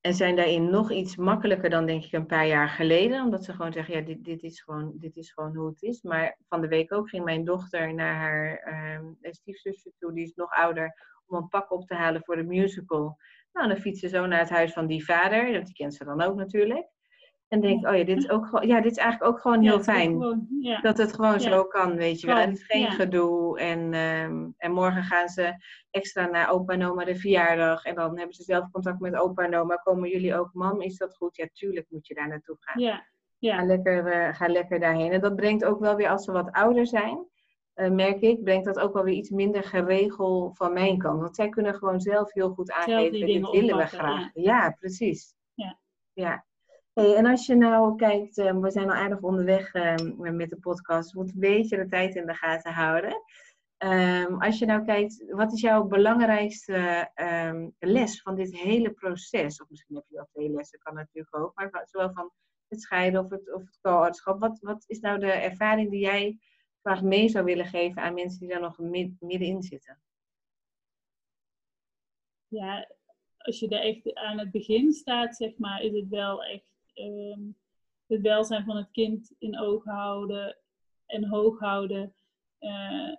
en 0.00 0.14
zijn 0.14 0.36
daarin 0.36 0.70
nog 0.70 0.92
iets 0.92 1.16
makkelijker 1.16 1.70
dan 1.70 1.86
denk 1.86 2.04
ik 2.04 2.12
een 2.12 2.26
paar 2.26 2.46
jaar 2.46 2.68
geleden. 2.68 3.22
Omdat 3.22 3.44
ze 3.44 3.52
gewoon 3.52 3.72
zeggen, 3.72 3.94
ja, 3.94 4.00
dit, 4.00 4.24
dit, 4.24 4.42
is, 4.42 4.60
gewoon, 4.60 4.92
dit 4.94 5.16
is 5.16 5.32
gewoon 5.32 5.56
hoe 5.56 5.68
het 5.68 5.82
is. 5.82 6.02
Maar 6.02 6.38
van 6.48 6.60
de 6.60 6.68
week 6.68 6.92
ook 6.92 7.08
ging 7.08 7.24
mijn 7.24 7.44
dochter 7.44 7.94
naar 7.94 8.14
haar 8.14 8.56
ehm 8.56 9.04
stiefzusje 9.20 9.92
toe, 9.98 10.12
die 10.12 10.24
is 10.24 10.34
nog 10.34 10.50
ouder, 10.50 11.13
om 11.26 11.36
een 11.36 11.48
pak 11.48 11.72
op 11.72 11.86
te 11.86 11.94
halen 11.94 12.22
voor 12.24 12.36
de 12.36 12.42
musical. 12.42 13.18
Nou, 13.52 13.68
dan 13.68 13.76
fietsen 13.76 14.08
ze 14.08 14.16
zo 14.16 14.26
naar 14.26 14.38
het 14.38 14.50
huis 14.50 14.72
van 14.72 14.86
die 14.86 15.04
vader, 15.04 15.64
die 15.64 15.74
kent 15.74 15.94
ze 15.94 16.04
dan 16.04 16.22
ook 16.22 16.36
natuurlijk. 16.36 16.86
En 17.48 17.60
denk, 17.60 17.86
oh 17.88 17.96
ja, 17.96 18.04
dit 18.04 18.16
is 18.18 18.30
ook 18.30 18.44
gewoon, 18.46 18.66
ja, 18.66 18.80
dit 18.80 18.90
is 18.92 18.96
eigenlijk 18.98 19.32
ook 19.34 19.40
gewoon 19.40 19.62
heel 19.62 19.80
fijn. 19.82 20.10
gewoon- 20.10 20.46
ja. 20.60 20.80
Dat 20.80 20.98
het 20.98 21.14
gewoon 21.14 21.32
Ja. 21.32 21.38
zo 21.38 21.64
kan, 21.64 21.96
weet 21.96 22.20
je 22.20 22.26
wel. 22.26 22.48
Is 22.48 22.64
geen 22.64 22.90
gedoe. 22.90 23.58
En, 23.58 23.92
ehm, 23.94 24.46
en 24.56 24.72
morgen 24.72 25.02
gaan 25.02 25.28
ze 25.28 25.54
extra 25.90 26.26
naar 26.26 26.50
opa 26.50 26.72
en 26.72 26.84
oma 26.86 27.04
de 27.04 27.16
verjaardag. 27.16 27.84
En 27.84 27.94
dan 27.94 28.16
hebben 28.16 28.34
ze 28.34 28.42
zelf 28.42 28.70
contact 28.70 29.00
met 29.00 29.14
opa 29.16 29.44
en 29.44 29.56
oma. 29.56 29.74
Komen 29.76 30.08
jullie 30.08 30.36
ook, 30.36 30.50
mam, 30.52 30.80
is 30.80 30.96
dat 30.96 31.16
goed? 31.16 31.36
Ja, 31.36 31.46
tuurlijk 31.52 31.86
moet 31.90 32.06
je 32.06 32.14
daar 32.14 32.28
naartoe 32.28 32.56
gaan. 32.60 32.80
ja, 32.82 32.94
Ga, 32.96 33.02
ja, 33.38 33.64
lekker, 33.64 34.06
eh, 34.06 34.34
ga 34.34 34.46
lekker 34.48 34.80
daarheen. 34.80 35.12
En 35.12 35.20
dat 35.20 35.36
brengt 35.36 35.64
ook 35.64 35.80
wel 35.80 35.96
weer, 35.96 36.08
als 36.08 36.24
ze 36.24 36.32
wat 36.32 36.52
ouder 36.52 36.86
zijn, 36.86 37.26
eh, 37.74 37.90
merk 37.90 38.20
ik, 38.20 38.42
brengt 38.42 38.64
dat 38.64 38.78
ook 38.78 38.92
wel 38.92 39.04
weer 39.04 39.14
iets 39.14 39.30
minder 39.30 39.62
geregel 39.62 40.52
van 40.54 40.72
mijn 40.72 40.98
kant. 40.98 41.20
Want 41.20 41.36
zij 41.36 41.48
kunnen 41.48 41.74
gewoon 41.74 42.00
zelf 42.00 42.32
heel 42.32 42.50
goed 42.50 42.72
aangeven, 42.72 43.26
dit 43.26 43.50
willen 43.50 43.76
we 43.76 43.86
graag. 43.86 44.30
Ja, 44.34 44.70
precies. 44.70 45.34
Ja. 45.54 45.78
ja. 46.12 46.44
Hey, 46.92 47.14
en 47.14 47.26
als 47.26 47.46
je 47.46 47.54
nou 47.54 47.96
kijkt, 47.96 48.38
eh, 48.38 48.58
we 48.58 48.70
zijn 48.70 48.90
al 48.90 48.96
aardig 48.96 49.20
onderweg 49.20 49.72
eh, 49.72 49.94
met 50.16 50.50
de 50.50 50.58
podcast. 50.60 51.14
Moet 51.14 51.34
een 51.34 51.40
beetje 51.40 51.76
de 51.76 51.88
tijd 51.88 52.14
in 52.14 52.26
de 52.26 52.34
gaten 52.34 52.72
houden. 52.72 53.22
Ehm, 53.76 54.34
als 54.34 54.58
je 54.58 54.66
nou 54.66 54.84
kijkt, 54.84 55.24
wat 55.28 55.52
is 55.52 55.60
jouw 55.60 55.84
belangrijkste 55.84 57.10
ehm, 57.14 57.68
les 57.78 58.22
van 58.22 58.34
dit 58.34 58.56
hele 58.56 58.90
proces? 58.90 59.62
Of 59.62 59.68
misschien 59.68 59.94
heb 59.94 60.04
je 60.08 60.16
wel 60.16 60.28
twee 60.32 60.50
lessen, 60.50 60.78
kan 60.78 60.94
natuurlijk 60.94 61.36
ook. 61.36 61.52
Maar 61.54 61.82
zowel 61.90 62.12
van 62.12 62.30
het 62.68 62.80
scheiden 62.80 63.24
of 63.24 63.30
het, 63.30 63.54
of 63.54 63.60
het 63.60 63.78
co-ouderschap. 63.80 64.40
Wat, 64.40 64.58
wat 64.60 64.84
is 64.86 65.00
nou 65.00 65.18
de 65.18 65.32
ervaring 65.32 65.90
die 65.90 66.00
jij 66.00 66.38
graag 66.84 67.02
mee 67.02 67.28
zou 67.28 67.44
willen 67.44 67.66
geven 67.66 68.02
aan 68.02 68.14
mensen 68.14 68.40
die 68.40 68.48
daar 68.48 68.60
nog 68.60 68.78
mid- 68.78 69.20
middenin 69.20 69.62
zitten? 69.62 69.98
ja, 72.48 72.88
als 73.38 73.58
je 73.58 73.68
er 73.68 73.80
echt 73.80 74.14
aan 74.14 74.38
het 74.38 74.50
begin 74.50 74.92
staat, 74.92 75.36
zeg 75.36 75.56
maar, 75.58 75.82
is 75.82 75.92
het 75.92 76.08
wel 76.08 76.44
echt 76.44 76.72
ehm, 76.94 77.40
het 78.06 78.20
welzijn 78.20 78.64
van 78.64 78.76
het 78.76 78.90
kind 78.90 79.32
in 79.38 79.58
oog 79.58 79.84
houden 79.84 80.56
en 81.06 81.24
hoog 81.28 81.58
houden. 81.58 82.14
eh, 82.58 83.12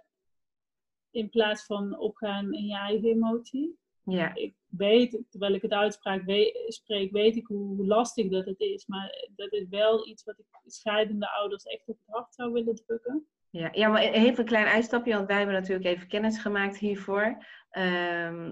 in 1.10 1.30
plaats 1.30 1.66
van 1.66 1.98
opgaan 2.00 2.54
in 2.54 2.66
je 2.66 2.76
eigen 2.76 3.10
emotie. 3.10 3.78
Ja, 4.04 4.36
ik 4.36 4.56
weet, 4.68 5.24
terwijl 5.30 5.54
ik 5.54 5.62
het 5.62 5.72
uitspraak 5.72 6.24
we- 6.24 6.66
spreek, 6.68 7.12
weet 7.12 7.36
ik 7.36 7.48
hoe 7.48 7.86
lastig 7.86 8.30
dat 8.30 8.46
het 8.46 8.60
is. 8.60 8.86
Maar 8.86 9.28
dat 9.36 9.52
is 9.54 9.68
wel 9.70 10.08
iets 10.08 10.24
wat 10.24 10.40
ik 10.40 10.46
scheidende 10.66 11.30
ouders 11.30 11.64
echt 11.64 11.88
op 11.88 11.98
het 12.06 12.16
hart 12.16 12.34
zou 12.34 12.52
willen 12.52 12.76
drukken. 12.76 13.28
Ja. 13.60 13.70
ja, 13.72 13.88
maar 13.88 14.02
even 14.02 14.40
een 14.40 14.46
klein 14.46 14.66
uitstapje, 14.66 15.14
want 15.14 15.28
wij 15.28 15.38
hebben 15.38 15.56
natuurlijk 15.56 15.86
even 15.86 16.08
kennis 16.08 16.40
gemaakt 16.40 16.78
hiervoor. 16.78 17.38
Eh, 17.70 18.52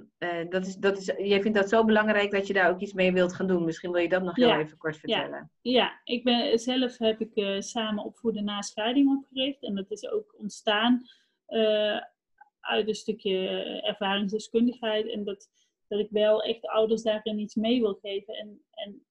dat 0.49 0.65
is, 0.65 0.75
dat 0.75 0.97
is, 0.97 1.05
jij 1.05 1.41
vindt 1.41 1.57
dat 1.57 1.69
zo 1.69 1.85
belangrijk 1.85 2.31
dat 2.31 2.47
je 2.47 2.53
daar 2.53 2.69
ook 2.69 2.79
iets 2.79 2.93
mee 2.93 3.11
wilt 3.11 3.33
gaan 3.33 3.47
doen. 3.47 3.65
Misschien 3.65 3.91
wil 3.91 4.01
je 4.01 4.09
dat 4.09 4.23
nog 4.23 4.35
heel 4.35 4.47
Ja, 4.47 4.59
even 4.59 4.77
kort 4.77 4.93
ja. 4.93 4.99
vertellen. 4.99 5.51
Ja, 5.61 6.01
ik 6.03 6.23
ben, 6.23 6.59
zelf 6.59 6.97
heb 6.97 7.21
ik 7.21 7.35
eh, 7.35 7.59
samen 7.59 8.03
opvoeden 8.03 8.43
na 8.43 8.61
scheiding 8.61 9.17
opgericht. 9.17 9.63
En 9.63 9.75
dat 9.75 9.91
is 9.91 10.09
ook 10.09 10.35
ontstaan 10.37 11.01
eh, 11.45 12.01
uit 12.59 12.87
een 12.87 12.95
stukje 12.95 13.47
ervaringsdeskundigheid. 13.81 15.09
En 15.09 15.23
dat, 15.23 15.49
dat 15.87 15.99
ik 15.99 16.09
wel 16.09 16.43
echt 16.43 16.67
ouders 16.67 17.01
daarin 17.01 17.39
iets 17.39 17.55
mee 17.55 17.81
wil 17.81 17.93
geven. 18.01 18.33
En, 18.33 18.61
en 18.71 19.05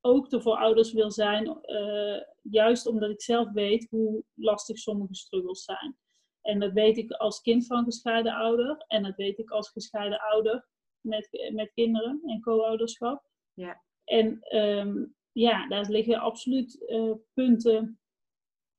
ook 0.00 0.32
er 0.32 0.42
voor 0.42 0.56
ouders 0.56 0.92
wil 0.92 1.10
zijn, 1.10 1.62
eh, 1.62 2.22
juist 2.42 2.86
omdat 2.86 3.10
ik 3.10 3.22
zelf 3.22 3.52
weet 3.52 3.86
hoe 3.90 4.24
lastig 4.34 4.78
sommige 4.78 5.14
struggles 5.14 5.64
zijn. 5.64 5.96
En 6.40 6.60
dat 6.60 6.72
weet 6.72 6.96
ik 6.96 7.10
als 7.10 7.40
kind 7.40 7.66
van 7.66 7.84
gescheiden 7.84 8.32
ouder. 8.32 8.84
En 8.86 9.02
dat 9.02 9.16
weet 9.16 9.38
ik 9.38 9.50
als 9.50 9.70
gescheiden 9.70 10.20
ouder 10.20 10.68
met, 11.00 11.50
met 11.52 11.72
kinderen 11.72 12.20
en 12.24 12.40
co-ouderschap. 12.40 13.30
Ja. 13.52 13.82
En 14.04 14.40
ehm, 14.40 15.04
ja, 15.32 15.68
daar 15.68 15.90
liggen 15.90 16.18
absoluut 16.18 16.86
eh, 16.86 17.12
punten 17.34 18.00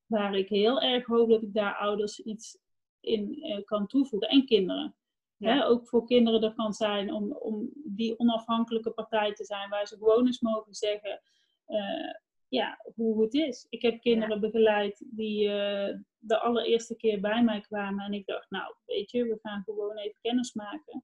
waar 0.06 0.36
ik 0.36 0.50
heel 0.50 0.82
erg 0.82 1.06
hoop 1.06 1.30
dat 1.30 1.44
ik 1.44 1.54
daar 1.54 1.76
ouders 1.76 2.20
iets 2.20 2.58
in 3.00 3.44
eh, 3.44 3.64
kan 3.66 3.88
toevoegen. 3.88 4.30
En 4.30 4.46
kinderen. 4.46 4.96
Ja. 5.40 5.54
Hè, 5.54 5.66
ook 5.66 5.88
voor 5.88 6.06
kinderen 6.06 6.44
er 6.44 6.54
kan 6.54 6.74
zijn 6.74 7.14
om, 7.14 7.32
om 7.32 7.70
die 7.74 8.20
onafhankelijke 8.20 8.92
partij 8.92 9.34
te 9.34 9.46
zijn, 9.46 9.70
waar 9.70 9.88
ze 9.88 9.98
gewoon 9.98 10.26
eens 10.26 10.40
mogen 10.40 10.74
zeggen 10.74 11.22
eh, 11.66 12.14
ja, 12.48 12.80
hoe 12.96 13.22
het 13.22 13.34
is. 13.34 13.68
Ik 13.70 13.82
heb 13.82 14.02
kinderen 14.02 14.40
begeleid 14.40 15.06
die 15.06 15.50
eh, 15.50 15.98
de 16.18 16.40
allereerste 16.40 16.96
keer 16.96 17.20
bij 17.20 17.44
mij 17.44 17.62
kwamen 17.62 18.06
en 18.06 18.14
ik 18.14 18.26
dacht, 18.26 18.50
nou 18.50 18.74
weet 18.86 19.12
je, 19.12 19.24
we 19.24 19.40
gaan 19.42 19.64
gewoon 19.64 19.98
even 19.98 20.20
kennis 20.22 20.54
maken. 20.54 21.04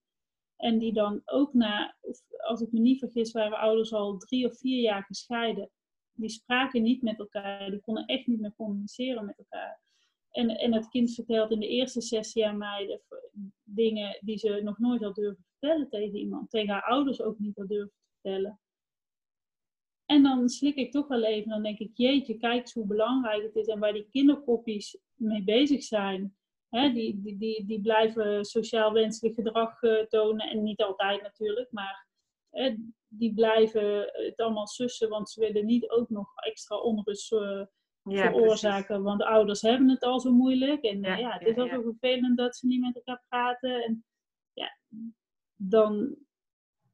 En 0.56 0.78
die 0.80 0.94
dan 0.94 1.22
ook 1.26 1.54
na, 1.54 1.96
als 2.38 2.62
ik 2.62 2.72
me 2.72 2.80
niet 2.80 3.00
vergis, 3.00 3.32
waren 3.32 3.58
ouders 3.58 3.94
al 3.94 4.18
drie 4.18 4.46
of 4.50 4.58
vier 4.58 4.82
jaar 4.82 5.04
gescheiden. 5.04 5.70
Die 6.12 6.30
spraken 6.30 6.82
niet 6.82 7.02
met 7.02 7.20
elkaar, 7.20 7.70
die 7.72 7.82
konden 7.82 8.06
echt 8.06 8.28
niet 8.28 8.40
meer 8.40 8.54
communiceren 8.56 9.26
met 9.26 9.38
elkaar. 9.38 9.82
En, 10.36 10.74
het 10.74 10.90
kind 10.90 11.14
vertelt 11.14 11.52
in 11.52 11.60
de 11.60 11.68
eerste 11.68 12.02
sessie 12.02 12.48
aan 12.48 12.58
mij 12.58 13.02
dingen 13.64 14.18
die 14.22 14.38
ze 14.38 14.62
nog 14.64 14.80
nooit 14.80 15.04
had 15.04 15.16
durven 15.16 15.46
vertellen 15.50 15.90
tegen 15.90 16.20
iemand. 16.20 16.50
Tegen 16.50 16.74
haar 16.74 16.84
ouders 16.84 17.22
ook 17.22 17.40
niet 17.40 17.58
had 17.58 17.68
durven 17.68 17.94
vertellen. 18.22 18.60
En 20.06 20.24
dan 20.24 20.50
slik 20.50 20.76
ik 20.76 20.92
toch 20.92 21.08
wel 21.08 21.24
even, 21.24 21.50
dan 21.50 21.64
denk 21.64 21.80
ik, 21.80 21.92
jeetje, 21.94 22.38
kijk 22.38 22.62
eens 22.62 22.74
hoe 22.74 22.86
belangrijk 22.86 23.44
het 23.44 23.56
is 23.56 23.68
en 23.68 23.80
waar 23.80 23.94
die 23.94 24.08
kinderkoppies 24.10 24.98
mee 25.14 25.44
bezig 25.44 25.84
zijn. 25.84 26.36
die, 26.70 27.22
die, 27.22 27.38
die, 27.38 27.66
die 27.66 27.82
blijven 27.82 28.46
sociaal 28.46 28.92
wenselijk 28.92 29.36
gedrag 29.36 29.80
tonen. 30.08 30.50
En 30.50 30.64
niet 30.64 30.82
altijd 30.82 31.22
natuurlijk, 31.22 31.72
maar 31.72 32.08
die 33.08 33.34
blijven 33.34 34.10
het 34.12 34.38
allemaal 34.38 34.68
sussen, 34.68 35.10
want 35.10 35.30
ze 35.30 35.40
willen 35.40 35.66
niet 35.66 35.90
ook 35.90 36.10
nog 36.10 36.36
extra 36.36 36.78
onrust 36.78 37.28
ja, 38.14 38.32
veroorzaken. 38.32 38.86
Precies. 38.86 39.04
Want 39.04 39.24
ouders 39.24 39.62
hebben 39.62 39.90
het 39.90 40.04
al 40.04 40.20
zo 40.20 40.32
moeilijk. 40.32 40.84
En 40.84 41.02
ja, 41.02 41.16
ja 41.16 41.32
het 41.32 41.48
is 41.48 41.56
zo 41.56 41.82
vervelend 41.82 42.38
dat 42.38 42.56
ze 42.56 42.68
niet 42.68 42.82
met 42.82 42.96
elkaar 42.96 43.24
praten. 43.28 43.84
En 43.84 44.06
ja, 44.54 44.78
dan, 45.56 46.16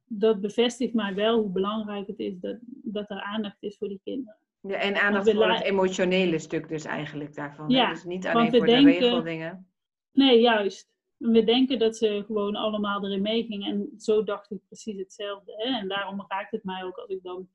dat 0.04 0.40
bevestigt 0.40 0.94
mij 0.94 1.14
wel 1.14 1.40
hoe 1.40 1.50
belangrijk 1.50 2.06
het 2.06 2.18
is 2.18 2.38
dat, 2.40 2.58
dat 2.66 3.10
er 3.10 3.20
aandacht 3.20 3.62
is 3.62 3.76
voor 3.76 3.88
die 3.88 4.00
kinderen. 4.04 4.36
Ja, 4.60 4.76
en 4.76 5.02
aandacht 5.02 5.32
voor 5.32 5.50
het 5.50 5.62
emotionele 5.62 6.38
stuk 6.38 6.68
dus 6.68 6.84
eigenlijk 6.84 7.34
daarvan. 7.34 7.70
Ja, 7.70 7.90
dus 7.90 8.04
niet 8.04 8.26
alleen 8.26 8.50
voor 8.50 8.66
de 8.66 8.80
regeldingen. 8.80 9.66
Nee, 10.12 10.40
juist. 10.40 10.90
We 11.16 11.44
denken 11.44 11.78
dat 11.78 11.96
ze 11.96 12.22
gewoon 12.26 12.56
allemaal 12.56 13.04
erin 13.04 13.22
meegingen. 13.22 13.72
En 13.72 14.00
zo 14.00 14.24
dacht 14.24 14.50
ik 14.50 14.58
precies 14.66 14.98
hetzelfde. 14.98 15.52
Hè? 15.56 15.78
En 15.78 15.88
daarom 15.88 16.24
raakt 16.28 16.50
het 16.50 16.64
mij 16.64 16.84
ook 16.84 16.96
als 16.96 17.08
ik 17.10 17.22
dan 17.22 17.48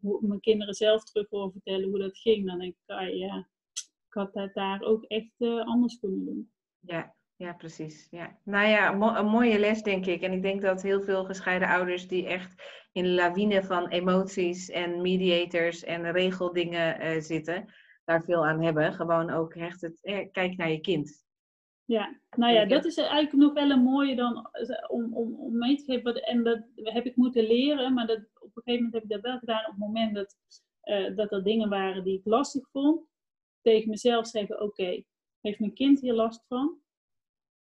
mijn 0.00 0.40
kinderen 0.40 0.74
zelf 0.74 1.04
terug 1.04 1.28
hoor 1.30 1.52
vertellen 1.52 1.88
hoe 1.88 1.98
dat 1.98 2.18
ging. 2.18 2.46
Dan 2.46 2.58
denk 2.58 2.72
ik, 2.72 2.96
ah, 2.96 3.16
ja, 3.16 3.48
ik 3.72 4.12
had 4.12 4.32
dat 4.32 4.54
daar 4.54 4.80
ook 4.80 5.04
echt 5.04 5.34
uh, 5.38 5.64
anders 5.64 5.98
kunnen 5.98 6.24
doen. 6.24 6.50
Ja, 6.80 7.14
ja, 7.36 7.52
precies. 7.52 8.06
Ja. 8.10 8.38
Nou 8.44 8.68
ja, 8.68 8.92
een 9.18 9.26
mooie 9.26 9.58
les 9.58 9.82
denk 9.82 10.06
ik. 10.06 10.22
En 10.22 10.32
ik 10.32 10.42
denk 10.42 10.62
dat 10.62 10.82
heel 10.82 11.02
veel 11.02 11.24
gescheiden 11.24 11.68
ouders 11.68 12.08
die 12.08 12.26
echt 12.26 12.54
in 12.92 13.02
de 13.02 13.10
lawine 13.10 13.62
van 13.62 13.88
emoties 13.88 14.70
en 14.70 15.00
mediators 15.00 15.84
en 15.84 16.12
regeldingen 16.12 17.02
uh, 17.02 17.20
zitten, 17.20 17.74
daar 18.04 18.22
veel 18.22 18.46
aan 18.46 18.62
hebben. 18.62 18.92
Gewoon 18.92 19.30
ook 19.30 19.54
echt 19.54 19.80
het, 19.80 20.02
eh, 20.02 20.30
kijk 20.32 20.56
naar 20.56 20.70
je 20.70 20.80
kind. 20.80 21.25
Ja, 21.86 22.20
nou 22.36 22.52
ja, 22.52 22.64
dat 22.64 22.84
is 22.84 22.96
eigenlijk 22.96 23.32
nog 23.32 23.52
wel 23.52 23.70
een 23.70 23.82
mooie 23.82 24.16
dan 24.16 24.50
om, 24.88 25.14
om, 25.14 25.34
om 25.34 25.58
mee 25.58 25.76
te 25.76 25.84
geven. 25.84 26.14
En 26.22 26.44
dat 26.44 26.62
heb 26.74 27.06
ik 27.06 27.16
moeten 27.16 27.46
leren, 27.46 27.94
maar 27.94 28.06
dat, 28.06 28.18
op 28.34 28.56
een 28.56 28.62
gegeven 28.62 28.84
moment 28.84 28.92
heb 28.92 29.02
ik 29.02 29.08
dat 29.08 29.20
wel 29.20 29.38
gedaan 29.38 29.64
op 29.64 29.70
het 29.70 29.78
moment 29.78 30.14
dat, 30.14 30.36
uh, 30.84 31.16
dat 31.16 31.32
er 31.32 31.42
dingen 31.42 31.68
waren 31.68 32.04
die 32.04 32.18
ik 32.18 32.24
lastig 32.24 32.70
vond. 32.70 33.06
Tegen 33.60 33.88
mezelf 33.88 34.26
zeggen, 34.26 34.62
oké, 34.62 35.02
heeft 35.40 35.58
mijn 35.58 35.72
kind 35.72 36.00
hier 36.00 36.14
last 36.14 36.44
van? 36.46 36.78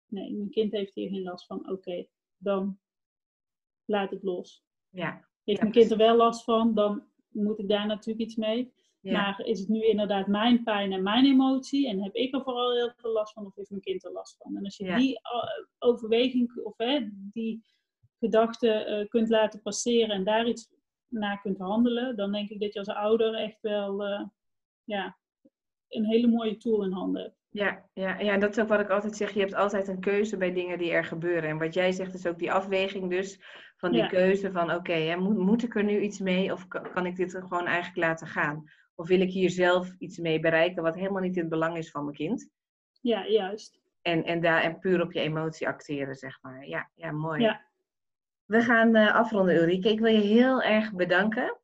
Nee, 0.07 0.35
mijn 0.35 0.51
kind 0.51 0.73
heeft 0.73 0.95
hier 0.95 1.09
geen 1.09 1.23
last 1.23 1.47
van. 1.47 1.71
Oké, 1.71 2.07
dan 2.37 2.79
laat 3.85 4.11
het 4.11 4.23
los. 4.23 4.65
Ja. 4.89 5.29
Heeft 5.45 5.61
mijn 5.61 5.73
kind 5.73 5.91
er 5.91 5.97
wel 5.97 6.17
last 6.17 6.45
van, 6.45 6.75
dan 6.75 7.07
moet 7.29 7.59
ik 7.59 7.69
daar 7.69 7.87
natuurlijk 7.87 8.27
iets 8.27 8.37
mee. 8.37 8.73
Maar 9.13 9.41
is 9.45 9.61
het 9.61 9.69
nu 9.69 9.87
inderdaad 9.87 10.27
mijn 10.27 10.63
pijn 10.63 10.93
en 10.93 11.03
mijn 11.03 11.25
emotie? 11.25 11.89
En 11.89 12.03
heb 12.03 12.15
ik 12.15 12.35
er 12.35 12.43
vooral 12.43 12.75
heel 12.75 12.93
veel 12.97 13.13
last 13.13 13.33
van 13.33 13.47
of 13.47 13.55
heeft 13.55 13.71
mijn 13.71 13.83
kind 13.83 14.05
er 14.05 14.13
last 14.13 14.37
van? 14.37 14.57
En 14.57 14.65
als 14.65 14.77
je 14.77 14.95
die 14.97 15.11
uh, 15.13 15.65
overweging 15.79 16.57
of 16.63 16.75
hè, 16.77 17.09
die 17.13 17.65
gedachte 18.19 18.87
uh, 18.89 19.09
kunt 19.09 19.29
laten 19.29 19.63
passeren 19.63 20.15
en 20.15 20.25
daar 20.25 20.47
iets 20.47 20.69
naar 21.09 21.41
kunt 21.41 21.59
handelen, 21.59 22.17
dan 22.17 22.33
denk 22.33 22.49
ik 22.49 22.61
dat 22.61 22.73
je 22.73 22.79
als 22.79 22.89
ouder 22.89 23.35
echt 23.35 23.61
wel 23.61 24.09
uh, 24.09 24.23
ja, 24.85 25.19
een 25.89 26.07
hele 26.07 26.27
mooie 26.27 26.57
tool 26.57 26.85
in 26.85 26.93
handen 26.93 27.23
hebt. 27.23 27.37
Ja, 27.49 27.85
ja, 27.93 28.19
ja, 28.19 28.39
dat 28.39 28.51
is 28.51 28.63
ook 28.63 28.69
wat 28.69 28.81
ik 28.81 28.91
altijd 28.91 29.17
zeg. 29.17 29.33
Je 29.33 29.41
hebt 29.41 29.55
altijd 29.55 29.89
een 29.89 30.01
keuze 30.01 30.37
bij 30.37 30.53
dingen 30.53 30.79
die 30.79 30.91
er 30.91 31.05
gebeuren. 31.05 31.51
En 31.51 31.59
wat 31.59 31.75
jij 31.75 31.93
zegt 31.93 32.15
is 32.15 32.27
ook 32.27 32.39
die 32.39 32.53
afweging 32.53 33.11
dus 33.11 33.41
van 33.77 33.93
die 33.93 34.07
keuze 34.07 34.53
van 34.53 34.75
oké, 34.75 35.17
moet, 35.17 35.37
moet 35.37 35.63
ik 35.63 35.75
er 35.75 35.85
nu 35.85 36.01
iets 36.01 36.19
mee 36.19 36.53
of 36.53 36.69
kan 36.69 37.07
ik 37.07 37.17
dit 37.17 37.35
gewoon 37.35 37.67
eigenlijk 37.67 37.97
laten 37.97 38.27
gaan? 38.27 38.71
Of 38.97 39.09
wil 39.09 39.21
ik 39.21 39.31
hier 39.31 39.51
zelf 39.51 39.95
iets 39.99 40.19
mee 40.19 40.41
bereiken 40.41 40.83
wat 40.83 40.95
helemaal 40.95 41.23
niet 41.23 41.35
in 41.35 41.41
het 41.41 41.51
belang 41.51 41.77
is 41.77 41.91
van 41.91 42.05
mijn 42.05 42.17
kind? 42.17 42.51
Ja, 43.01 43.27
juist. 43.27 43.81
En, 44.03 44.25
en, 44.25 44.41
daar, 44.41 44.63
en 44.63 44.79
puur 44.79 45.03
op 45.03 45.13
je 45.13 45.21
emotie 45.21 45.69
acteren, 45.69 46.15
zeg 46.15 46.39
maar. 46.43 46.67
Ja, 46.67 46.91
ja 46.95 47.11
mooi. 47.11 47.43
Ja. 47.43 47.61
We 48.45 48.61
gaan 48.61 48.97
uh, 48.97 49.15
afronden, 49.15 49.57
Ulrike. 49.57 49.91
Ik 49.91 50.01
wil 50.01 50.13
je 50.13 50.21
heel 50.21 50.63
erg 50.63 50.93
bedanken 50.93 51.59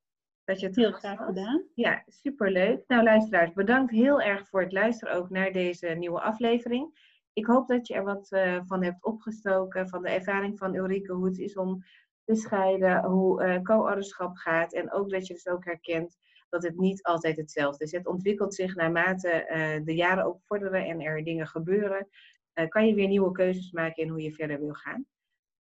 dat 0.44 0.60
je 0.60 0.66
het 0.66 0.76
heel 0.76 0.92
graag 0.92 1.24
gedaan. 1.24 1.64
Ja, 1.74 2.02
superleuk. 2.06 2.84
Nou, 2.86 3.02
luisteraars, 3.02 3.52
bedankt 3.52 3.90
heel 3.90 4.20
erg 4.20 4.48
voor 4.48 4.60
het 4.60 4.72
luisteren 4.72 5.14
ook 5.14 5.30
naar 5.30 5.52
deze 5.52 5.86
nieuwe 5.86 6.20
aflevering. 6.20 7.10
Ik 7.32 7.46
hoop 7.46 7.68
dat 7.68 7.86
je 7.86 7.94
er 7.94 8.04
wat 8.04 8.30
uh, 8.30 8.60
van 8.64 8.82
hebt 8.84 9.04
opgestoken 9.04 9.88
van 9.88 10.02
de 10.02 10.10
ervaring 10.10 10.58
van 10.58 10.74
Ulrike, 10.74 11.12
hoe 11.12 11.26
het 11.26 11.38
is 11.38 11.56
om 11.56 11.84
te 12.24 12.34
scheiden, 12.34 13.04
hoe 13.04 13.44
uh, 13.44 13.60
co-ouderschap 13.62 14.36
gaat 14.36 14.72
en 14.72 14.92
ook 14.92 15.10
dat 15.10 15.26
je 15.26 15.34
dus 15.34 15.48
ook 15.48 15.64
herkent 15.64 16.18
dat 16.52 16.62
het 16.62 16.78
niet 16.78 17.02
altijd 17.02 17.36
hetzelfde 17.36 17.84
is. 17.84 17.92
Het 17.92 18.06
ontwikkelt 18.06 18.54
zich 18.54 18.74
naarmate 18.74 19.48
uh, 19.50 19.84
de 19.84 19.94
jaren 19.94 20.24
ook 20.24 20.40
vorderen 20.44 20.86
en 20.86 21.00
er 21.00 21.24
dingen 21.24 21.46
gebeuren. 21.46 22.08
Uh, 22.54 22.68
kan 22.68 22.86
je 22.86 22.94
weer 22.94 23.08
nieuwe 23.08 23.32
keuzes 23.32 23.70
maken 23.70 24.02
in 24.02 24.08
hoe 24.08 24.22
je 24.22 24.32
verder 24.32 24.60
wil 24.60 24.72
gaan. 24.72 25.06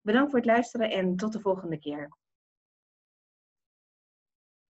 Bedankt 0.01 0.30
voor 0.30 0.38
het 0.38 0.49
luisteren 0.49 0.91
en 0.91 1.16
tot 1.16 1.32
de 1.32 1.41
volgende 1.41 1.78
keer. 1.78 2.18